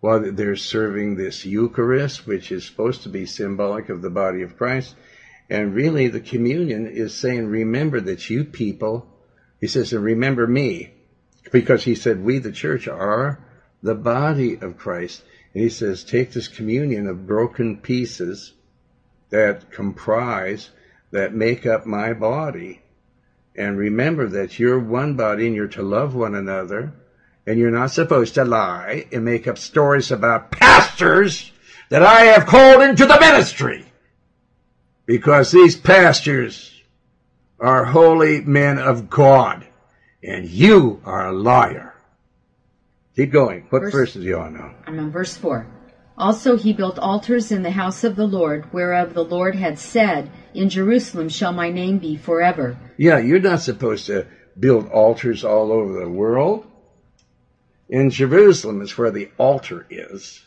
while 0.00 0.32
they're 0.32 0.56
serving 0.56 1.16
this 1.16 1.44
Eucharist, 1.44 2.26
which 2.26 2.50
is 2.50 2.64
supposed 2.64 3.02
to 3.02 3.08
be 3.08 3.26
symbolic 3.26 3.88
of 3.88 4.02
the 4.02 4.10
body 4.10 4.42
of 4.42 4.56
Christ. 4.56 4.94
And 5.48 5.74
really, 5.74 6.08
the 6.08 6.20
communion 6.20 6.86
is 6.86 7.14
saying, 7.14 7.46
remember 7.46 8.00
that 8.00 8.30
you 8.30 8.44
people, 8.44 9.06
he 9.60 9.66
says, 9.66 9.92
and 9.92 10.02
remember 10.02 10.46
me, 10.46 10.90
because 11.52 11.84
he 11.84 11.94
said, 11.94 12.24
we, 12.24 12.38
the 12.38 12.52
church, 12.52 12.88
are 12.88 13.44
the 13.82 13.94
body 13.94 14.54
of 14.56 14.78
Christ. 14.78 15.22
And 15.52 15.62
he 15.62 15.68
says, 15.68 16.04
take 16.04 16.32
this 16.32 16.48
communion 16.48 17.06
of 17.06 17.26
broken 17.26 17.78
pieces 17.78 18.54
that 19.30 19.70
comprise, 19.70 20.70
that 21.10 21.34
make 21.34 21.66
up 21.66 21.86
my 21.86 22.12
body. 22.12 22.82
And 23.56 23.76
remember 23.76 24.28
that 24.28 24.58
you're 24.58 24.78
one 24.78 25.16
body 25.16 25.46
and 25.46 25.54
you're 25.54 25.68
to 25.68 25.82
love 25.82 26.14
one 26.14 26.34
another. 26.34 26.94
And 27.46 27.58
you're 27.58 27.70
not 27.70 27.90
supposed 27.90 28.34
to 28.34 28.44
lie 28.44 29.06
and 29.12 29.24
make 29.24 29.48
up 29.48 29.58
stories 29.58 30.10
about 30.10 30.52
pastors 30.52 31.50
that 31.88 32.02
I 32.02 32.20
have 32.26 32.46
called 32.46 32.82
into 32.82 33.06
the 33.06 33.18
ministry. 33.18 33.84
Because 35.04 35.50
these 35.50 35.76
pastors 35.76 36.79
are 37.60 37.84
holy 37.84 38.40
men 38.40 38.78
of 38.78 39.10
God. 39.10 39.66
And 40.22 40.46
you 40.48 41.00
are 41.04 41.28
a 41.28 41.32
liar. 41.32 41.94
Keep 43.16 43.32
going. 43.32 43.66
What 43.70 43.82
Verse- 43.82 43.92
verses 43.92 44.22
do 44.22 44.28
you 44.28 44.38
all 44.38 44.50
know? 44.50 44.74
I'm 44.86 44.98
on 44.98 45.10
verse 45.10 45.36
4. 45.36 45.66
Also 46.18 46.56
he 46.58 46.74
built 46.74 46.98
altars 46.98 47.50
in 47.50 47.62
the 47.62 47.70
house 47.70 48.04
of 48.04 48.14
the 48.14 48.26
Lord, 48.26 48.70
whereof 48.72 49.14
the 49.14 49.24
Lord 49.24 49.54
had 49.54 49.78
said, 49.78 50.30
In 50.52 50.68
Jerusalem 50.68 51.30
shall 51.30 51.52
my 51.52 51.70
name 51.70 51.98
be 51.98 52.16
forever. 52.16 52.76
Yeah, 52.98 53.18
you're 53.18 53.40
not 53.40 53.60
supposed 53.60 54.06
to 54.06 54.26
build 54.58 54.88
altars 54.90 55.44
all 55.44 55.72
over 55.72 55.98
the 55.98 56.08
world. 56.10 56.66
In 57.88 58.10
Jerusalem 58.10 58.82
is 58.82 58.98
where 58.98 59.10
the 59.10 59.30
altar 59.38 59.86
is. 59.88 60.44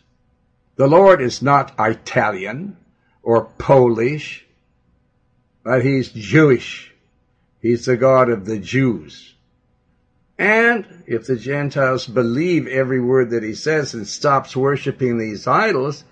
The 0.76 0.88
Lord 0.88 1.22
is 1.22 1.41
not 1.41 1.74
Italian 1.80 2.78
or 3.24 3.45
Polish, 3.57 4.45
but 5.64 5.84
he's 5.84 6.09
Jewish. 6.09 6.93
He's 7.64 7.86
the 7.86 7.95
God 7.95 8.30
of 8.30 8.45
the 8.45 8.59
Jews. 8.59 9.36
And 10.38 11.03
if 11.07 11.28
the 11.28 11.38
Gentiles 11.38 12.05
believe 12.05 12.68
every 12.68 12.99
word 12.99 13.30
that 13.30 13.41
he 13.41 13.55
says 13.55 13.93
and 13.93 14.05
stops 14.05 14.53
worshiping 14.53 15.18
these 15.18 15.47
idols, 15.47 16.03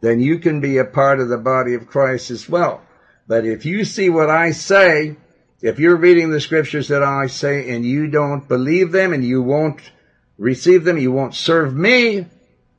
then 0.00 0.18
you 0.18 0.40
can 0.40 0.60
be 0.60 0.78
a 0.78 0.84
part 0.84 1.20
of 1.20 1.28
the 1.28 1.38
body 1.38 1.74
of 1.74 1.86
Christ 1.86 2.32
as 2.32 2.48
well. 2.48 2.82
But 3.28 3.46
if 3.46 3.64
you 3.64 3.84
see 3.84 4.10
what 4.10 4.30
I 4.30 4.50
say, 4.50 5.16
if 5.62 5.78
you're 5.78 5.96
reading 5.96 6.30
the 6.30 6.40
scriptures 6.40 6.88
that 6.88 7.04
I 7.04 7.28
say 7.28 7.70
and 7.70 7.86
you 7.86 8.08
don't 8.08 8.48
believe 8.48 8.90
them 8.90 9.12
and 9.12 9.24
you 9.24 9.42
won't 9.42 9.92
receive 10.38 10.82
them, 10.82 10.98
you 10.98 11.12
won't 11.12 11.36
serve 11.36 11.72
me, 11.72 12.26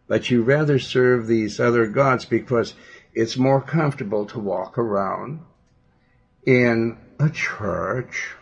but 0.10 0.30
you 0.30 0.42
rather 0.44 0.80
serve 0.80 1.28
these 1.28 1.62
other 1.62 1.88
gods 1.88 2.26
because 2.26 2.74
it's 3.14 3.38
more 3.38 3.62
comfortable 3.62 4.26
to 4.26 4.40
walk 4.40 4.78
around 4.78 5.40
in 6.46 6.98
a 7.20 7.30
church 7.30 8.36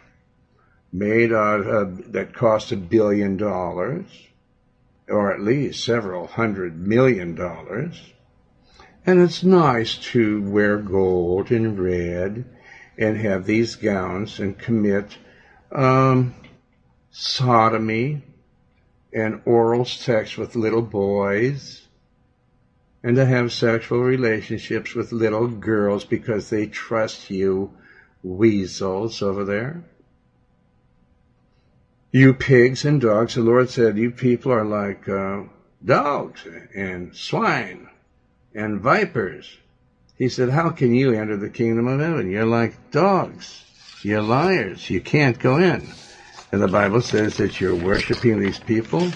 made 0.92 1.32
out 1.34 1.62
of, 1.62 2.12
that 2.14 2.34
cost 2.34 2.72
a 2.72 2.78
billion 2.78 3.38
dollars, 3.38 4.06
or 5.10 5.32
at 5.34 5.42
least 5.42 5.84
several 5.84 6.28
hundred 6.28 6.78
million 6.78 7.36
dollars. 7.36 8.14
And 9.06 9.22
it's 9.22 9.44
nice 9.44 9.98
to 10.14 10.42
wear 10.42 10.78
gold 10.78 11.52
and 11.52 11.78
red 11.78 12.46
and 12.98 13.18
have 13.18 13.46
these 13.46 13.76
gowns 13.76 14.40
and 14.40 14.58
commit 14.58 15.18
um, 15.72 16.34
sodomy 17.12 18.24
and 19.14 19.42
oral 19.46 19.86
sex 19.86 20.38
with 20.38 20.56
little 20.56 20.82
boys 20.82 21.86
and 23.04 23.16
to 23.18 23.26
have 23.26 23.54
sexual 23.54 24.02
relationships 24.02 24.96
with 24.96 25.12
little 25.12 25.48
girls 25.48 26.04
because 26.04 26.50
they 26.50 26.66
trust 26.66 27.30
you 27.30 27.72
weasels 28.26 29.22
over 29.22 29.46
there. 29.46 29.84
You 32.12 32.34
pigs 32.34 32.84
and 32.84 33.00
dogs, 33.00 33.36
the 33.36 33.42
Lord 33.42 33.70
said, 33.70 33.98
you 33.98 34.10
people 34.10 34.52
are 34.52 34.66
like 34.66 35.08
uh, 35.08 35.44
dogs 35.84 36.48
and 36.74 37.16
swine 37.16 37.90
and 38.56 38.82
vipers. 38.82 39.58
He 40.18 40.30
said, 40.30 40.50
how 40.50 40.70
can 40.70 40.96
you 40.96 41.14
enter 41.14 41.38
the 41.38 41.50
kingdom 41.50 41.88
of 41.88 42.00
heaven? 42.00 42.32
You're 42.32 42.46
like 42.46 42.90
dogs. 42.90 43.64
You're 44.02 44.22
liars. 44.22 44.90
You 44.90 45.02
can't 45.02 45.38
go 45.38 45.58
in. 45.58 45.88
And 46.52 46.62
the 46.62 46.68
Bible 46.68 47.02
says 47.02 47.38
that 47.38 47.60
you're 47.60 47.76
worshiping 47.76 48.40
these 48.40 48.60
people, 48.60 49.12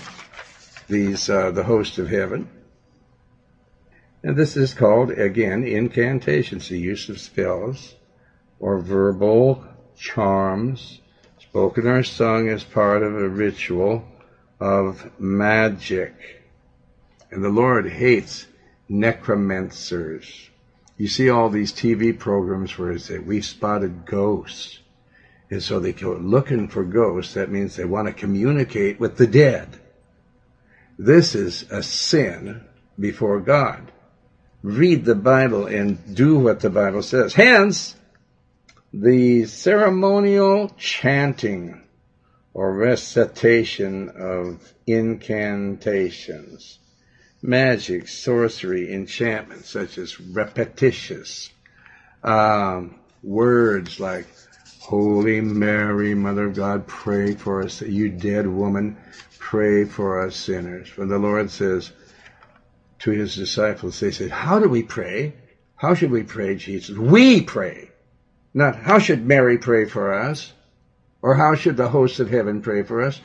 these, 0.87 1.29
uh, 1.29 1.51
the 1.51 1.63
host 1.63 1.97
of 1.97 2.09
heaven. 2.09 2.49
And 4.23 4.35
this 4.35 4.57
is 4.57 4.73
called, 4.73 5.11
again, 5.11 5.63
incantations, 5.63 6.67
the 6.67 6.77
use 6.77 7.07
of 7.07 7.19
spells 7.19 7.95
or 8.59 8.79
verbal 8.79 9.63
charms 9.97 10.99
spoken 11.39 11.87
or 11.87 12.03
sung 12.03 12.49
as 12.49 12.63
part 12.63 13.03
of 13.03 13.15
a 13.15 13.27
ritual 13.27 14.03
of 14.59 15.09
magic. 15.19 16.13
And 17.31 17.43
the 17.43 17.49
Lord 17.49 17.89
hates 17.89 18.47
necromancers. 18.87 20.49
You 20.97 21.07
see 21.07 21.29
all 21.29 21.49
these 21.49 21.71
TV 21.71 22.17
programs 22.17 22.77
where 22.77 22.93
they 22.93 22.99
say, 22.99 23.19
we've 23.19 23.45
spotted 23.45 24.05
ghosts. 24.05 24.79
And 25.49 25.63
so 25.63 25.79
they 25.79 25.93
go 25.93 26.13
looking 26.13 26.67
for 26.67 26.83
ghosts. 26.83 27.33
That 27.35 27.49
means 27.49 27.75
they 27.75 27.85
want 27.85 28.07
to 28.07 28.13
communicate 28.13 28.99
with 28.99 29.17
the 29.17 29.27
dead. 29.27 29.79
This 30.97 31.33
is 31.35 31.63
a 31.71 31.81
sin 31.81 32.63
before 32.99 33.39
God. 33.39 33.91
Read 34.61 35.05
the 35.05 35.15
Bible 35.15 35.65
and 35.67 36.13
do 36.13 36.37
what 36.37 36.59
the 36.59 36.69
Bible 36.69 37.01
says. 37.01 37.33
Hence, 37.33 37.95
the 38.93 39.45
ceremonial 39.45 40.69
chanting 40.77 41.83
or 42.53 42.73
recitation 42.73 44.09
of 44.09 44.73
incantations, 44.87 46.79
magic, 47.41 48.07
sorcery, 48.07 48.91
enchantment, 48.91 49.65
such 49.65 49.97
as 49.97 50.19
repetitious 50.19 51.51
um, 52.23 52.99
words 53.21 53.99
like 53.99 54.27
Holy 54.79 55.39
Mary, 55.39 56.15
Mother 56.15 56.45
of 56.45 56.55
God, 56.55 56.87
pray 56.87 57.35
for 57.35 57.61
us. 57.61 57.81
You 57.81 58.09
dead 58.09 58.47
woman, 58.47 58.97
pray 59.37 59.85
for 59.85 60.25
us 60.25 60.35
sinners. 60.35 60.97
When 60.97 61.09
the 61.09 61.19
Lord 61.19 61.51
says 61.51 61.91
to 62.99 63.11
his 63.11 63.35
disciples, 63.35 63.99
they 63.99 64.11
said, 64.11 64.31
How 64.31 64.59
do 64.59 64.67
we 64.67 64.81
pray? 64.81 65.35
How 65.75 65.93
should 65.93 66.11
we 66.11 66.23
pray, 66.23 66.55
Jesus? 66.55 66.97
We 66.97 67.41
pray. 67.41 67.88
Not 68.59 68.75
how 68.75 68.99
should 68.99 69.25
Mary 69.25 69.57
pray 69.57 69.85
for 69.85 70.13
us, 70.13 70.51
or 71.21 71.33
how 71.35 71.55
should 71.55 71.77
the 71.77 71.87
hosts 71.87 72.19
of 72.19 72.29
heaven 72.29 72.61
pray 72.61 72.83
for 72.83 73.01
us, 73.01 73.21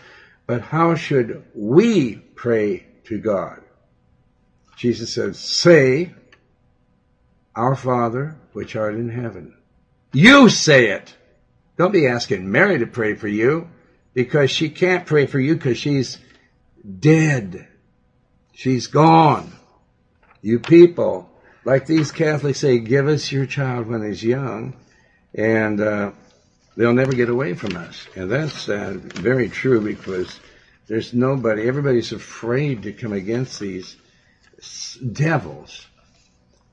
but 0.47 0.61
how 0.61 0.95
should 0.95 1.45
we 1.57 2.15
pray 2.37 2.87
to 3.07 3.19
God? 3.19 3.61
Jesus 4.77 5.13
said, 5.13 5.35
Say, 5.35 6.15
Our 7.57 7.75
Father, 7.75 8.37
which 8.53 8.77
art 8.77 8.95
in 8.95 9.09
heaven. 9.09 9.57
You 10.13 10.49
say 10.51 10.91
it. 10.91 11.13
Don't 11.77 11.93
be 11.93 12.07
asking 12.07 12.53
Mary 12.53 12.79
to 12.79 12.87
pray 12.87 13.17
for 13.17 13.27
you, 13.27 13.69
because 14.13 14.53
she 14.53 14.69
can't 14.69 15.05
pray 15.05 15.27
for 15.27 15.41
you 15.41 15.57
because 15.57 15.79
she's 15.79 16.17
dead. 17.01 17.67
She's 18.53 18.87
gone. 18.87 19.53
You 20.43 20.61
people, 20.61 21.29
like 21.65 21.87
these 21.87 22.13
Catholics 22.13 22.61
say, 22.61 22.79
give 22.79 23.09
us 23.09 23.33
your 23.33 23.47
child 23.47 23.89
when 23.89 24.05
he's 24.05 24.23
young 24.23 24.77
and 25.35 25.81
uh, 25.81 26.13
they'll 26.77 26.93
never 26.93 27.13
get 27.13 27.29
away 27.29 27.55
from 27.55 27.77
us. 27.77 28.07
And 28.15 28.31
that's 28.31 28.69
uh, 28.69 28.95
very 28.99 29.49
true 29.49 29.81
because 29.81 30.39
there's 30.87 31.13
nobody, 31.13 31.67
everybody's 31.67 32.13
afraid 32.13 32.85
to 32.85 32.93
come 32.93 33.13
against 33.13 33.59
these 33.59 33.97
devils. 35.13 35.87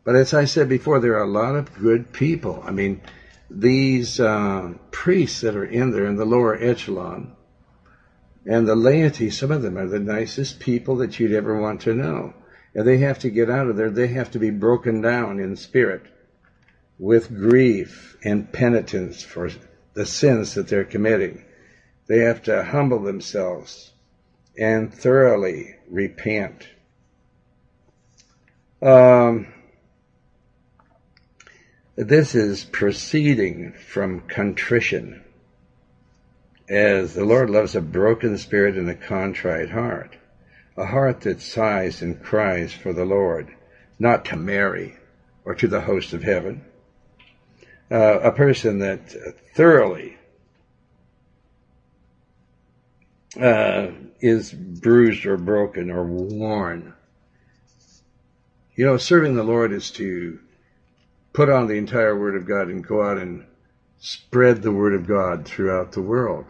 But 0.03 0.15
as 0.15 0.33
I 0.33 0.45
said 0.45 0.69
before, 0.69 0.99
there 0.99 1.17
are 1.17 1.23
a 1.23 1.27
lot 1.27 1.55
of 1.55 1.73
good 1.73 2.11
people. 2.11 2.63
I 2.65 2.71
mean, 2.71 3.01
these 3.49 4.19
uh, 4.19 4.73
priests 4.91 5.41
that 5.41 5.55
are 5.55 5.65
in 5.65 5.91
there 5.91 6.05
in 6.05 6.15
the 6.15 6.25
lower 6.25 6.55
echelon 6.55 7.35
and 8.45 8.67
the 8.67 8.75
laity, 8.75 9.29
some 9.29 9.51
of 9.51 9.61
them 9.61 9.77
are 9.77 9.87
the 9.87 9.99
nicest 9.99 10.59
people 10.59 10.97
that 10.97 11.19
you'd 11.19 11.33
ever 11.33 11.59
want 11.59 11.81
to 11.81 11.93
know. 11.93 12.33
And 12.73 12.87
they 12.87 12.99
have 12.99 13.19
to 13.19 13.29
get 13.29 13.49
out 13.49 13.67
of 13.67 13.75
there. 13.75 13.89
They 13.89 14.07
have 14.07 14.31
to 14.31 14.39
be 14.39 14.49
broken 14.49 15.01
down 15.01 15.39
in 15.39 15.55
spirit 15.55 16.03
with 17.01 17.35
grief 17.35 18.15
and 18.23 18.53
penitence 18.53 19.23
for 19.23 19.49
the 19.95 20.05
sins 20.05 20.53
that 20.53 20.67
they're 20.67 20.85
committing. 20.85 21.43
They 22.05 22.19
have 22.19 22.43
to 22.43 22.63
humble 22.63 22.99
themselves 22.99 23.91
and 24.55 24.93
thoroughly 24.93 25.77
repent. 25.89 26.67
Um, 28.83 29.51
this 31.95 32.35
is 32.35 32.63
proceeding 32.65 33.73
from 33.73 34.21
contrition, 34.21 35.23
as 36.69 37.15
the 37.15 37.25
Lord 37.25 37.49
loves 37.49 37.75
a 37.75 37.81
broken 37.81 38.37
spirit 38.37 38.77
and 38.77 38.89
a 38.91 38.95
contrite 38.95 39.71
heart, 39.71 40.15
a 40.77 40.85
heart 40.85 41.21
that 41.21 41.41
sighs 41.41 42.03
and 42.03 42.21
cries 42.21 42.71
for 42.71 42.93
the 42.93 43.05
Lord, 43.05 43.47
not 43.97 44.25
to 44.25 44.35
Mary 44.35 44.97
or 45.43 45.55
to 45.55 45.67
the 45.67 45.81
host 45.81 46.13
of 46.13 46.21
heaven, 46.21 46.63
uh, 47.91 48.19
a 48.19 48.31
person 48.31 48.79
that 48.79 49.11
thoroughly 49.53 50.17
uh, 53.39 53.87
is 54.21 54.51
bruised 54.53 55.25
or 55.25 55.37
broken 55.37 55.91
or 55.91 56.05
worn. 56.05 56.93
You 58.75 58.85
know, 58.85 58.97
serving 58.97 59.35
the 59.35 59.43
Lord 59.43 59.73
is 59.73 59.91
to 59.91 60.39
put 61.33 61.49
on 61.49 61.67
the 61.67 61.75
entire 61.75 62.17
Word 62.17 62.35
of 62.35 62.47
God 62.47 62.69
and 62.69 62.85
go 62.85 63.03
out 63.03 63.17
and 63.17 63.45
spread 63.99 64.61
the 64.61 64.71
Word 64.71 64.93
of 64.93 65.05
God 65.05 65.45
throughout 65.45 65.91
the 65.91 66.01
world. 66.01 66.45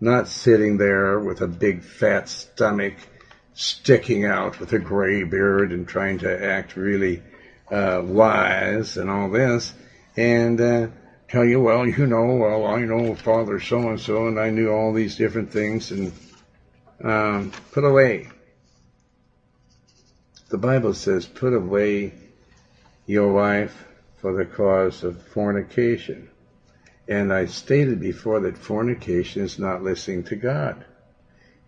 Not 0.00 0.26
sitting 0.26 0.76
there 0.76 1.20
with 1.20 1.40
a 1.40 1.46
big 1.46 1.84
fat 1.84 2.28
stomach 2.28 2.94
sticking 3.54 4.24
out 4.24 4.58
with 4.58 4.72
a 4.72 4.78
gray 4.80 5.22
beard 5.22 5.70
and 5.70 5.86
trying 5.86 6.18
to 6.18 6.44
act 6.44 6.74
really 6.74 7.22
uh, 7.70 8.02
wise 8.04 8.96
and 8.96 9.08
all 9.08 9.30
this 9.30 9.72
and 10.16 10.60
uh, 10.60 10.88
tell 11.28 11.44
you, 11.44 11.60
well, 11.60 11.86
you 11.86 12.06
know, 12.06 12.36
well, 12.36 12.66
I 12.66 12.80
know 12.80 13.14
Father 13.14 13.60
so 13.60 13.88
and 13.88 14.00
so, 14.00 14.28
and 14.28 14.38
I 14.38 14.50
knew 14.50 14.70
all 14.70 14.92
these 14.92 15.16
different 15.16 15.52
things, 15.52 15.90
and 15.90 16.12
um, 17.02 17.52
put 17.72 17.84
away. 17.84 18.28
The 20.50 20.58
Bible 20.58 20.94
says, 20.94 21.26
put 21.26 21.52
away 21.52 22.12
your 23.06 23.32
wife 23.32 23.84
for 24.20 24.32
the 24.34 24.44
cause 24.44 25.02
of 25.02 25.20
fornication. 25.28 26.30
And 27.08 27.32
I 27.32 27.46
stated 27.46 28.00
before 28.00 28.40
that 28.40 28.56
fornication 28.56 29.42
is 29.42 29.58
not 29.58 29.82
listening 29.82 30.24
to 30.24 30.36
God. 30.36 30.84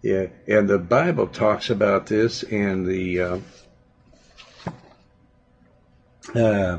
Yeah, 0.03 0.29
and 0.47 0.69
the 0.69 0.79
Bible 0.79 1.27
talks 1.27 1.69
about 1.69 2.07
this 2.07 2.43
in 2.43 2.85
the 2.85 3.21
uh, 3.21 3.39
uh, 6.35 6.79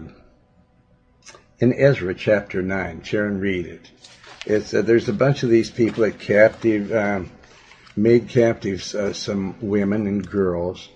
in 1.59 1.73
Ezra 1.73 2.13
chapter 2.13 2.61
9. 2.61 3.01
Sharon, 3.03 3.39
read 3.39 3.65
it. 3.65 3.89
It's, 4.45 4.73
uh, 4.73 4.81
there's 4.81 5.09
a 5.09 5.13
bunch 5.13 5.43
of 5.43 5.49
these 5.49 5.71
people 5.71 6.03
that 6.03 6.19
captive, 6.19 6.91
um, 6.93 7.31
made 7.95 8.29
captives 8.29 8.93
uh, 8.93 9.11
some 9.11 9.55
women 9.59 10.05
and 10.05 10.29
girls, 10.29 10.89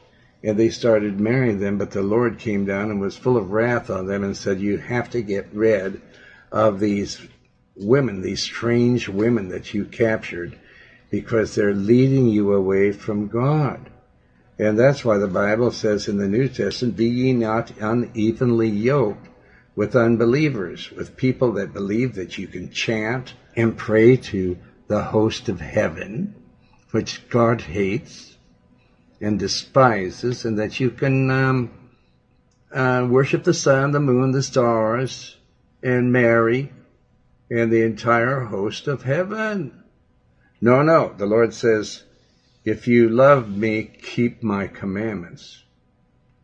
and 0.44 0.58
they 0.58 0.70
started 0.70 1.20
marrying 1.20 1.60
them, 1.60 1.78
but 1.78 1.92
the 1.92 2.04
Lord 2.04 2.40
came 2.40 2.66
down 2.66 2.92
and 2.92 3.02
was 3.02 3.18
full 3.18 3.38
of 3.38 3.52
wrath 3.52 3.90
on 3.90 4.06
them 4.06 4.24
and 4.24 4.38
said, 4.38 4.62
You 4.62 4.78
have 4.78 5.10
to 5.12 5.22
get 5.22 5.48
rid 5.52 6.02
of 6.52 6.80
these 6.80 7.20
women, 7.76 8.22
these 8.22 8.42
strange 8.42 9.10
women 9.10 9.50
that 9.50 9.74
you 9.74 9.86
captured, 9.86 10.58
because 11.10 11.56
they're 11.56 11.74
leading 11.74 12.28
you 12.28 12.54
away 12.54 12.92
from 12.92 13.28
God. 13.28 13.90
And 14.60 14.78
that's 14.78 15.04
why 15.04 15.18
the 15.18 15.28
Bible 15.28 15.72
says 15.72 16.08
in 16.08 16.18
the 16.18 16.28
New 16.28 16.48
Testament, 16.48 16.96
Be 16.96 17.08
ye 17.08 17.34
not 17.34 17.72
unevenly 17.80 18.70
yoked 18.70 19.31
with 19.76 19.96
unbelievers, 19.96 20.92
with 20.92 21.16
people 21.16 21.54
that 21.54 21.74
believe 21.74 22.16
that 22.16 22.38
you 22.38 22.48
can 22.48 22.70
chant 22.70 23.34
and 23.56 23.78
pray 23.78 24.18
to 24.18 24.58
the 24.88 25.02
host 25.02 25.50
of 25.50 25.62
heaven, 25.62 26.36
which 26.92 27.28
God 27.30 27.62
hates 27.62 28.36
and 29.22 29.40
despises, 29.40 30.46
and 30.46 30.60
that 30.60 30.80
you 30.80 30.90
can 30.90 31.30
um, 31.30 31.72
uh, 32.74 33.08
worship 33.10 33.44
the 33.44 33.54
sun, 33.54 33.92
the 33.92 34.00
moon, 34.00 34.32
the 34.32 34.44
stars, 34.44 35.38
and 35.82 36.12
Mary, 36.12 36.72
and 37.50 37.72
the 37.72 37.84
entire 37.84 38.42
host 38.42 38.88
of 38.88 39.04
heaven. 39.04 39.84
No, 40.60 40.82
no. 40.82 41.14
The 41.18 41.26
Lord 41.26 41.54
says, 41.54 42.04
if 42.66 42.88
you 42.88 43.10
love 43.10 43.50
me, 43.50 43.84
keep 43.84 44.44
my 44.44 44.68
commandments 44.68 45.64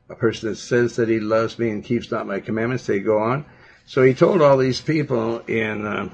a 0.10 0.16
person 0.16 0.50
that 0.50 0.56
says 0.56 0.96
that 0.96 1.10
he 1.10 1.20
loves 1.20 1.60
me 1.60 1.70
and 1.70 1.84
keeps 1.84 2.12
not 2.12 2.28
my 2.28 2.40
commandments, 2.40 2.86
they 2.86 3.00
go 3.00 3.20
on. 3.20 3.46
So 3.86 4.04
he 4.04 4.14
told 4.14 4.42
all 4.42 4.58
these 4.58 4.82
people 4.82 5.40
in 5.40 5.86
uh, 5.86 6.10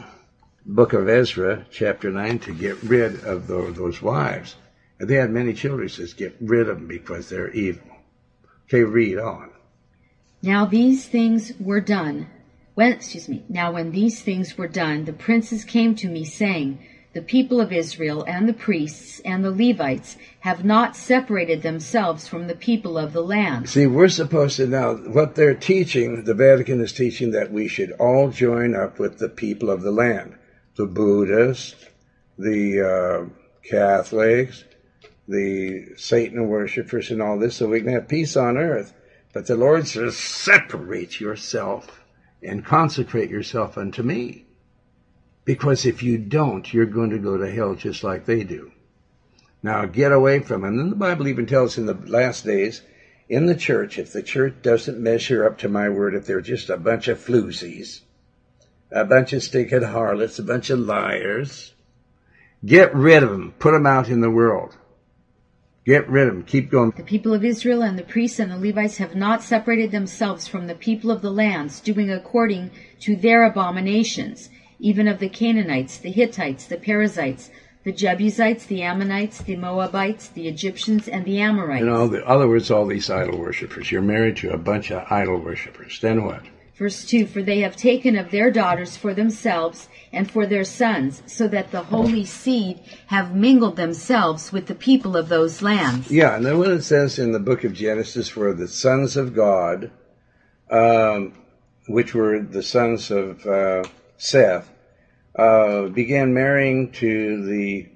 book 0.65 0.93
of 0.93 1.09
Ezra, 1.09 1.65
chapter 1.71 2.11
9, 2.11 2.39
to 2.39 2.53
get 2.53 2.81
rid 2.83 3.23
of 3.23 3.47
those, 3.47 3.75
those 3.75 4.01
wives. 4.01 4.55
And 4.99 5.09
they 5.09 5.15
had 5.15 5.31
many 5.31 5.53
children. 5.53 5.87
He 5.87 5.93
says, 5.93 6.13
get 6.13 6.35
rid 6.39 6.69
of 6.69 6.77
them 6.77 6.87
because 6.87 7.29
they're 7.29 7.51
evil. 7.51 7.87
Okay, 8.65 8.83
read 8.83 9.19
on. 9.19 9.51
Now 10.41 10.65
these 10.65 11.07
things 11.07 11.53
were 11.59 11.81
done. 11.81 12.27
When, 12.75 12.91
excuse 12.91 13.29
me, 13.29 13.43
now 13.49 13.71
when 13.71 13.91
these 13.91 14.21
things 14.21 14.57
were 14.57 14.67
done, 14.67 15.05
the 15.05 15.13
princes 15.13 15.63
came 15.63 15.95
to 15.95 16.07
me 16.07 16.25
saying, 16.25 16.79
the 17.13 17.21
people 17.21 17.61
of 17.61 17.71
Israel 17.71 18.23
and 18.27 18.49
the 18.49 18.53
priests 18.53 19.21
and 19.23 19.43
the 19.43 19.51
Levites 19.51 20.17
have 20.39 20.65
not 20.65 20.95
separated 20.95 21.61
themselves 21.61 22.27
from 22.27 22.47
the 22.47 22.55
people 22.55 22.97
of 22.97 23.13
the 23.13 23.21
land. 23.21 23.69
See, 23.69 23.85
we're 23.85 24.09
supposed 24.09 24.57
to 24.57 24.67
now, 24.67 24.95
what 24.95 25.35
they're 25.35 25.53
teaching, 25.53 26.23
the 26.23 26.33
Vatican 26.33 26.81
is 26.81 26.91
teaching 26.91 27.31
that 27.31 27.51
we 27.51 27.67
should 27.67 27.91
all 27.93 28.29
join 28.29 28.75
up 28.75 28.99
with 28.99 29.19
the 29.19 29.29
people 29.29 29.69
of 29.69 29.83
the 29.83 29.91
land. 29.91 30.35
The 30.75 30.87
Buddhists, 30.87 31.75
the 32.37 32.81
uh, 32.81 33.29
Catholics, 33.69 34.63
the 35.27 35.95
Satan 35.95 36.47
worshippers 36.47 37.11
and 37.11 37.21
all 37.21 37.37
this, 37.37 37.57
so 37.57 37.67
we 37.67 37.81
can 37.81 37.93
have 37.93 38.07
peace 38.07 38.35
on 38.35 38.57
earth. 38.57 38.93
But 39.33 39.45
the 39.45 39.55
Lord 39.55 39.87
says, 39.87 40.17
separate 40.17 41.19
yourself 41.19 42.03
and 42.41 42.65
consecrate 42.65 43.29
yourself 43.29 43.77
unto 43.77 44.01
me. 44.01 44.45
Because 45.45 45.85
if 45.85 46.01
you 46.01 46.17
don't, 46.17 46.73
you're 46.73 46.85
going 46.85 47.09
to 47.09 47.19
go 47.19 47.37
to 47.37 47.51
hell 47.51 47.75
just 47.75 48.03
like 48.03 48.25
they 48.25 48.43
do. 48.43 48.71
Now 49.61 49.85
get 49.85 50.11
away 50.11 50.39
from 50.39 50.61
them. 50.61 50.79
And 50.79 50.91
the 50.91 50.95
Bible 50.95 51.27
even 51.27 51.45
tells 51.45 51.77
in 51.77 51.85
the 51.85 51.93
last 51.93 52.45
days, 52.45 52.81
in 53.29 53.45
the 53.45 53.55
church, 53.55 53.97
if 53.97 54.11
the 54.11 54.21
church 54.21 54.55
doesn't 54.61 54.99
measure 54.99 55.45
up 55.45 55.57
to 55.59 55.69
my 55.69 55.89
word, 55.89 56.15
if 56.15 56.25
they're 56.25 56.41
just 56.41 56.69
a 56.69 56.77
bunch 56.77 57.07
of 57.07 57.19
floozies, 57.19 58.01
a 58.91 59.05
bunch 59.05 59.33
of 59.33 59.41
stinkhead 59.41 59.89
harlots, 59.91 60.39
a 60.39 60.43
bunch 60.43 60.69
of 60.69 60.79
liars, 60.79 61.73
get 62.65 62.93
rid 62.93 63.23
of 63.23 63.29
them. 63.29 63.53
Put 63.59 63.71
them 63.71 63.85
out 63.85 64.09
in 64.09 64.21
the 64.21 64.29
world. 64.29 64.77
Get 65.85 66.07
rid 66.09 66.27
of 66.27 66.35
them. 66.35 66.43
Keep 66.43 66.69
going. 66.69 66.91
The 66.95 67.03
people 67.03 67.33
of 67.33 67.43
Israel 67.43 67.81
and 67.81 67.97
the 67.97 68.03
priests 68.03 68.39
and 68.39 68.51
the 68.51 68.57
Levites 68.57 68.97
have 68.97 69.15
not 69.15 69.43
separated 69.43 69.91
themselves 69.91 70.47
from 70.47 70.67
the 70.67 70.75
people 70.75 71.11
of 71.11 71.21
the 71.21 71.31
lands, 71.31 71.81
doing 71.81 72.09
according 72.09 72.71
to 73.01 73.15
their 73.15 73.43
abominations 73.43 74.49
even 74.83 75.07
of 75.07 75.19
the 75.19 75.29
Canaanites, 75.29 75.97
the 75.97 76.11
Hittites, 76.11 76.65
the 76.65 76.75
Perizzites, 76.75 77.49
the 77.85 77.93
Jebusites, 77.93 78.65
the 78.65 78.83
Ammonites, 78.83 79.39
the 79.39 79.55
Moabites, 79.55 80.27
the 80.27 80.47
Egyptians, 80.47 81.07
and 81.07 81.23
the 81.23 81.39
Amorites. 81.39 81.81
In 81.81 81.89
all 81.89 82.09
the, 82.09 82.25
other 82.27 82.49
words, 82.49 82.69
all 82.69 82.85
these 82.85 83.09
idol 83.09 83.39
worshippers. 83.39 83.91
You're 83.91 84.01
married 84.01 84.37
to 84.37 84.51
a 84.51 84.57
bunch 84.57 84.91
of 84.91 85.09
idol 85.09 85.39
worshippers. 85.39 85.99
Then 86.01 86.25
what? 86.25 86.43
Verse 86.75 87.05
2 87.05 87.27
For 87.27 87.41
they 87.41 87.61
have 87.61 87.77
taken 87.77 88.17
of 88.17 88.29
their 88.29 88.51
daughters 88.51 88.97
for 88.97 89.13
themselves 89.13 89.87
and 90.11 90.29
for 90.29 90.45
their 90.45 90.65
sons, 90.65 91.23
so 91.27 91.47
that 91.47 91.71
the 91.71 91.83
holy 91.83 92.25
seed 92.25 92.81
have 93.07 93.33
mingled 93.33 93.77
themselves 93.77 94.51
with 94.51 94.67
the 94.67 94.75
people 94.75 95.15
of 95.15 95.29
those 95.29 95.61
lands. 95.61 96.11
Yeah, 96.11 96.35
and 96.35 96.45
then 96.45 96.59
when 96.59 96.71
it 96.71 96.81
says 96.81 97.19
in 97.19 97.31
the 97.31 97.39
book 97.39 97.63
of 97.63 97.73
Genesis, 97.73 98.35
where 98.35 98.53
the 98.53 98.67
sons 98.67 99.15
of 99.15 99.33
God, 99.33 99.91
um, 100.69 101.33
which 101.87 102.13
were 102.13 102.41
the 102.41 102.63
sons 102.63 103.11
of 103.11 103.45
uh, 103.45 103.83
Seth, 104.17 104.72
uh, 105.35 105.87
began 105.87 106.33
marrying 106.33 106.91
to 106.91 107.45
the 107.45 107.89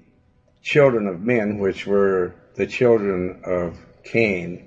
children 0.62 1.06
of 1.06 1.20
men, 1.20 1.58
which 1.58 1.86
were 1.86 2.34
the 2.54 2.66
children 2.66 3.40
of 3.44 3.78
Cain. 4.04 4.66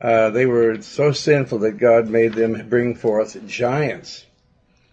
Uh, 0.00 0.30
they 0.30 0.46
were 0.46 0.80
so 0.80 1.12
sinful 1.12 1.58
that 1.58 1.78
God 1.78 2.08
made 2.08 2.32
them 2.32 2.68
bring 2.68 2.94
forth 2.94 3.46
giants. 3.46 4.24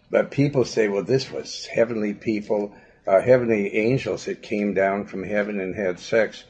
But 0.10 0.32
people 0.32 0.66
say, 0.66 0.88
well, 0.88 1.04
this 1.04 1.32
was 1.32 1.66
heavenly 1.66 2.14
people, 2.14 2.74
uh, 3.06 3.22
heavenly 3.22 3.76
angels 3.76 4.26
that 4.26 4.42
came 4.42 4.74
down 4.74 5.06
from 5.06 5.24
heaven 5.24 5.60
and 5.60 5.76
had 5.76 6.00
sex 6.00 6.44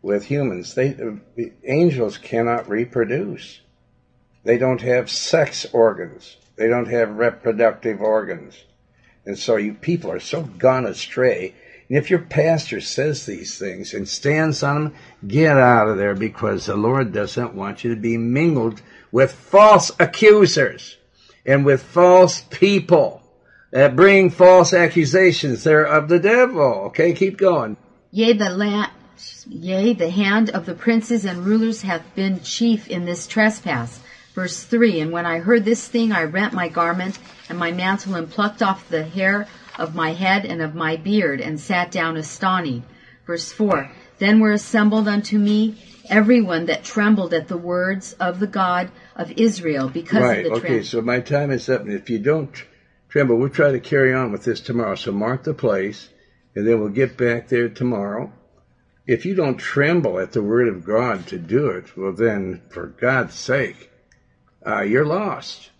with 0.00 0.24
humans. 0.24 0.74
They, 0.74 0.94
uh, 0.94 1.44
angels 1.64 2.18
cannot 2.18 2.68
reproduce. 2.68 3.60
They 4.44 4.58
don't 4.58 4.82
have 4.82 5.10
sex 5.10 5.66
organs. 5.72 6.36
They 6.56 6.68
don't 6.68 6.88
have 6.88 7.16
reproductive 7.16 8.00
organs. 8.00 8.62
And 9.26 9.38
so 9.38 9.56
you 9.56 9.74
people 9.74 10.10
are 10.10 10.20
so 10.20 10.42
gone 10.42 10.86
astray. 10.86 11.54
And 11.88 11.98
if 11.98 12.10
your 12.10 12.20
pastor 12.20 12.80
says 12.80 13.26
these 13.26 13.58
things 13.58 13.94
and 13.94 14.08
stands 14.08 14.62
on 14.62 14.84
them, 14.84 14.94
get 15.26 15.56
out 15.56 15.88
of 15.88 15.98
there 15.98 16.14
because 16.14 16.66
the 16.66 16.76
Lord 16.76 17.12
doesn't 17.12 17.54
want 17.54 17.84
you 17.84 17.94
to 17.94 18.00
be 18.00 18.16
mingled 18.16 18.80
with 19.12 19.32
false 19.32 19.90
accusers 19.98 20.96
and 21.46 21.64
with 21.64 21.82
false 21.82 22.40
people 22.50 23.22
that 23.70 23.96
bring 23.96 24.30
false 24.30 24.72
accusations. 24.72 25.64
They're 25.64 25.84
of 25.84 26.08
the 26.08 26.18
devil. 26.18 26.86
Okay, 26.86 27.12
keep 27.12 27.36
going. 27.36 27.76
Yea, 28.10 28.32
the 28.32 28.50
land, 28.50 28.92
yea, 29.48 29.92
the 29.92 30.10
hand 30.10 30.50
of 30.50 30.66
the 30.66 30.74
princes 30.74 31.24
and 31.24 31.44
rulers 31.44 31.82
hath 31.82 32.14
been 32.14 32.40
chief 32.40 32.88
in 32.88 33.04
this 33.04 33.26
trespass. 33.26 34.00
Verse 34.34 34.64
3, 34.64 35.00
And 35.00 35.12
when 35.12 35.26
I 35.26 35.38
heard 35.38 35.64
this 35.64 35.86
thing, 35.86 36.10
I 36.10 36.24
rent 36.24 36.52
my 36.52 36.68
garment 36.68 37.18
and 37.48 37.56
my 37.56 37.70
mantle 37.70 38.16
and 38.16 38.28
plucked 38.28 38.62
off 38.62 38.88
the 38.88 39.04
hair 39.04 39.46
of 39.78 39.94
my 39.94 40.12
head 40.12 40.44
and 40.44 40.60
of 40.60 40.74
my 40.74 40.96
beard 40.96 41.40
and 41.40 41.58
sat 41.60 41.92
down 41.92 42.16
astonied. 42.16 42.82
Verse 43.26 43.52
4, 43.52 43.90
Then 44.18 44.40
were 44.40 44.50
assembled 44.50 45.06
unto 45.06 45.38
me 45.38 45.76
everyone 46.10 46.66
that 46.66 46.84
trembled 46.84 47.32
at 47.32 47.46
the 47.46 47.56
words 47.56 48.14
of 48.14 48.40
the 48.40 48.46
God 48.48 48.90
of 49.14 49.32
Israel 49.36 49.88
because 49.88 50.22
right. 50.22 50.38
of 50.38 50.44
the 50.44 50.50
Right. 50.50 50.64
okay, 50.64 50.82
so 50.82 51.00
my 51.00 51.20
time 51.20 51.52
is 51.52 51.68
up. 51.68 51.82
And 51.82 51.92
if 51.92 52.10
you 52.10 52.18
don't 52.18 52.50
tremble, 53.08 53.36
we'll 53.36 53.48
try 53.48 53.70
to 53.70 53.80
carry 53.80 54.12
on 54.12 54.32
with 54.32 54.44
this 54.44 54.60
tomorrow. 54.60 54.96
So 54.96 55.12
mark 55.12 55.44
the 55.44 55.54
place, 55.54 56.08
and 56.56 56.66
then 56.66 56.80
we'll 56.80 56.88
get 56.88 57.16
back 57.16 57.48
there 57.48 57.68
tomorrow. 57.68 58.32
If 59.06 59.26
you 59.26 59.34
don't 59.34 59.58
tremble 59.58 60.18
at 60.18 60.32
the 60.32 60.42
word 60.42 60.66
of 60.66 60.84
God 60.84 61.26
to 61.28 61.38
do 61.38 61.68
it, 61.68 61.96
well, 61.96 62.12
then, 62.12 62.62
for 62.70 62.86
God's 62.86 63.34
sake, 63.34 63.90
uh, 64.66 64.82
you're 64.82 65.06
lost. 65.06 65.70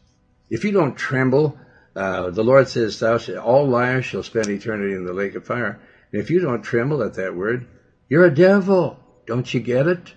If 0.51 0.65
you 0.65 0.73
don't 0.73 0.97
tremble, 0.97 1.59
uh, 1.97 2.31
the 2.31 2.45
Lord 2.45 2.69
says, 2.69 2.99
"Thou 2.99 3.19
shalt, 3.19 3.39
all 3.39 3.69
liars 3.69 4.05
shall 4.05 4.23
spend 4.23 4.49
eternity 4.49 4.95
in 4.95 5.05
the 5.05 5.13
lake 5.13 5.35
of 5.35 5.45
fire." 5.45 5.81
And 6.13 6.21
if 6.21 6.31
you 6.31 6.41
don't 6.41 6.63
tremble 6.63 7.03
at 7.03 7.15
that 7.15 7.35
word, 7.35 7.67
you're 8.09 8.25
a 8.25 8.35
devil. 8.35 8.99
Don't 9.27 9.53
you 9.53 9.61
get 9.61 9.87
it? 9.87 10.13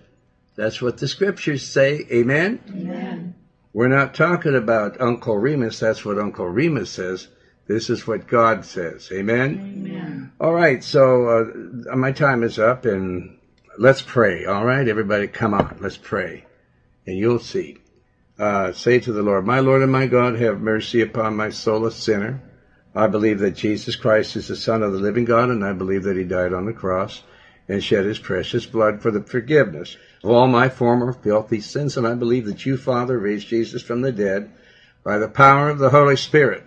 That's 0.56 0.82
what 0.82 0.98
the 0.98 1.08
scriptures 1.08 1.66
say. 1.66 2.06
Amen. 2.12 2.60
Amen. 2.70 3.36
We're 3.74 3.88
not 3.88 4.16
talking 4.16 4.56
about 4.56 5.00
Uncle 5.00 5.38
Remus. 5.38 5.80
That's 5.80 6.04
what 6.04 6.18
Uncle 6.18 6.48
Remus 6.48 6.90
says. 6.90 7.28
This 7.68 7.90
is 7.90 8.08
what 8.08 8.28
God 8.28 8.66
says. 8.66 9.10
Amen. 9.12 9.76
Amen. 9.78 10.32
All 10.40 10.54
right. 10.54 10.84
So 10.84 11.28
uh, 11.28 11.96
my 11.96 12.12
time 12.12 12.44
is 12.44 12.58
up, 12.58 12.86
and 12.86 13.38
let's 13.78 14.02
pray. 14.02 14.46
All 14.46 14.66
right, 14.66 14.88
everybody, 14.88 15.28
come 15.28 15.54
on, 15.54 15.78
let's 15.82 15.98
pray, 15.98 16.46
and 17.06 17.18
you'll 17.18 17.40
see. 17.40 17.78
Uh, 18.40 18.72
say 18.72 19.00
to 19.00 19.12
the 19.12 19.24
Lord, 19.24 19.46
My 19.46 19.60
Lord 19.60 19.82
and 19.82 19.92
my 19.92 20.06
God, 20.06 20.40
have 20.40 20.62
mercy 20.62 21.02
upon 21.02 21.36
my 21.36 21.50
soul, 21.50 21.86
a 21.88 21.92
sinner. 21.92 22.40
I 22.94 23.08
believe 23.08 23.40
that 23.40 23.56
Jesus 23.56 23.96
Christ 23.96 24.36
is 24.36 24.48
the 24.48 24.56
Son 24.56 24.84
of 24.84 24.94
the 24.94 25.00
living 25.00 25.26
God, 25.26 25.50
and 25.50 25.66
I 25.66 25.74
believe 25.74 26.04
that 26.04 26.18
He 26.18 26.24
died 26.24 26.54
on 26.54 26.66
the 26.66 26.74
cross 26.74 27.24
and 27.68 27.84
shed 27.84 28.06
His 28.06 28.20
precious 28.20 28.66
blood 28.66 29.02
for 29.02 29.10
the 29.10 29.24
forgiveness 29.24 29.98
of 30.24 30.30
all 30.30 30.48
my 30.48 30.70
former 30.70 31.14
filthy 31.14 31.62
sins. 31.62 31.98
And 31.98 32.06
I 32.06 32.14
believe 32.14 32.46
that 32.46 32.66
you, 32.66 32.78
Father, 32.78 33.18
raised 33.18 33.48
Jesus 33.48 33.82
from 33.82 34.02
the 34.02 34.12
dead 34.12 34.52
by 35.04 35.18
the 35.18 35.28
power 35.28 35.70
of 35.70 35.80
the 35.80 35.90
Holy 35.90 36.16
Spirit. 36.16 36.66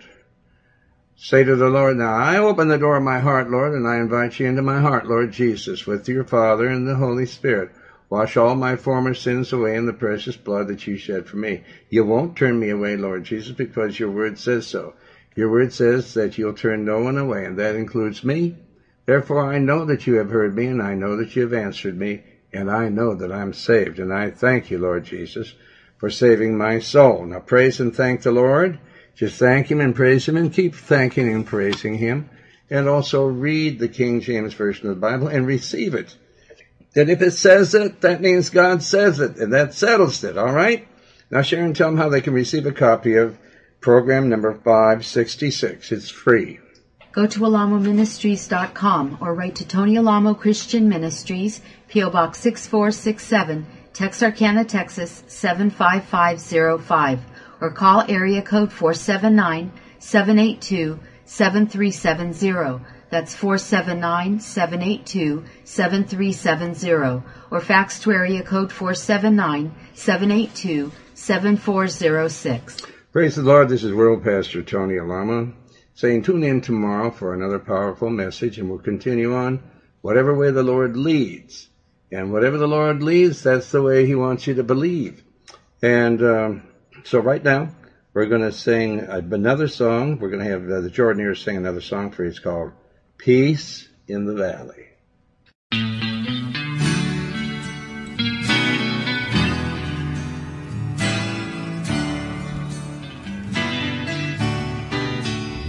Say 1.15 1.43
to 1.43 1.55
the 1.55 1.69
Lord, 1.69 1.97
Now 1.97 2.15
I 2.15 2.37
open 2.37 2.67
the 2.67 2.77
door 2.77 2.97
of 2.97 3.03
my 3.03 3.19
heart, 3.19 3.49
Lord, 3.49 3.73
and 3.73 3.87
I 3.87 3.97
invite 3.97 4.39
you 4.39 4.47
into 4.47 4.61
my 4.61 4.81
heart, 4.81 5.05
Lord 5.05 5.31
Jesus, 5.31 5.85
with 5.85 6.09
your 6.09 6.23
Father 6.23 6.67
and 6.67 6.87
the 6.87 6.95
Holy 6.95 7.25
Spirit. 7.25 7.71
Wash 8.11 8.35
all 8.35 8.55
my 8.55 8.75
former 8.75 9.13
sins 9.13 9.53
away 9.53 9.73
in 9.73 9.85
the 9.85 9.93
precious 9.93 10.35
blood 10.35 10.67
that 10.67 10.85
you 10.85 10.97
shed 10.97 11.29
for 11.29 11.37
me. 11.37 11.63
You 11.87 12.03
won't 12.03 12.35
turn 12.35 12.59
me 12.59 12.69
away, 12.69 12.97
Lord 12.97 13.23
Jesus, 13.23 13.53
because 13.53 14.01
your 14.01 14.11
word 14.11 14.37
says 14.37 14.67
so. 14.67 14.95
Your 15.33 15.49
word 15.49 15.71
says 15.71 16.13
that 16.15 16.37
you'll 16.37 16.51
turn 16.51 16.83
no 16.83 16.99
one 16.99 17.17
away, 17.17 17.45
and 17.45 17.57
that 17.57 17.75
includes 17.75 18.21
me. 18.21 18.57
Therefore 19.05 19.49
I 19.49 19.59
know 19.59 19.85
that 19.85 20.07
you 20.07 20.15
have 20.15 20.29
heard 20.29 20.53
me, 20.53 20.65
and 20.65 20.81
I 20.81 20.93
know 20.93 21.15
that 21.15 21.37
you 21.37 21.43
have 21.43 21.53
answered 21.53 21.97
me, 21.97 22.23
and 22.51 22.69
I 22.69 22.89
know 22.89 23.15
that 23.15 23.31
I'm 23.31 23.53
saved. 23.53 23.97
And 23.97 24.11
I 24.11 24.29
thank 24.29 24.69
you, 24.69 24.77
Lord 24.77 25.05
Jesus, 25.05 25.55
for 25.97 26.09
saving 26.09 26.57
my 26.57 26.79
soul. 26.79 27.25
Now 27.25 27.39
praise 27.39 27.79
and 27.79 27.95
thank 27.95 28.23
the 28.23 28.31
Lord. 28.33 28.77
Just 29.15 29.39
thank 29.39 29.71
him 29.71 29.79
and 29.79 29.95
praise 29.95 30.27
him 30.27 30.35
and 30.35 30.51
keep 30.51 30.75
thanking 30.75 31.33
and 31.33 31.47
praising 31.47 31.95
him. 31.95 32.29
And 32.69 32.89
also 32.89 33.25
read 33.25 33.79
the 33.79 33.87
King 33.87 34.19
James 34.19 34.53
Version 34.53 34.89
of 34.89 34.95
the 34.95 34.99
Bible 34.99 35.29
and 35.29 35.47
receive 35.47 35.93
it. 35.93 36.17
That 36.93 37.09
if 37.09 37.21
it 37.21 37.31
says 37.31 37.73
it, 37.73 38.01
that 38.01 38.21
means 38.21 38.49
God 38.49 38.83
says 38.83 39.19
it, 39.19 39.37
and 39.37 39.53
that 39.53 39.73
settles 39.73 40.23
it, 40.23 40.37
all 40.37 40.51
right? 40.51 40.87
Now, 41.29 41.41
Sharon, 41.41 41.73
tell 41.73 41.89
them 41.89 41.97
how 41.97 42.09
they 42.09 42.19
can 42.19 42.33
receive 42.33 42.65
a 42.65 42.73
copy 42.73 43.15
of 43.15 43.37
program 43.79 44.27
number 44.27 44.53
566. 44.53 45.91
It's 45.91 46.09
free. 46.09 46.59
Go 47.13 47.27
to 47.27 47.39
alamoministries.com 47.39 49.17
or 49.21 49.33
write 49.33 49.55
to 49.55 49.67
Tony 49.67 49.97
Alamo 49.97 50.33
Christian 50.33 50.87
Ministries, 50.87 51.61
P.O. 51.87 52.09
Box 52.09 52.39
6467, 52.39 53.65
Texarkana, 53.93 54.63
Texas 54.63 55.23
75505, 55.27 57.19
or 57.59 57.71
call 57.71 58.05
area 58.09 58.41
code 58.41 58.71
479 58.71 59.71
782 59.99 60.99
7370. 61.25 62.85
That's 63.11 63.35
479 63.35 64.39
782 64.39 65.43
7370, 65.65 67.23
or 67.51 67.59
fax 67.59 67.99
to 67.99 68.11
area 68.11 68.41
code 68.41 68.71
479 68.71 69.75
782 69.93 70.91
7406. 71.13 72.77
Praise 73.11 73.35
the 73.35 73.41
Lord. 73.41 73.67
This 73.67 73.83
is 73.83 73.93
World 73.93 74.23
Pastor 74.23 74.63
Tony 74.63 74.97
Alamo 74.97 75.53
saying 75.93 76.23
tune 76.23 76.43
in 76.43 76.61
tomorrow 76.61 77.11
for 77.11 77.33
another 77.33 77.59
powerful 77.59 78.09
message 78.09 78.57
and 78.57 78.69
we'll 78.69 78.79
continue 78.79 79.35
on 79.35 79.61
whatever 80.01 80.33
way 80.33 80.49
the 80.51 80.63
Lord 80.63 80.95
leads. 80.95 81.67
And 82.11 82.31
whatever 82.31 82.57
the 82.57 82.67
Lord 82.67 83.03
leads, 83.03 83.43
that's 83.43 83.71
the 83.71 83.81
way 83.81 84.05
He 84.05 84.15
wants 84.15 84.47
you 84.47 84.55
to 84.55 84.63
believe. 84.63 85.23
And 85.81 86.21
um, 86.23 86.63
so 87.03 87.19
right 87.19 87.43
now, 87.43 87.75
we're 88.13 88.25
going 88.25 88.41
to 88.41 88.51
sing 88.51 88.99
another 88.99 89.67
song. 89.67 90.19
We're 90.19 90.29
going 90.29 90.43
to 90.43 90.49
have 90.49 90.63
uh, 90.69 90.81
the 90.81 90.89
Jordanaires 90.89 91.43
sing 91.43 91.55
another 91.55 91.81
song 91.81 92.11
for 92.11 92.23
you. 92.23 92.29
It's 92.29 92.39
called 92.39 92.71
Peace 93.23 93.87
in 94.07 94.25
the 94.25 94.33
Valley. 94.33 94.87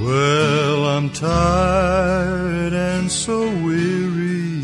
Well, 0.00 0.86
I'm 0.86 1.10
tired 1.10 2.72
and 2.72 3.12
so 3.12 3.42
weary, 3.62 4.62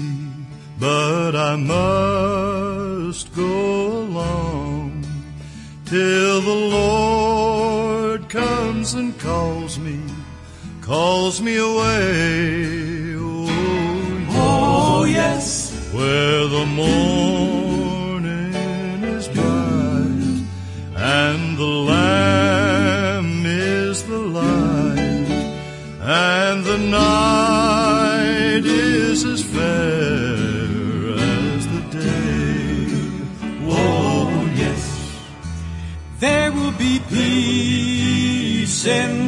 but 0.81 1.37
I 1.37 1.57
must 1.57 3.37
go 3.37 3.99
along 3.99 5.07
till 5.85 6.41
the 6.41 6.61
Lord 6.71 8.31
comes 8.31 8.95
and 8.95 9.21
calls 9.21 9.79
me, 9.79 10.01
calls 10.81 11.43
me 11.43 11.59
away. 11.59 12.78
Where 15.99 16.47
the 16.47 16.67
morning 16.67 18.55
is 19.03 19.27
bright 19.27 20.45
and 20.95 21.59
the 21.59 21.73
Lamb 21.91 23.45
is 23.45 24.05
the 24.05 24.19
light 24.19 25.31
and 26.01 26.65
the 26.65 26.79
night 26.79 28.65
is 28.65 29.25
as 29.25 29.43
fair 29.43 31.19
as 31.19 31.67
the 31.67 31.83
day. 31.91 32.87
Oh, 33.67 34.49
yes. 34.55 34.83
There 36.21 36.53
will 36.53 36.77
be 36.79 37.01
peace 37.09 38.87
in 38.87 39.28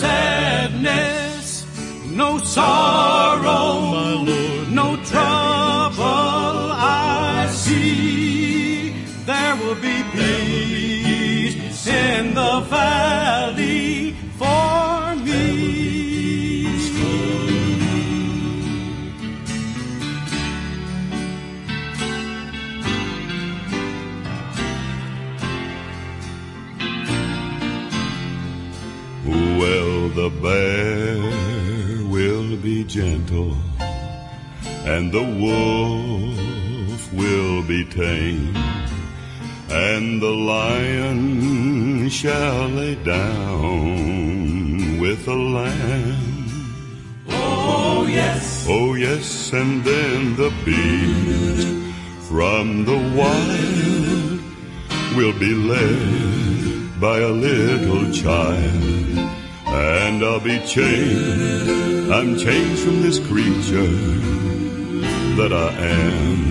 sadness, 0.00 1.66
no 2.06 2.38
sorrow, 2.38 3.80
my 3.94 4.12
Lord, 4.28 4.66
no 4.80 4.96
trouble 5.12 6.72
I 6.72 7.48
see. 7.50 8.94
There 9.26 9.56
will 9.56 9.80
be 9.88 9.96
peace 10.16 11.86
in 11.86 12.34
the 12.34 12.60
valley 12.70 13.17
gentle, 32.88 33.54
and 34.86 35.12
the 35.12 35.22
wolf 35.22 37.12
will 37.12 37.62
be 37.62 37.84
tame, 37.84 38.56
and 39.70 40.22
the 40.22 40.30
lion 40.30 42.08
shall 42.08 42.68
lay 42.68 42.94
down 43.04 44.98
with 44.98 45.24
the 45.26 45.36
lamb. 45.36 46.24
Oh 47.28 48.06
yes, 48.08 48.66
Oh, 48.70 48.94
yes, 48.94 49.52
and 49.52 49.84
then 49.84 50.36
the 50.36 50.52
beast 50.64 51.68
from 52.28 52.84
the 52.84 53.00
wild 53.16 54.40
will 55.16 55.38
be 55.38 55.54
led 55.54 57.00
by 57.00 57.18
a 57.20 57.28
little 57.28 58.10
child. 58.12 59.28
And 59.66 60.24
I'll 60.24 60.40
be 60.40 60.58
changed, 60.66 61.87
I'm 62.10 62.38
changed 62.38 62.82
from 62.82 63.02
this 63.02 63.18
creature 63.18 63.86
that 65.36 65.52
I 65.52 65.72
am. 65.78 66.47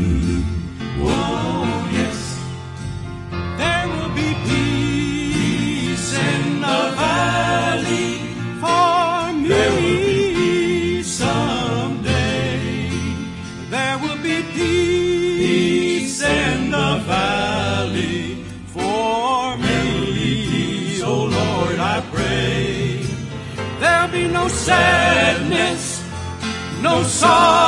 No 27.23 27.66